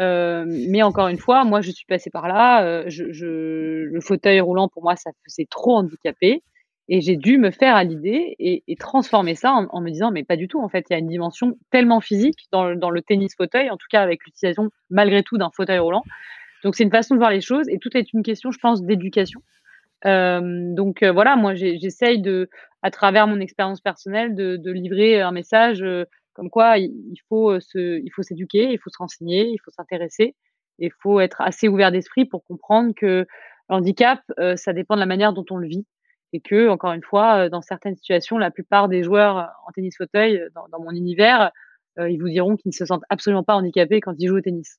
Euh, 0.00 0.44
mais 0.46 0.82
encore 0.82 1.08
une 1.08 1.18
fois, 1.18 1.44
moi, 1.44 1.60
je 1.60 1.70
suis 1.70 1.86
passée 1.86 2.10
par 2.10 2.28
là. 2.28 2.64
Euh, 2.64 2.84
le 2.88 4.00
fauteuil 4.00 4.40
roulant, 4.40 4.68
pour 4.68 4.82
moi, 4.82 4.96
ça 4.96 5.10
c'est 5.26 5.48
trop 5.48 5.76
handicapé. 5.76 6.42
Et 6.88 7.00
j'ai 7.00 7.16
dû 7.16 7.38
me 7.38 7.50
faire 7.50 7.76
à 7.76 7.84
l'idée 7.84 8.34
et, 8.38 8.76
transformer 8.76 9.34
ça 9.34 9.52
en, 9.52 9.80
me 9.80 9.90
disant, 9.90 10.10
mais 10.10 10.24
pas 10.24 10.36
du 10.36 10.48
tout. 10.48 10.60
En 10.60 10.68
fait, 10.68 10.84
il 10.90 10.92
y 10.92 10.96
a 10.96 10.98
une 10.98 11.08
dimension 11.08 11.56
tellement 11.70 12.00
physique 12.00 12.48
dans, 12.50 12.64
le, 12.66 13.02
tennis 13.02 13.34
fauteuil, 13.36 13.70
en 13.70 13.76
tout 13.76 13.86
cas 13.88 14.02
avec 14.02 14.24
l'utilisation 14.24 14.70
malgré 14.90 15.22
tout 15.22 15.38
d'un 15.38 15.50
fauteuil 15.54 15.78
roulant. 15.78 16.02
Donc, 16.64 16.74
c'est 16.74 16.82
une 16.82 16.90
façon 16.90 17.14
de 17.14 17.20
voir 17.20 17.30
les 17.30 17.40
choses 17.40 17.68
et 17.68 17.78
tout 17.78 17.96
est 17.96 18.12
une 18.12 18.22
question, 18.22 18.50
je 18.50 18.58
pense, 18.58 18.82
d'éducation. 18.82 19.40
Euh, 20.06 20.74
donc 20.74 21.04
voilà, 21.04 21.36
moi, 21.36 21.54
j'essaye 21.54 22.20
de, 22.20 22.50
à 22.82 22.90
travers 22.90 23.28
mon 23.28 23.38
expérience 23.38 23.80
personnelle, 23.80 24.34
de, 24.34 24.70
livrer 24.70 25.20
un 25.20 25.32
message 25.32 25.84
comme 26.34 26.50
quoi 26.50 26.78
il 26.78 27.16
faut 27.28 27.60
se, 27.60 28.00
il 28.00 28.10
faut 28.10 28.22
s'éduquer, 28.22 28.72
il 28.72 28.78
faut 28.78 28.90
se 28.90 28.98
renseigner, 28.98 29.48
il 29.48 29.58
faut 29.64 29.70
s'intéresser, 29.70 30.34
il 30.78 30.90
faut 31.02 31.20
être 31.20 31.40
assez 31.40 31.68
ouvert 31.68 31.92
d'esprit 31.92 32.24
pour 32.24 32.44
comprendre 32.44 32.92
que 32.96 33.26
l'handicap, 33.68 34.20
ça 34.56 34.72
dépend 34.72 34.94
de 34.94 35.00
la 35.00 35.06
manière 35.06 35.32
dont 35.32 35.44
on 35.50 35.56
le 35.56 35.68
vit 35.68 35.86
et 36.32 36.40
que, 36.40 36.68
encore 36.68 36.92
une 36.92 37.02
fois, 37.02 37.48
dans 37.48 37.62
certaines 37.62 37.96
situations, 37.96 38.38
la 38.38 38.50
plupart 38.50 38.88
des 38.88 39.02
joueurs 39.02 39.50
en 39.66 39.72
tennis 39.72 39.96
fauteuil, 39.96 40.42
dans 40.54 40.80
mon 40.80 40.90
univers, 40.90 41.52
ils 41.98 42.18
vous 42.18 42.28
diront 42.28 42.56
qu'ils 42.56 42.70
ne 42.70 42.74
se 42.74 42.86
sentent 42.86 43.04
absolument 43.10 43.44
pas 43.44 43.54
handicapés 43.54 44.00
quand 44.00 44.14
ils 44.18 44.28
jouent 44.28 44.38
au 44.38 44.40
tennis. 44.40 44.78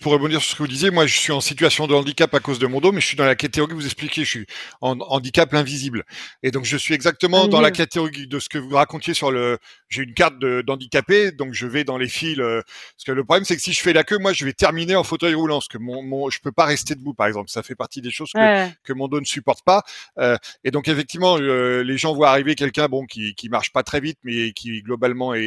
Pour 0.00 0.12
rebondir 0.12 0.40
sur 0.40 0.52
ce 0.52 0.56
que 0.56 0.62
vous 0.62 0.68
disiez, 0.68 0.90
moi 0.92 1.06
je 1.06 1.18
suis 1.18 1.32
en 1.32 1.40
situation 1.40 1.88
de 1.88 1.94
handicap 1.94 2.32
à 2.32 2.38
cause 2.38 2.60
de 2.60 2.68
mon 2.68 2.80
dos, 2.80 2.92
mais 2.92 3.00
je 3.00 3.06
suis 3.06 3.16
dans 3.16 3.24
la 3.24 3.34
catégorie, 3.34 3.74
vous 3.74 3.84
expliquez, 3.84 4.24
je 4.24 4.30
suis 4.30 4.46
en 4.80 4.96
handicap 5.00 5.52
invisible. 5.54 6.04
Et 6.44 6.52
donc 6.52 6.64
je 6.64 6.76
suis 6.76 6.94
exactement 6.94 7.48
dans 7.48 7.60
la 7.60 7.72
catégorie 7.72 8.28
de 8.28 8.38
ce 8.38 8.48
que 8.48 8.58
vous 8.58 8.76
racontiez 8.76 9.12
sur 9.12 9.32
le... 9.32 9.58
J'ai 9.88 10.04
une 10.04 10.14
carte 10.14 10.38
d'handicapé, 10.38 11.32
donc 11.32 11.52
je 11.52 11.66
vais 11.66 11.82
dans 11.82 11.98
les 11.98 12.08
fils. 12.08 12.38
Euh, 12.38 12.62
parce 12.64 13.04
que 13.06 13.12
le 13.12 13.24
problème 13.24 13.44
c'est 13.44 13.56
que 13.56 13.62
si 13.62 13.72
je 13.72 13.80
fais 13.80 13.92
la 13.92 14.04
queue, 14.04 14.18
moi 14.18 14.32
je 14.32 14.44
vais 14.44 14.52
terminer 14.52 14.94
en 14.94 15.02
fauteuil 15.02 15.34
roulant, 15.34 15.56
parce 15.56 15.66
que 15.66 15.78
mon, 15.78 16.00
mon, 16.04 16.30
je 16.30 16.38
peux 16.40 16.52
pas 16.52 16.66
rester 16.66 16.94
debout 16.94 17.14
par 17.14 17.26
exemple. 17.26 17.50
Ça 17.50 17.64
fait 17.64 17.74
partie 17.74 18.00
des 18.00 18.12
choses 18.12 18.30
que, 18.32 18.68
que 18.84 18.92
mon 18.92 19.08
dos 19.08 19.18
ne 19.18 19.26
supporte 19.26 19.64
pas. 19.64 19.82
Euh, 20.18 20.36
et 20.62 20.70
donc 20.70 20.86
effectivement, 20.86 21.38
euh, 21.40 21.82
les 21.82 21.98
gens 21.98 22.14
voient 22.14 22.30
arriver 22.30 22.54
quelqu'un 22.54 22.86
bon 22.86 23.04
qui, 23.04 23.34
qui 23.34 23.48
marche 23.48 23.72
pas 23.72 23.82
très 23.82 23.98
vite, 23.98 24.18
mais 24.22 24.52
qui 24.52 24.80
globalement 24.82 25.34
est, 25.34 25.40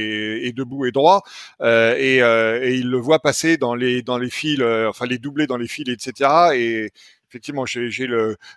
est 0.44 0.52
debout 0.52 0.86
et 0.86 0.92
droit, 0.92 1.22
euh, 1.62 1.96
et, 1.98 2.22
euh, 2.22 2.60
et 2.62 2.76
ils 2.76 2.90
le 2.90 2.98
voient 2.98 3.22
passer 3.22 3.56
dans 3.56 3.76
les, 3.76 4.02
dans 4.02 4.18
les 4.18 4.30
fils 4.30 4.41
enfin 4.88 5.06
les 5.06 5.18
doubler 5.18 5.48
dans 5.48 5.58
les 5.58 5.68
fils, 5.68 5.90
etc. 5.90 6.30
Et 6.56 6.92
effectivement, 7.30 7.66
j'ai 7.66 8.08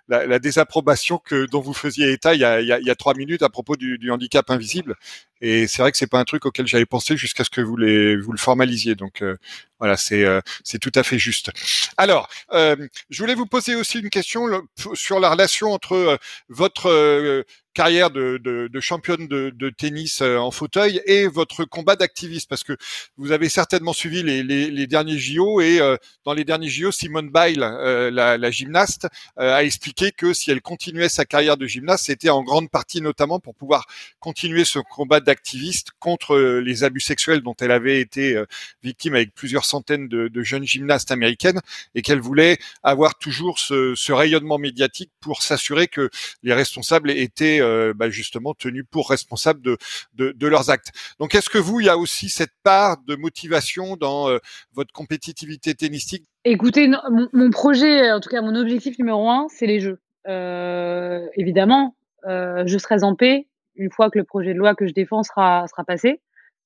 la, 0.08 0.38
désapprobation 0.38 1.20
dont 1.50 1.60
vous 1.60 1.74
faisiez 1.74 2.12
état 2.12 2.34
il 2.34 2.40
y 2.40 2.44
a, 2.44 2.94
trois 2.96 3.14
minutes 3.14 3.42
à 3.42 3.48
propos 3.48 3.76
du 3.76 4.10
handicap 4.10 4.50
invisible. 4.50 4.96
Et 5.40 5.66
c'est 5.66 5.82
vrai 5.82 5.92
que 5.92 5.98
c'est 5.98 6.06
pas 6.06 6.18
un 6.18 6.24
truc 6.24 6.46
auquel 6.46 6.66
j'avais 6.66 6.86
pensé 6.86 7.16
jusqu'à 7.16 7.44
ce 7.44 7.50
que 7.50 7.60
vous 7.60 7.76
les 7.76 8.16
vous 8.16 8.32
le 8.32 8.38
formalisiez. 8.38 8.94
Donc 8.94 9.22
euh, 9.22 9.36
voilà, 9.78 9.96
c'est 9.96 10.24
euh, 10.24 10.40
c'est 10.62 10.78
tout 10.78 10.92
à 10.94 11.02
fait 11.02 11.18
juste. 11.18 11.50
Alors, 11.96 12.28
euh, 12.52 12.76
je 13.10 13.22
voulais 13.22 13.34
vous 13.34 13.46
poser 13.46 13.74
aussi 13.74 13.98
une 13.98 14.10
question 14.10 14.46
sur 14.94 15.20
la 15.20 15.30
relation 15.30 15.72
entre 15.72 16.18
votre 16.48 17.44
carrière 17.74 18.10
de, 18.10 18.70
championne 18.80 19.26
de, 19.26 19.70
tennis 19.70 20.22
en 20.22 20.52
fauteuil 20.52 21.02
et 21.06 21.26
votre 21.26 21.64
combat 21.64 21.96
d'activiste 21.96 22.48
parce 22.48 22.62
que 22.62 22.76
vous 23.16 23.32
avez 23.32 23.48
certainement 23.48 23.92
suivi 23.92 24.22
les, 24.22 24.86
derniers 24.86 25.18
JO 25.18 25.60
et 25.60 25.80
dans 26.24 26.34
les 26.34 26.44
derniers 26.44 26.68
JO 26.68 26.92
Simone 26.92 27.30
Biles 27.30 27.58
la, 27.58 28.50
gymnaste 28.52 29.08
a 29.36 29.64
expliqué 29.64 30.12
que 30.12 30.32
si 30.32 30.52
elle 30.52 30.62
continuait 30.62 31.08
sa 31.08 31.24
carrière 31.24 31.56
de 31.56 31.66
gymnaste 31.66 32.06
c'était 32.06 32.30
en 32.30 32.44
grande 32.44 32.70
partie 32.70 33.00
notamment 33.00 33.40
pour 33.40 33.56
pouvoir 33.56 33.86
continuer 34.20 34.64
ce 34.64 34.78
combat 34.78 35.18
d'activiste 35.34 35.88
contre 35.98 36.38
les 36.38 36.84
abus 36.84 37.00
sexuels 37.00 37.40
dont 37.40 37.54
elle 37.60 37.70
avait 37.70 38.00
été 38.00 38.40
victime 38.82 39.14
avec 39.14 39.34
plusieurs 39.34 39.64
centaines 39.64 40.08
de, 40.08 40.42
jeunes 40.42 40.64
gymnastes 40.64 41.10
américaines 41.10 41.60
et 41.94 42.02
qu'elle 42.02 42.20
voulait 42.20 42.58
avoir 42.82 43.16
toujours 43.18 43.58
ce, 43.58 44.12
rayonnement 44.12 44.58
médiatique 44.58 45.10
pour 45.20 45.42
s'assurer 45.42 45.88
que 45.88 46.08
les 46.42 46.54
responsables 46.54 47.10
étaient 47.10 47.60
euh, 47.60 47.92
bah, 47.94 48.10
justement 48.10 48.54
tenus 48.54 48.84
pour 48.90 49.10
responsables 49.10 49.60
de, 49.60 49.76
de, 50.14 50.46
leurs 50.46 50.70
actes. 50.70 50.92
Donc 51.18 51.34
est-ce 51.34 51.50
que 51.50 51.58
vous, 51.58 51.80
il 51.80 51.86
y 51.86 51.88
a 51.88 51.98
aussi 51.98 52.28
cette 52.28 52.52
part 52.62 52.98
de 53.06 53.16
motivation 53.16 53.96
dans 53.96 54.28
euh, 54.28 54.38
votre 54.74 54.92
compétitivité 54.92 55.74
tennistique? 55.74 56.24
Écoutez, 56.44 56.88
mon, 57.32 57.50
projet, 57.50 58.12
en 58.12 58.20
tout 58.20 58.28
cas 58.28 58.42
mon 58.42 58.54
objectif 58.54 58.98
numéro 58.98 59.28
un, 59.28 59.46
c'est 59.48 59.66
les 59.66 59.80
Jeux. 59.80 59.98
Euh, 60.28 61.26
évidemment, 61.36 61.96
euh, 62.26 62.64
je 62.66 62.78
serai 62.78 63.02
en 63.02 63.14
paix 63.14 63.46
une 63.76 63.90
fois 63.90 64.10
que 64.10 64.18
le 64.18 64.24
projet 64.24 64.54
de 64.54 64.58
loi 64.58 64.74
que 64.74 64.86
je 64.86 64.92
défends 64.92 65.22
sera, 65.22 65.66
sera 65.68 65.84
passé. 65.84 66.20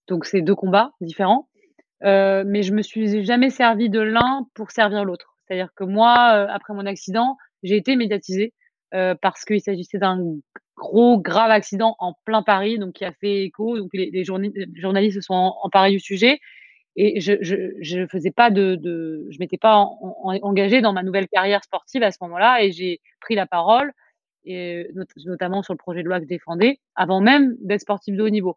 Donc 0.09 0.24
c'est 0.24 0.40
deux 0.40 0.54
combats 0.54 0.92
différents. 1.00 1.48
Euh, 2.04 2.44
mais 2.46 2.62
je 2.62 2.72
me 2.72 2.82
suis 2.82 3.24
jamais 3.24 3.50
servi 3.50 3.90
de 3.90 4.00
l'un 4.00 4.46
pour 4.54 4.70
servir 4.70 5.04
l'autre. 5.04 5.36
C'est-à-dire 5.46 5.70
que 5.74 5.84
moi, 5.84 6.32
euh, 6.34 6.46
après 6.48 6.74
mon 6.74 6.86
accident, 6.86 7.36
j'ai 7.62 7.76
été 7.76 7.96
médiatisée 7.96 8.52
euh, 8.94 9.14
parce 9.20 9.44
qu'il 9.44 9.61
s'agissait 9.61 9.98
d'un 9.98 10.22
gros, 10.76 11.18
grave 11.20 11.50
accident 11.50 11.96
en 11.98 12.14
plein 12.24 12.42
Paris, 12.42 12.78
donc 12.78 12.94
qui 12.94 13.04
a 13.04 13.12
fait 13.12 13.44
écho. 13.44 13.78
Donc 13.78 13.90
les, 13.92 14.24
journalistes 14.24 15.16
se 15.16 15.20
sont 15.20 15.54
emparés 15.62 15.90
du 15.90 16.00
sujet. 16.00 16.38
Et 17.00 17.20
je 17.20 17.34
je, 17.40 18.06
faisais 18.06 18.32
pas 18.32 18.50
de 18.50 18.78
je 19.30 19.38
m'étais 19.38 19.59
pas 19.59 19.76
engagée 19.76 20.80
dans 20.80 20.92
ma 20.92 21.04
nouvelle 21.04 21.28
carrière 21.28 21.62
sportive 21.62 22.02
à 22.02 22.11
ce 22.11 22.18
moment-là, 22.22 22.62
et 22.62 22.72
j'ai 22.72 23.00
pris 23.20 23.36
la 23.36 23.46
parole, 23.46 23.92
et 24.45 24.89
notamment 25.24 25.62
sur 25.62 25.74
le 25.74 25.78
projet 25.78 26.03
de 26.03 26.09
loi 26.09 26.20
que 26.20 26.26
je 26.28 26.74
avant 26.95 27.20
même 27.20 27.57
d'être 27.61 27.80
sportive 27.80 28.16
de 28.16 28.22
haut 28.22 28.28
niveau. 28.28 28.57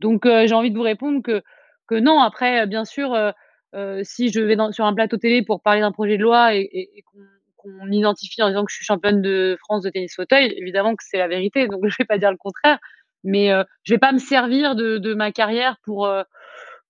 Donc 0.00 0.24
j'ai 0.24 0.52
envie 0.54 0.70
de 0.70 0.76
vous 0.76 0.82
répondre 0.82 1.22
que 1.22 1.42
que 1.90 1.96
non. 1.96 2.20
Après, 2.20 2.66
bien 2.66 2.84
sûr, 2.84 3.12
euh, 3.12 3.32
euh, 3.74 4.00
si 4.04 4.30
je 4.30 4.40
vais 4.40 4.56
sur 4.72 4.84
un 4.86 4.94
plateau 4.94 5.16
télé 5.18 5.42
pour 5.42 5.60
parler 5.60 5.80
d'un 5.80 5.92
projet 5.92 6.16
de 6.16 6.22
loi 6.22 6.54
et, 6.54 7.04
qu'on 7.56 7.84
m'identifie 7.84 8.42
en 8.42 8.48
disant 8.48 8.64
que 8.64 8.70
je 8.70 8.76
suis 8.76 8.86
championne 8.86 9.20
de 9.20 9.58
France 9.60 9.82
de 9.82 9.90
tennis 9.90 10.14
fauteuil, 10.14 10.54
évidemment 10.56 10.94
que 10.94 11.04
c'est 11.06 11.18
la 11.18 11.28
vérité. 11.28 11.68
Donc, 11.68 11.82
je 11.88 11.96
vais 11.98 12.06
pas 12.06 12.16
dire 12.16 12.30
le 12.30 12.38
contraire. 12.38 12.78
Mais 13.22 13.52
euh, 13.52 13.64
je 13.82 13.92
vais 13.92 13.98
pas 13.98 14.12
me 14.12 14.18
servir 14.18 14.76
de, 14.76 15.14
ma 15.14 15.30
carrière 15.32 15.76
pour 15.84 16.08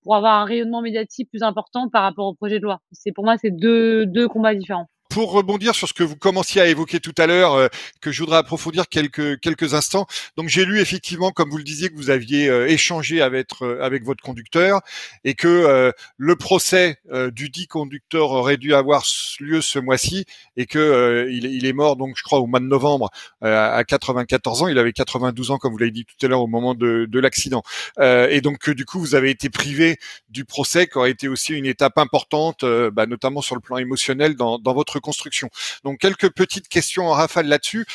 pour 0.03 0.17
avoir 0.17 0.41
un 0.41 0.45
rayonnement 0.45 0.81
médiatique 0.81 1.29
plus 1.29 1.43
important 1.43 1.89
par 1.91 2.03
rapport 2.03 2.27
au 2.27 2.35
projet 2.35 2.59
de 2.59 2.65
loi. 2.65 2.81
C'est 2.93 3.13
pour 3.13 3.25
moi, 3.25 3.37
c'est 3.37 3.51
deux 3.51 4.07
deux 4.07 4.29
combats 4.29 4.55
différents 4.55 4.89
pour 5.11 5.33
rebondir 5.33 5.75
sur 5.75 5.89
ce 5.89 5.93
que 5.93 6.05
vous 6.05 6.17
commenciez 6.17 6.61
à 6.61 6.67
évoquer 6.67 7.01
tout 7.01 7.15
à 7.19 7.27
l'heure, 7.27 7.55
euh, 7.55 7.69
que 8.01 8.13
je 8.13 8.23
voudrais 8.23 8.39
approfondir 8.39 8.89
quelques 8.89 9.41
quelques 9.41 9.75
instants. 9.75 10.07
Donc 10.37 10.49
j'ai 10.49 10.65
lu 10.65 10.81
effectivement, 10.81 11.33
comme 11.33 11.51
vous 11.51 11.59
le 11.59 11.65
disiez, 11.65 11.91
que 11.91 11.97
vous 11.97 12.11
aviez 12.11 12.49
euh, 12.49 12.69
échangé 12.69 13.21
avec 13.21 13.49
euh, 13.61 13.83
avec 13.83 14.05
votre 14.05 14.23
conducteur 14.23 14.81
et 15.25 15.35
que 15.35 15.93
le 16.17 16.37
procès 16.37 16.99
du 17.33 17.51
dit 17.51 17.67
conducteur 17.67 18.31
aurait 18.31 18.57
dû 18.57 18.75
avoir 18.75 19.05
lieu 19.41 19.61
ce 19.61 19.79
mois-ci 19.79 20.25
et 20.57 20.67
que 20.67 21.27
il, 21.29 21.47
il, 21.47 21.67
est 21.67 21.73
mort 21.73 21.97
donc 21.97 22.15
je 22.17 22.23
crois 22.23 22.39
au 22.39 22.47
mois 22.47 22.61
de 22.61 22.67
novembre 22.67 23.11
à 23.43 23.83
94 23.85 24.63
ans. 24.63 24.69
Il 24.69 24.79
avait 24.79 24.93
92 24.93 25.51
ans 25.51 25.59
comme 25.59 25.73
vous 25.73 25.79
l'avez 25.79 25.91
dit 25.91 26.05
tout 26.05 26.25
à 26.25 26.29
l'heure 26.29 26.43
au 26.43 26.47
moment 26.47 26.75
de, 26.75 27.07
de 27.09 27.19
l'accident. 27.19 27.63
et 28.01 28.41
donc 28.41 28.71
du 28.71 28.85
coup 28.85 29.01
vous 29.01 29.15
avez 29.15 29.31
été 29.31 29.51
privé 29.51 29.99
du 30.29 30.45
procès 30.45 30.87
qui 30.87 30.99
aurait 30.99 31.11
été 31.11 31.29
aussi 31.29 31.55
une 31.55 31.67
étape 31.67 31.99
importante, 31.99 32.65
bah, 32.93 33.07
notamment 33.07 33.43
sur 33.43 33.57
le 33.57 33.61
plan 33.61 33.79
émotionnel 33.79 34.37
dans, 34.37 34.59
dans 34.59 34.75
votre 34.75 35.00
construction. 35.01 35.51
Donc 35.85 35.99
quelques 35.99 36.31
petites 36.31 36.69
questions 36.69 37.09
en 37.09 37.13
rafale 37.13 37.47
là-dessus. 37.47 37.87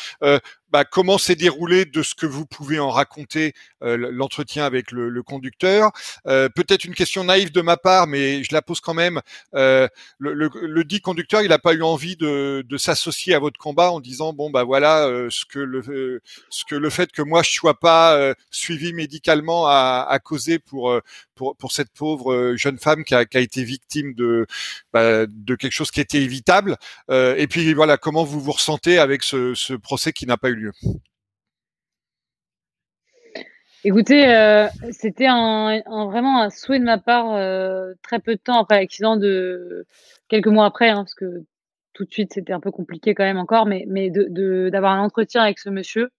Euh, 0.76 0.80
bah, 0.80 0.84
comment 0.84 1.18
s'est 1.18 1.36
déroulé 1.36 1.86
de 1.86 2.04
ce 2.04 2.16
que 2.16 2.26
vous 2.26 2.46
pouvez 2.46 2.80
en 2.80 2.90
raconter 2.90 3.54
euh, 3.82 3.98
l'entretien 4.12 4.66
avec 4.66 4.92
le, 4.92 5.24
conducteur. 5.24 5.92
Euh, 6.28 6.50
peut-être 6.50 6.84
une 6.84 6.94
question 6.94 7.24
naïve 7.24 7.52
de 7.52 7.62
ma 7.62 7.78
part, 7.78 8.08
mais 8.08 8.44
je 8.44 8.54
la 8.54 8.62
pose 8.62 8.82
quand 8.82 8.94
même. 8.94 9.22
le, 9.54 9.90
le, 10.20 10.84
dit 10.84 11.02
conducteur, 11.02 11.42
il 11.42 11.50
n'a 11.50 11.60
pas 11.60 11.74
eu 11.74 11.82
envie 11.82 12.16
de, 12.16 12.64
s'associer 12.78 13.34
à 13.34 13.40
votre 13.40 13.58
combat 13.58 13.92
en 13.92 14.02
disant 14.02 14.34
bon 14.34 14.50
bah 14.50 14.64
voilà 14.66 15.08
ce 15.30 15.46
que 15.46 15.60
le 15.60 16.22
ce 16.50 16.66
que 16.66 16.76
le 16.76 16.90
fait 16.90 17.12
que 17.12 17.22
moi 17.22 17.42
je 17.42 17.52
sois 17.52 17.80
pas 17.80 18.34
suivi 18.52 18.92
médicalement 18.92 19.66
a, 19.68 20.06
a 20.08 20.20
causé 20.20 20.60
pour 20.60 21.02
pour, 21.36 21.56
pour 21.58 21.72
cette 21.72 21.92
pauvre 21.92 22.34
euh, 22.34 22.58
jeune 22.58 22.80
femme 22.80 23.04
qui 23.04 23.14
a, 23.14 23.26
qui 23.26 23.38
a 23.38 23.42
été 23.42 23.64
victime 23.64 24.14
de, 24.14 24.48
bah, 24.94 25.26
de 25.28 25.56
quelque 25.56 25.72
chose 25.72 25.92
qui 25.92 26.02
était 26.02 26.22
évitable. 26.22 26.78
Euh, 27.12 27.36
et 27.38 27.48
puis 27.48 27.74
voilà, 27.74 27.98
comment 27.98 28.24
vous 28.24 28.40
vous 28.40 28.54
ressentez 28.54 28.98
avec 28.98 29.24
ce, 29.24 29.54
ce 29.54 29.74
procès 29.74 30.14
qui 30.14 30.26
n'a 30.26 30.38
pas 30.38 30.50
eu 30.50 30.56
lieu? 30.56 30.64
Écoutez, 33.84 34.28
euh, 34.34 34.68
c'était 34.91 35.28
un, 35.28 35.82
vraiment 36.07 36.41
un 36.41 36.49
souhait 36.49 36.80
de 36.80 36.84
ma 36.84 36.97
part 36.97 37.36
euh, 37.36 37.93
très 38.01 38.20
peu 38.20 38.36
de 38.36 38.39
temps 38.39 38.59
après 38.59 38.80
l'accident, 38.80 39.16
de 39.16 39.86
quelques 40.28 40.47
mois 40.47 40.66
après, 40.66 40.89
hein, 40.89 41.03
parce 41.03 41.13
que 41.13 41.43
tout 41.93 42.03
de 42.03 42.11
suite 42.11 42.34
c'était 42.34 42.53
un 42.53 42.59
peu 42.59 42.72
compliqué 42.72 43.13
quand 43.13 43.24
même 43.24 43.38
encore, 43.38 43.68
mais, 43.68 43.86
mais 43.88 44.09
de 44.09 44.70
d'avoir 44.70 44.93
un 44.93 45.03
entretien 45.03 45.43
avec 45.43 45.59
ce 45.59 45.70
monsieur 45.70 46.09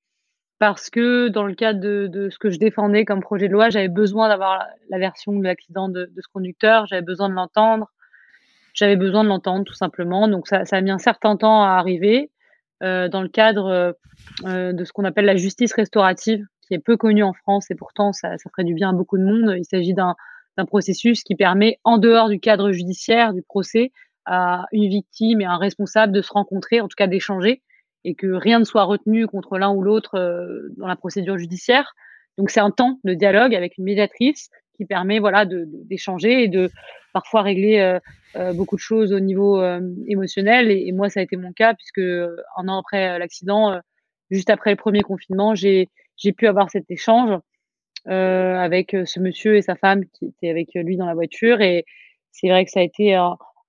parce 0.58 0.90
que 0.90 1.28
dans 1.28 1.44
le 1.44 1.54
cadre 1.54 1.80
de, 1.80 2.06
de, 2.06 2.30
ce 2.30 2.38
que 2.38 2.50
je 2.50 2.58
défendais 2.58 3.04
comme 3.04 3.20
projet 3.20 3.48
de 3.48 3.52
loi, 3.52 3.68
j'avais 3.68 3.88
besoin 3.88 4.28
d'avoir 4.28 4.64
la, 4.88 4.98
version 4.98 5.32
de 5.32 5.44
l'accident 5.44 5.88
de, 5.88 6.06
de, 6.06 6.20
ce 6.20 6.28
conducteur, 6.32 6.86
j'avais 6.86 7.02
besoin 7.02 7.28
de 7.28 7.34
l'entendre, 7.34 7.92
j'avais 8.72 8.96
besoin 8.96 9.24
de 9.24 9.28
l'entendre 9.28 9.64
tout 9.64 9.74
simplement. 9.74 10.28
Donc 10.28 10.48
ça, 10.48 10.62
a 10.70 10.80
mis 10.80 10.90
un 10.90 10.98
certain 10.98 11.36
temps 11.36 11.62
à 11.62 11.70
arriver 11.70 12.30
euh, 12.82 13.08
dans 13.08 13.22
le 13.22 13.28
cadre 13.28 13.94
euh, 14.44 14.72
de 14.72 14.84
ce 14.84 14.92
qu'on 14.92 15.04
appelle 15.04 15.24
la 15.24 15.36
justice 15.36 15.72
restaurative, 15.72 16.44
qui 16.62 16.74
est 16.74 16.78
peu 16.78 16.96
connue 16.96 17.22
en 17.22 17.32
France 17.32 17.70
et 17.70 17.74
pourtant 17.74 18.12
ça, 18.12 18.36
ferait 18.38 18.64
du 18.64 18.74
bien 18.74 18.90
à 18.90 18.92
beaucoup 18.92 19.18
de 19.18 19.24
monde. 19.24 19.54
Il 19.56 19.64
s'agit 19.64 19.94
d'un 19.94 20.14
processus 20.66 21.22
qui 21.22 21.34
permet, 21.34 21.78
en 21.84 21.98
dehors 21.98 22.28
du 22.28 22.40
cadre 22.40 22.72
judiciaire, 22.72 23.32
du 23.32 23.42
procès, 23.42 23.92
à 24.24 24.66
une 24.72 24.88
victime 24.88 25.40
et 25.40 25.44
un 25.44 25.56
responsable 25.56 26.12
de 26.12 26.20
se 26.20 26.32
rencontrer, 26.32 26.80
en 26.80 26.88
tout 26.88 26.96
cas 26.96 27.06
d'échanger 27.06 27.62
et 28.06 28.14
que 28.14 28.28
rien 28.28 28.60
ne 28.60 28.64
soit 28.64 28.84
retenu 28.84 29.26
contre 29.26 29.58
l'un 29.58 29.70
ou 29.70 29.82
l'autre 29.82 30.14
euh, 30.14 30.72
dans 30.78 30.86
la 30.86 30.96
procédure 30.96 31.36
judiciaire. 31.38 31.94
Donc 32.38 32.50
c'est 32.50 32.60
un 32.60 32.70
temps 32.70 33.00
de 33.02 33.14
dialogue 33.14 33.54
avec 33.54 33.78
une 33.78 33.84
médiatrice 33.84 34.48
qui 34.76 34.84
permet 34.84 35.18
voilà 35.18 35.44
d'échanger 35.46 36.44
et 36.44 36.48
de 36.48 36.70
parfois 37.12 37.42
régler 37.42 37.78
euh, 37.78 37.98
euh, 38.36 38.52
beaucoup 38.52 38.76
de 38.76 38.80
choses 38.80 39.12
au 39.12 39.20
niveau 39.20 39.62
émotionnel. 40.06 40.70
Et, 40.70 40.92
moi 40.92 41.08
ça 41.08 41.20
a 41.20 41.22
été 41.22 41.36
mon 41.36 41.52
cas 41.52 41.74
puisque 41.74 41.98
un 41.98 42.68
an 42.68 42.78
après 42.78 43.18
l'accident, 43.18 43.80
juste 44.30 44.50
après 44.50 44.70
le 44.70 44.76
premier 44.76 45.00
confinement, 45.00 45.54
j'ai 45.54 45.88
pu 46.36 46.46
avoir 46.46 46.70
cet 46.70 46.90
échange 46.90 47.38
avec 48.06 48.96
ce 49.04 49.18
monsieur 49.18 49.56
et 49.56 49.62
sa 49.62 49.74
femme 49.74 50.04
qui 50.12 50.26
étaient 50.26 50.50
avec 50.50 50.68
lui 50.74 50.96
dans 50.96 51.06
la 51.06 51.14
voiture 51.14 51.60
et 51.60 51.84
c'est 52.30 52.48
vrai 52.48 52.64
que 52.64 52.70
ça 52.70 52.80
a 52.80 52.82
été 52.82 53.16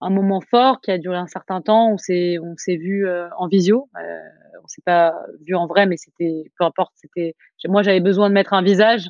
un 0.02 0.10
moment 0.10 0.42
fort 0.42 0.82
qui 0.82 0.92
a 0.92 0.98
duré 0.98 1.18
un 1.18 1.28
certain 1.28 1.62
temps. 1.62 1.92
On 1.92 1.98
s'est 1.98 2.38
on 2.40 2.56
s'est 2.58 2.76
vu 2.76 3.08
euh, 3.08 3.28
en 3.38 3.48
visio. 3.48 3.90
Euh, 3.96 4.20
on 4.64 4.68
s'est 4.68 4.82
pas 4.86 5.14
vu 5.46 5.56
en 5.56 5.68
vrai, 5.68 5.86
mais 5.86 5.98
c'était 5.98 6.52
peu 6.58 6.66
importe. 6.66 6.94
C'était 6.96 7.36
moi 7.68 7.84
j'avais 7.84 8.00
besoin 8.00 8.30
de 8.30 8.34
mettre 8.34 8.54
un 8.54 8.62
visage 8.62 9.10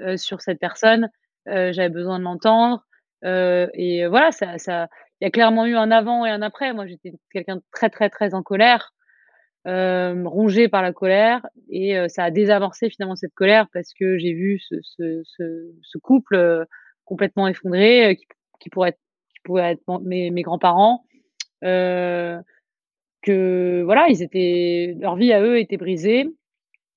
euh, 0.00 0.16
sur 0.16 0.40
cette 0.40 0.58
personne. 0.58 1.08
Euh, 1.48 1.72
j'avais 1.72 1.88
besoin 1.88 2.18
de 2.18 2.24
l'entendre. 2.24 2.84
et 3.22 4.06
voilà, 4.06 4.32
ça 4.32 4.58
ça 4.58 4.88
il 5.20 5.24
y 5.24 5.28
a 5.28 5.30
clairement 5.30 5.64
eu 5.66 5.74
un 5.76 5.90
avant 5.90 6.26
et 6.26 6.30
un 6.30 6.42
après. 6.42 6.72
Moi 6.72 6.86
j'étais 6.86 7.12
quelqu'un 7.32 7.56
de 7.56 7.62
très 7.72 7.90
très 7.90 8.10
très 8.10 8.34
en 8.34 8.42
colère. 8.42 8.92
rongé 9.64 10.68
par 10.68 10.82
la 10.82 10.92
colère 10.92 11.46
et 11.70 11.96
ça 12.08 12.24
a 12.24 12.30
désamorcé 12.30 12.90
finalement 12.90 13.16
cette 13.16 13.34
colère 13.34 13.66
parce 13.72 13.92
que 13.98 14.18
j'ai 14.18 14.32
vu 14.32 14.60
ce, 14.60 15.98
couple 16.02 16.66
complètement 17.04 17.48
effondré 17.48 18.16
qui, 18.16 18.26
qui 18.60 18.70
pourrait 18.70 18.96
être 19.72 20.00
mes, 20.02 20.30
mes 20.30 20.42
grands-parents, 20.42 21.04
euh, 21.64 22.40
que 23.22 23.82
voilà, 23.84 24.08
ils 24.08 24.22
étaient, 24.22 24.96
leur 25.00 25.16
vie 25.16 25.32
à 25.32 25.40
eux 25.40 25.58
était 25.58 25.76
brisée. 25.76 26.28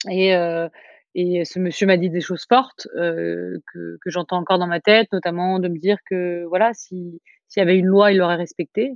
Et, 0.09 0.35
euh, 0.35 0.67
et 1.15 1.43
ce 1.45 1.59
monsieur 1.59 1.87
m'a 1.87 1.97
dit 1.97 2.09
des 2.09 2.21
choses 2.21 2.45
fortes 2.47 2.87
euh, 2.95 3.57
que, 3.73 3.97
j'entends 4.05 4.37
encore 4.37 4.59
dans 4.59 4.67
ma 4.67 4.79
tête, 4.79 5.11
notamment 5.11 5.59
de 5.59 5.67
me 5.67 5.77
dire 5.77 5.97
que 6.09 6.43
voilà, 6.45 6.73
si 6.73 7.21
s'il 7.47 7.61
y 7.61 7.63
avait 7.63 7.77
une 7.77 7.87
loi, 7.87 8.11
il 8.11 8.19
l'aurait 8.19 8.35
respectée, 8.35 8.93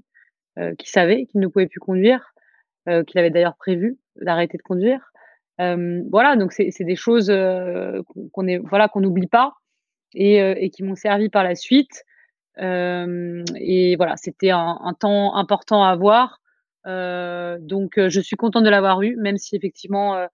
qu'il 0.77 0.89
savait 0.89 1.25
qu'il 1.25 1.41
ne 1.41 1.47
pouvait 1.47 1.65
plus 1.65 1.79
conduire, 1.79 2.35
qu'il 2.85 3.19
avait 3.19 3.31
d'ailleurs 3.31 3.55
prévu 3.55 3.97
d'arrêter 4.17 4.59
de 4.59 4.61
conduire. 4.61 5.11
voilà, 5.57 6.35
donc 6.35 6.53
c'est 6.53 6.83
des 6.83 6.95
choses 6.95 7.33
qu'on 8.31 8.45
voilà 8.65 8.89
qu'on 8.89 9.01
n'oublie 9.01 9.25
pas 9.25 9.53
et, 10.13 10.69
qui 10.69 10.83
m'ont 10.83 10.93
servi 10.93 11.29
par 11.29 11.43
la 11.43 11.55
suite. 11.55 12.03
et 12.59 13.95
voilà, 13.97 14.15
c'était 14.17 14.51
un, 14.51 14.93
temps 14.99 15.35
important 15.35 15.83
à 15.83 15.89
avoir. 15.89 16.41
donc 16.85 17.93
je 17.97 18.19
suis 18.19 18.35
contente 18.35 18.65
de 18.65 18.69
l'avoir 18.69 19.01
eu, 19.01 19.15
même 19.15 19.37
si 19.37 19.55
effectivement 19.55 20.27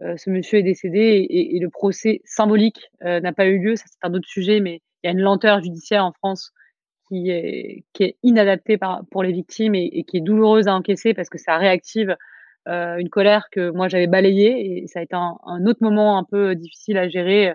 ce 0.00 0.30
monsieur 0.30 0.58
est 0.58 0.62
décédé 0.62 0.98
et, 0.98 1.56
et 1.56 1.58
le 1.58 1.70
procès 1.70 2.20
symbolique 2.24 2.90
n'a 3.00 3.32
pas 3.32 3.46
eu 3.46 3.58
lieu. 3.58 3.76
Ça 3.76 3.84
c'est 3.86 4.06
un 4.06 4.12
autre 4.14 4.28
sujet, 4.28 4.60
mais 4.60 4.82
il 5.02 5.06
y 5.06 5.08
a 5.08 5.12
une 5.12 5.20
lenteur 5.20 5.62
judiciaire 5.62 6.04
en 6.04 6.12
France 6.12 6.52
qui 7.08 7.30
est, 7.30 7.84
qui 7.92 8.04
est 8.04 8.16
inadaptée 8.22 8.78
par, 8.78 9.02
pour 9.10 9.22
les 9.22 9.32
victimes 9.32 9.74
et, 9.74 9.88
et, 9.92 10.04
qui 10.04 10.18
est 10.18 10.20
douloureuse 10.20 10.68
à 10.68 10.74
encaisser 10.74 11.14
parce 11.14 11.28
que 11.28 11.38
ça 11.38 11.56
réactive 11.56 12.16
euh, 12.68 12.96
une 12.96 13.08
colère 13.08 13.48
que 13.52 13.70
moi 13.70 13.88
j'avais 13.88 14.08
balayée 14.08 14.82
et 14.82 14.86
ça 14.88 15.00
a 15.00 15.02
été 15.02 15.14
un, 15.14 15.36
un, 15.46 15.66
autre 15.66 15.82
moment 15.82 16.18
un 16.18 16.24
peu 16.24 16.54
difficile 16.56 16.98
à 16.98 17.08
gérer 17.08 17.54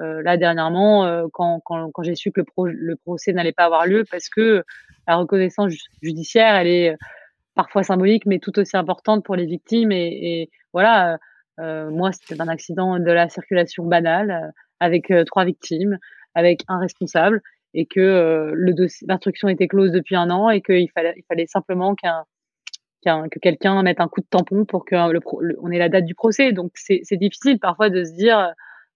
euh, 0.00 0.22
là 0.22 0.36
dernièrement 0.36 1.06
euh, 1.06 1.26
quand, 1.32 1.60
quand, 1.64 1.90
quand 1.92 2.02
j'ai 2.02 2.14
su 2.14 2.30
que 2.30 2.40
le, 2.40 2.44
pro, 2.44 2.66
le 2.66 2.96
procès 2.96 3.32
n'allait 3.32 3.52
pas 3.52 3.64
avoir 3.64 3.86
lieu 3.86 4.04
parce 4.10 4.28
que 4.28 4.62
la 5.08 5.16
reconnaissance 5.16 5.72
judiciaire 6.02 6.54
elle 6.56 6.66
est 6.66 6.96
parfois 7.54 7.82
symbolique 7.82 8.26
mais 8.26 8.38
tout 8.38 8.58
aussi 8.58 8.76
importante 8.76 9.24
pour 9.24 9.34
les 9.34 9.46
victimes 9.46 9.92
et, 9.92 10.42
et 10.42 10.50
voilà 10.74 11.14
euh, 11.14 11.16
moi 11.90 12.10
c'était 12.12 12.40
un 12.40 12.48
accident 12.48 12.98
de 12.98 13.10
la 13.10 13.28
circulation 13.28 13.84
banale 13.84 14.52
avec 14.80 15.12
trois 15.26 15.44
victimes 15.44 15.98
avec 16.34 16.62
un 16.68 16.78
responsable 16.78 17.42
et 17.74 17.86
que 17.86 18.00
euh, 18.00 18.74
l'instruction 19.06 19.48
était 19.48 19.68
close 19.68 19.92
depuis 19.92 20.16
un 20.16 20.30
an 20.30 20.50
et 20.50 20.60
qu'il 20.60 20.90
fallait, 20.90 21.46
simplement 21.46 21.94
qu'un, 21.94 22.24
qu'un, 23.02 23.28
que 23.28 23.38
quelqu'un 23.38 23.82
mette 23.82 24.00
un 24.00 24.08
coup 24.08 24.20
de 24.20 24.26
tampon 24.28 24.64
pour 24.64 24.84
que 24.84 24.94
le, 24.94 25.20
on 25.60 25.70
ait 25.70 25.78
la 25.78 25.88
date 25.88 26.04
du 26.04 26.14
procès. 26.14 26.52
Donc 26.52 26.72
c'est, 26.74 27.02
difficile 27.12 27.58
parfois 27.58 27.90
de 27.90 28.04
se 28.04 28.12
dire, 28.12 28.36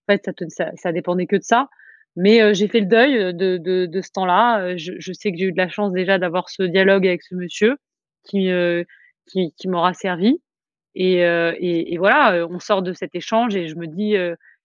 en 0.09 0.13
fait, 0.13 0.29
ça, 0.77 0.93
dépendait 0.93 1.27
que 1.27 1.37
de 1.37 1.43
ça. 1.43 1.69
Mais 2.17 2.41
euh, 2.43 2.55
j'ai 2.55 2.69
fait 2.69 2.81
le 2.81 2.87
deuil 2.87 3.35
de, 3.35 4.01
ce 4.01 4.11
temps-là. 4.13 4.61
Euh, 4.61 4.75
je, 4.77 5.13
sais 5.13 5.33
que 5.33 5.39
j'ai 5.39 5.47
eu 5.47 5.53
de 5.53 5.59
la 5.59 5.69
chance 5.69 5.93
déjà 5.93 6.19
d'avoir 6.19 6.49
ce 6.49 6.63
dialogue 6.63 7.07
avec 7.07 7.23
ce 7.23 7.35
monsieur 7.35 7.77
qui, 8.25 8.51
euh, 8.51 8.85
qui, 9.27 9.53
qui 9.57 9.69
m'aura 9.69 9.95
servi. 9.95 10.41
Et, 10.97 11.23
et, 11.23 11.99
voilà, 11.99 12.47
on 12.49 12.61
sort 12.61 12.83
de 12.83 12.93
cet 12.93 13.15
échange 13.15 13.57
et 13.57 13.67
je 13.67 13.75
me 13.75 13.87
dis 13.87 14.15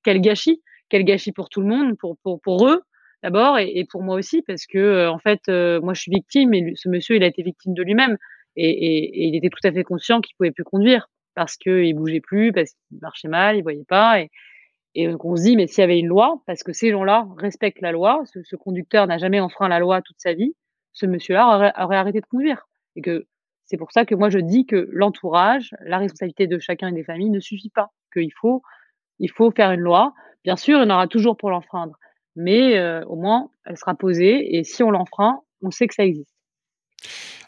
quel 0.03 0.21
gâchis, 0.21 0.61
quel 0.89 1.03
gâchis 1.03 1.31
pour 1.31 1.49
tout 1.49 1.61
le 1.61 1.67
monde, 1.67 1.95
pour, 1.97 2.67
eux, 2.67 2.83
d'abord 3.23 3.57
et, 3.59 3.85
pour 3.89 4.03
moi 4.03 4.15
aussi 4.15 4.41
parce 4.41 4.65
que 4.65 4.77
euh, 4.77 5.11
en 5.11 5.19
fait 5.19 5.41
euh, 5.49 5.81
moi 5.81 5.93
je 5.93 6.01
suis 6.01 6.11
victime 6.11 6.53
et 6.53 6.73
ce 6.75 6.89
monsieur 6.89 7.15
il 7.15 7.23
a 7.23 7.27
été 7.27 7.43
victime 7.43 7.73
de 7.73 7.83
lui-même. 7.83 8.17
Et, 8.55 9.27
il 9.27 9.35
était 9.35 9.49
tout 9.49 9.65
à 9.65 9.71
fait 9.71 9.83
conscient 9.83 10.21
qu'il 10.21 10.35
pouvait 10.35 10.51
plus 10.51 10.63
conduire 10.63 11.09
parce 11.35 11.55
que 11.55 11.83
il 11.83 11.93
bougeait 11.93 12.21
plus 12.21 12.51
parce 12.51 12.71
qu'il 12.71 12.99
marchait 13.01 13.27
mal 13.27 13.57
il 13.57 13.63
voyait 13.63 13.85
pas. 13.87 14.21
Et, 14.95 15.07
donc 15.07 15.23
on 15.23 15.35
se 15.35 15.43
dit 15.43 15.55
mais 15.55 15.67
s'il 15.67 15.81
y 15.81 15.83
avait 15.83 15.99
une 15.99 16.07
loi 16.07 16.41
parce 16.47 16.63
que 16.63 16.73
ces 16.73 16.91
gens-là 16.91 17.27
respectent 17.37 17.81
la 17.81 17.91
loi 17.91 18.23
ce, 18.25 18.39
ce 18.43 18.55
conducteur 18.55 19.07
n'a 19.07 19.17
jamais 19.17 19.39
enfreint 19.39 19.67
la 19.69 19.79
loi 19.79 20.01
toute 20.01 20.19
sa 20.19 20.33
vie 20.33 20.55
ce 20.93 21.05
monsieur-là 21.05 21.55
aurait, 21.55 21.73
aurait 21.77 21.97
arrêté 21.97 22.19
de 22.19 22.25
conduire. 22.25 22.67
Et 22.95 23.01
que 23.01 23.25
c'est 23.69 23.77
pour 23.77 23.91
ça 23.91 24.05
que 24.05 24.15
moi 24.15 24.29
je 24.29 24.39
dis 24.39 24.65
que 24.65 24.89
l'entourage 24.91 25.75
la 25.81 25.99
responsabilité 25.99 26.47
de 26.47 26.59
chacun 26.59 26.91
des 26.91 27.03
familles 27.03 27.29
ne 27.29 27.39
suffit 27.39 27.69
pas 27.69 27.91
qu'il 28.11 28.33
faut 28.33 28.61
il 29.19 29.29
faire 29.55 29.71
une 29.71 29.81
loi 29.81 30.13
bien 30.43 30.55
sûr 30.55 30.79
il 30.79 30.81
y 30.81 30.85
en 30.85 30.93
aura 30.93 31.07
toujours 31.07 31.37
pour 31.37 31.49
l'enfreindre 31.49 31.97
mais 32.35 32.77
euh, 32.77 33.03
au 33.05 33.15
moins, 33.15 33.49
elle 33.65 33.77
sera 33.77 33.95
posée 33.95 34.57
et 34.57 34.63
si 34.63 34.81
on 34.81 34.91
l'enfreint, 34.91 35.41
on 35.61 35.71
sait 35.71 35.87
que 35.87 35.93
ça 35.93 36.05
existe. 36.05 36.33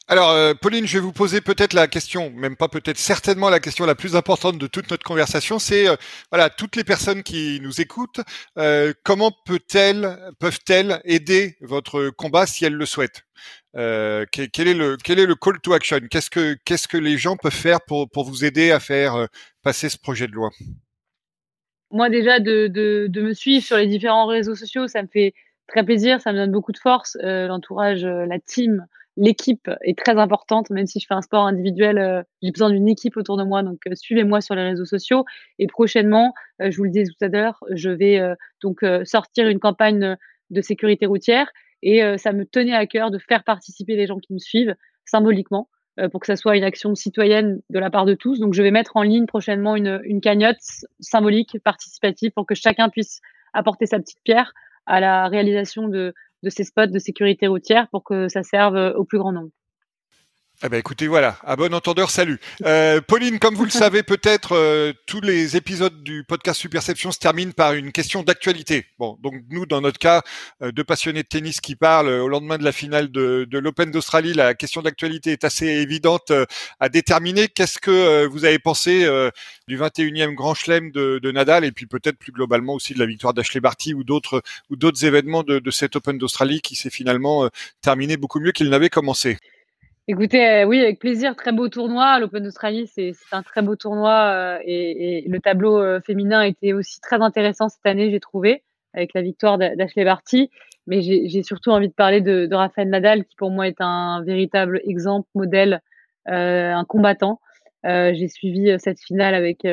Alors, 0.08 0.32
euh, 0.32 0.54
Pauline, 0.54 0.88
je 0.88 0.98
vais 0.98 1.04
vous 1.04 1.14
poser 1.14 1.42
peut-être 1.42 1.74
la 1.74 1.88
question, 1.88 2.32
même 2.32 2.56
pas 2.56 2.68
peut-être, 2.68 2.98
certainement 2.98 3.50
la 3.50 3.60
question 3.60 3.86
la 3.86 3.96
plus 3.96 4.16
importante 4.16 4.58
de 4.58 4.68
toute 4.68 4.90
notre 4.90 5.04
conversation, 5.04 5.60
c'est 5.60 5.88
euh, 5.88 5.96
voilà, 6.32 6.50
toutes 6.50 6.76
les 6.76 6.84
personnes 6.84 7.24
qui 7.24 7.60
nous 7.62 7.80
écoutent, 7.80 8.20
euh, 8.58 8.94
comment 9.04 9.32
peut-elles, 9.46 10.18
peuvent-elles 10.40 11.02
aider 11.06 11.56
votre 11.62 12.10
combat 12.10 12.46
si 12.46 12.66
elles 12.66 12.74
le 12.74 12.86
souhaitent? 12.86 13.24
Quel, 13.74 14.68
est 14.68 14.74
le 14.74 14.98
quel 15.02 15.18
est 15.18 15.26
le 15.26 15.36
call 15.36 15.62
to 15.62 15.72
action? 15.72 16.00
Qu'est-ce 16.10 16.30
que 16.30 16.58
que 16.66 16.98
les 16.98 17.18
gens 17.18 17.38
peuvent 17.38 17.54
faire 17.54 17.80
pour 17.82 18.26
vous 18.26 18.44
aider 18.44 18.72
à 18.72 18.82
faire 18.82 19.28
passer 19.64 19.88
ce 19.88 19.98
projet 19.98 20.28
de 20.28 20.34
loi? 20.34 20.50
Moi 21.90 22.10
déjà 22.10 22.42
de, 22.42 22.68
de, 22.68 23.22
me 23.22 23.34
suivre 23.34 23.64
sur 23.64 23.78
les 23.78 23.88
différents 23.88 24.26
réseaux 24.26 24.56
sociaux, 24.56 24.90
ça 24.90 25.02
me 25.02 25.08
fait 25.08 25.34
très 25.68 25.86
plaisir, 25.86 26.20
ça 26.20 26.34
me 26.34 26.38
donne 26.38 26.52
beaucoup 26.52 26.74
de 26.74 26.78
force. 26.78 27.18
L'entourage, 27.22 28.04
la 28.04 28.40
team, 28.40 28.86
l'équipe 29.18 29.70
est 29.82 29.98
très 29.98 30.18
importante, 30.18 30.70
même 30.70 30.88
si 30.88 31.00
je 31.00 31.08
fais 31.08 31.14
un 31.14 31.22
sport 31.22 31.46
individuel, 31.46 31.98
euh, 31.98 32.24
j'ai 32.42 32.52
besoin 32.52 32.70
d'une 32.70 32.88
équipe 32.88 33.18
autour 33.18 33.38
de 33.38 33.44
moi. 33.44 33.64
Donc 33.64 33.80
euh, 33.88 33.96
suivez-moi 33.96 34.42
sur 34.42 34.56
les 34.56 34.64
réseaux 34.64 34.86
sociaux. 34.86 35.26
Et 35.60 35.68
prochainement, 35.68 36.34
euh, 36.62 36.72
je 36.72 36.78
vous 36.78 36.86
le 36.86 36.90
disais 36.90 37.06
tout 37.06 37.26
à 37.26 37.28
l'heure, 37.28 37.64
je 37.72 37.90
vais 37.90 38.22
donc 38.62 38.86
sortir 39.04 39.48
une 39.48 39.60
campagne 39.60 40.18
de 40.50 40.62
sécurité 40.62 41.06
routière 41.06 41.50
et 41.82 42.02
ça 42.18 42.32
me 42.32 42.46
tenait 42.46 42.76
à 42.76 42.86
cœur 42.86 43.10
de 43.10 43.18
faire 43.18 43.44
participer 43.44 43.96
les 43.96 44.06
gens 44.06 44.20
qui 44.20 44.34
me 44.34 44.40
suivent 44.40 44.76
symboliquement 45.06 45.68
pour 46.12 46.20
que 46.20 46.28
ça 46.28 46.36
soit 46.36 46.56
une 46.58 46.64
action 46.64 46.94
citoyenne 46.96 47.62
de 47.70 47.80
la 47.80 47.90
part 47.90 48.06
de 48.06 48.14
tous. 48.14 48.40
Donc, 48.40 48.54
je 48.54 48.62
vais 48.62 48.72
mettre 48.72 48.96
en 48.98 49.04
ligne 49.04 49.26
prochainement 49.26 49.76
une 49.76 50.22
cagnotte 50.22 50.62
symbolique, 51.00 51.58
participative, 51.64 52.32
pour 52.32 52.46
que 52.46 52.56
chacun 52.56 52.90
puisse 52.90 53.22
apporter 53.54 53.88
sa 53.88 54.00
petite 54.00 54.22
pierre 54.24 54.54
à 54.86 55.00
la 55.00 55.28
réalisation 55.28 55.88
de, 55.88 56.14
de 56.44 56.50
ces 56.50 56.64
spots 56.64 56.88
de 56.88 57.00
sécurité 57.00 57.48
routière 57.48 57.88
pour 57.90 58.04
que 58.04 58.28
ça 58.28 58.44
serve 58.44 58.94
au 58.96 59.06
plus 59.06 59.20
grand 59.20 59.32
nombre. 59.32 59.52
Eh 60.64 60.70
ben 60.70 60.78
écoutez, 60.78 61.08
voilà, 61.08 61.40
à 61.44 61.56
bon 61.56 61.74
entendeur, 61.74 62.12
salut. 62.12 62.40
Euh, 62.66 63.02
Pauline, 63.02 63.40
comme 63.40 63.56
vous 63.56 63.66
le 63.66 63.72
savez 63.72 64.04
peut-être, 64.04 64.56
euh, 64.56 64.94
tous 65.08 65.20
les 65.20 65.58
épisodes 65.58 66.04
du 66.04 66.24
podcast 66.24 66.62
Superception 66.62 67.12
se 67.12 67.18
terminent 67.18 67.52
par 67.52 67.74
une 67.74 67.92
question 67.92 68.22
d'actualité. 68.22 68.86
Bon, 69.00 69.18
donc 69.24 69.34
nous, 69.50 69.66
dans 69.66 69.82
notre 69.82 69.98
cas, 69.98 70.22
euh, 70.62 70.72
deux 70.72 70.84
passionnés 70.84 71.24
de 71.24 71.28
tennis 71.28 71.62
qui 71.62 71.76
parlent 71.76 72.10
au 72.10 72.28
lendemain 72.28 72.60
de 72.60 72.64
la 72.64 72.72
finale 72.72 73.12
de, 73.12 73.48
de 73.50 73.58
l'Open 73.58 73.90
d'Australie, 73.90 74.36
la 74.36 74.54
question 74.54 74.84
d'actualité 74.84 75.32
est 75.32 75.44
assez 75.46 75.66
évidente 75.66 76.30
euh, 76.30 76.46
à 76.80 76.90
déterminer. 76.90 77.48
Qu'est-ce 77.48 77.80
que 77.80 77.90
euh, 77.90 78.28
vous 78.28 78.46
avez 78.46 78.60
pensé 78.60 79.10
du 79.68 79.80
21e 79.80 80.36
Grand 80.36 80.54
Chelem 80.54 80.92
de, 80.92 81.18
de 81.18 81.32
Nadal 81.32 81.66
et 81.66 81.72
puis 81.72 81.88
peut-être 81.88 82.20
plus 82.20 82.32
globalement 82.32 82.76
aussi 82.76 82.94
de 82.94 83.00
la 83.00 83.08
victoire 83.08 83.34
d'Ashley 83.34 83.62
Barty 83.62 83.96
ou 83.96 84.04
d'autres 84.04 84.44
ou 84.70 84.76
d'autres 84.76 85.06
événements 85.06 85.42
de, 85.42 85.58
de 85.58 85.72
cet 85.72 85.96
Open 85.96 86.20
d'Australie 86.20 86.62
qui 86.62 86.76
s'est 86.76 86.92
finalement 86.92 87.50
terminé 87.82 88.16
beaucoup 88.16 88.40
mieux 88.40 88.52
qu'il 88.52 88.70
n'avait 88.70 88.90
commencé? 88.90 89.40
Écoutez, 90.12 90.46
euh, 90.46 90.66
oui, 90.66 90.82
avec 90.82 91.00
plaisir, 91.00 91.38
très 91.38 91.54
beau 91.54 91.70
tournoi. 91.70 92.20
L'Open 92.20 92.44
d'Australie, 92.44 92.86
c'est 92.86 93.14
un 93.32 93.44
très 93.44 93.62
beau 93.62 93.78
tournoi 93.78 94.12
euh, 94.12 94.60
et, 94.66 95.24
le 95.26 95.40
tableau 95.40 95.78
euh, 95.78 96.02
féminin 96.02 96.42
était 96.42 96.74
aussi 96.74 97.00
très 97.00 97.22
intéressant 97.22 97.70
cette 97.70 97.86
année, 97.86 98.12
j'ai 98.12 98.20
trouvé, 98.20 98.62
avec 98.94 99.14
la 99.14 99.22
victoire 99.22 99.58
d'Ashley 99.58 100.04
Barty. 100.04 100.52
Mais 100.86 101.02
j'ai 101.02 101.44
surtout 101.44 101.70
envie 101.70 101.88
de 101.88 101.94
parler 101.94 102.20
de, 102.20 102.46
de 102.46 102.54
Rafael 102.54 102.90
Nadal, 102.90 103.24
qui 103.24 103.38
pour 103.38 103.52
moi 103.52 103.70
est 103.70 103.80
un 103.80 104.22
véritable 104.24 104.82
exemple, 104.84 105.30
modèle, 105.34 105.80
un 106.26 106.84
combattant. 106.84 107.40
J'ai 107.86 108.28
suivi 108.28 108.78
cette 108.80 109.00
finale 109.00 109.34
avec 109.34 109.66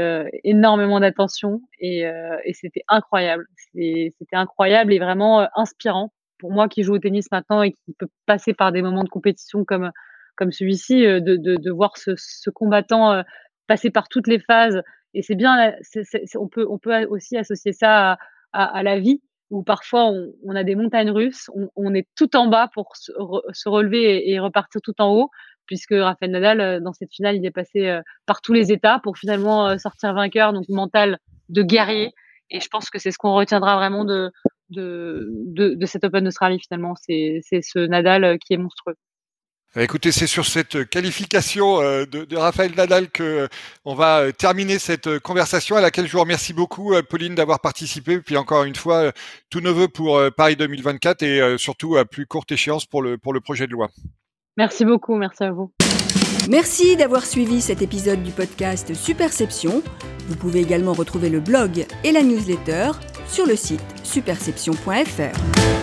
énormément 0.44 1.00
d'attention 1.00 1.62
et 1.80 2.04
c'était 2.52 2.84
incroyable. 2.86 3.46
C'était 3.72 4.12
incroyable 4.36 4.92
et 4.92 5.00
vraiment 5.00 5.48
inspirant 5.56 6.12
pour 6.38 6.52
moi 6.52 6.68
qui 6.68 6.84
joue 6.84 6.94
au 6.94 6.98
tennis 6.98 7.26
maintenant 7.32 7.62
et 7.62 7.72
qui 7.72 7.94
peut 7.98 8.08
passer 8.26 8.52
par 8.52 8.70
des 8.70 8.82
moments 8.82 9.02
de 9.02 9.08
compétition 9.08 9.64
comme 9.64 9.90
comme 10.38 10.52
celui-ci, 10.52 11.04
euh, 11.04 11.20
de, 11.20 11.70
voir 11.70 11.96
ce, 11.96 12.50
combattant 12.50 13.12
euh, 13.12 13.22
passer 13.66 13.90
par 13.90 14.08
toutes 14.08 14.28
les 14.28 14.38
phases. 14.38 14.80
Et 15.12 15.22
c'est 15.22 15.34
bien, 15.34 15.58
est, 15.60 16.36
on, 16.36 16.48
peut, 16.48 16.64
aussi 17.10 17.36
associer 17.36 17.72
ça 17.72 18.16
à, 18.52 18.82
la 18.82 18.98
vie, 18.98 19.20
où 19.50 19.62
parfois 19.62 20.10
on, 20.44 20.54
a 20.54 20.64
des 20.64 20.76
montagnes 20.76 21.10
russes, 21.10 21.50
on, 21.76 21.94
est 21.94 22.06
tout 22.16 22.36
en 22.36 22.46
bas 22.46 22.70
pour 22.72 22.96
se, 22.96 23.12
re, 23.16 23.42
se 23.52 23.68
relever 23.68 24.30
et, 24.30 24.38
repartir 24.38 24.80
tout 24.80 24.94
en 25.00 25.12
haut, 25.12 25.30
puisque 25.66 25.94
Rafael 25.94 26.30
Nadal, 26.30 26.60
euh, 26.60 26.80
dans 26.80 26.92
cette 26.92 27.12
finale, 27.12 27.36
il 27.36 27.44
est 27.44 27.50
passé 27.50 27.98
par 28.26 28.40
tous 28.40 28.52
les 28.52 28.70
états 28.70 29.00
pour 29.00 29.18
finalement 29.18 29.76
sortir 29.76 30.14
vainqueur, 30.14 30.52
donc 30.52 30.68
mental 30.68 31.18
de 31.48 31.62
guerrier. 31.62 32.12
Et 32.50 32.60
je 32.60 32.68
pense 32.68 32.90
que 32.90 32.98
c'est 32.98 33.10
ce 33.10 33.18
qu'on 33.18 33.34
retiendra 33.34 33.76
vraiment 33.76 34.04
de, 34.04 34.30
de, 34.70 35.28
de, 35.46 35.74
de 35.74 35.86
cet 35.86 36.04
Open 36.04 36.24
d'Australie 36.24 36.60
finalement, 36.60 36.94
c'est 36.96 37.40
ce 37.42 37.78
Nadal 37.80 38.38
qui 38.38 38.54
est 38.54 38.58
monstrueux. 38.58 38.94
Eh, 39.76 39.82
écoutez, 39.82 40.12
c'est 40.12 40.26
sur 40.26 40.46
cette 40.46 40.88
qualification 40.88 41.80
euh, 41.80 42.06
de, 42.06 42.24
de 42.24 42.36
Raphaël 42.36 42.72
Nadal 42.74 43.10
que 43.10 43.22
euh, 43.22 43.48
on 43.84 43.94
va 43.94 44.20
euh, 44.20 44.32
terminer 44.32 44.78
cette 44.78 45.18
conversation 45.18 45.76
à 45.76 45.82
laquelle 45.82 46.06
je 46.06 46.12
vous 46.12 46.20
remercie 46.20 46.54
beaucoup, 46.54 46.94
Pauline, 47.08 47.34
d'avoir 47.34 47.60
participé. 47.60 48.20
Puis 48.20 48.36
encore 48.36 48.64
une 48.64 48.74
fois, 48.74 49.12
tous 49.50 49.60
nos 49.60 49.74
voeux 49.74 49.88
pour 49.88 50.20
Paris 50.36 50.56
2024 50.56 51.22
et 51.22 51.58
surtout 51.58 51.96
à 51.96 52.04
plus 52.04 52.26
courte 52.26 52.50
échéance 52.50 52.86
pour 52.86 53.02
le, 53.02 53.18
pour 53.18 53.32
le 53.32 53.40
projet 53.40 53.66
de 53.66 53.72
loi. 53.72 53.88
Merci 54.56 54.84
beaucoup, 54.84 55.16
merci 55.16 55.44
à 55.44 55.52
vous. 55.52 55.72
Merci 56.48 56.96
d'avoir 56.96 57.26
suivi 57.26 57.60
cet 57.60 57.82
épisode 57.82 58.22
du 58.22 58.32
podcast 58.32 58.94
Superception. 58.94 59.82
Vous 60.28 60.36
pouvez 60.36 60.60
également 60.60 60.94
retrouver 60.94 61.28
le 61.28 61.40
blog 61.40 61.86
et 62.04 62.12
la 62.12 62.22
newsletter 62.22 62.92
sur 63.26 63.46
le 63.46 63.56
site 63.56 63.84
superception.fr. 64.02 65.77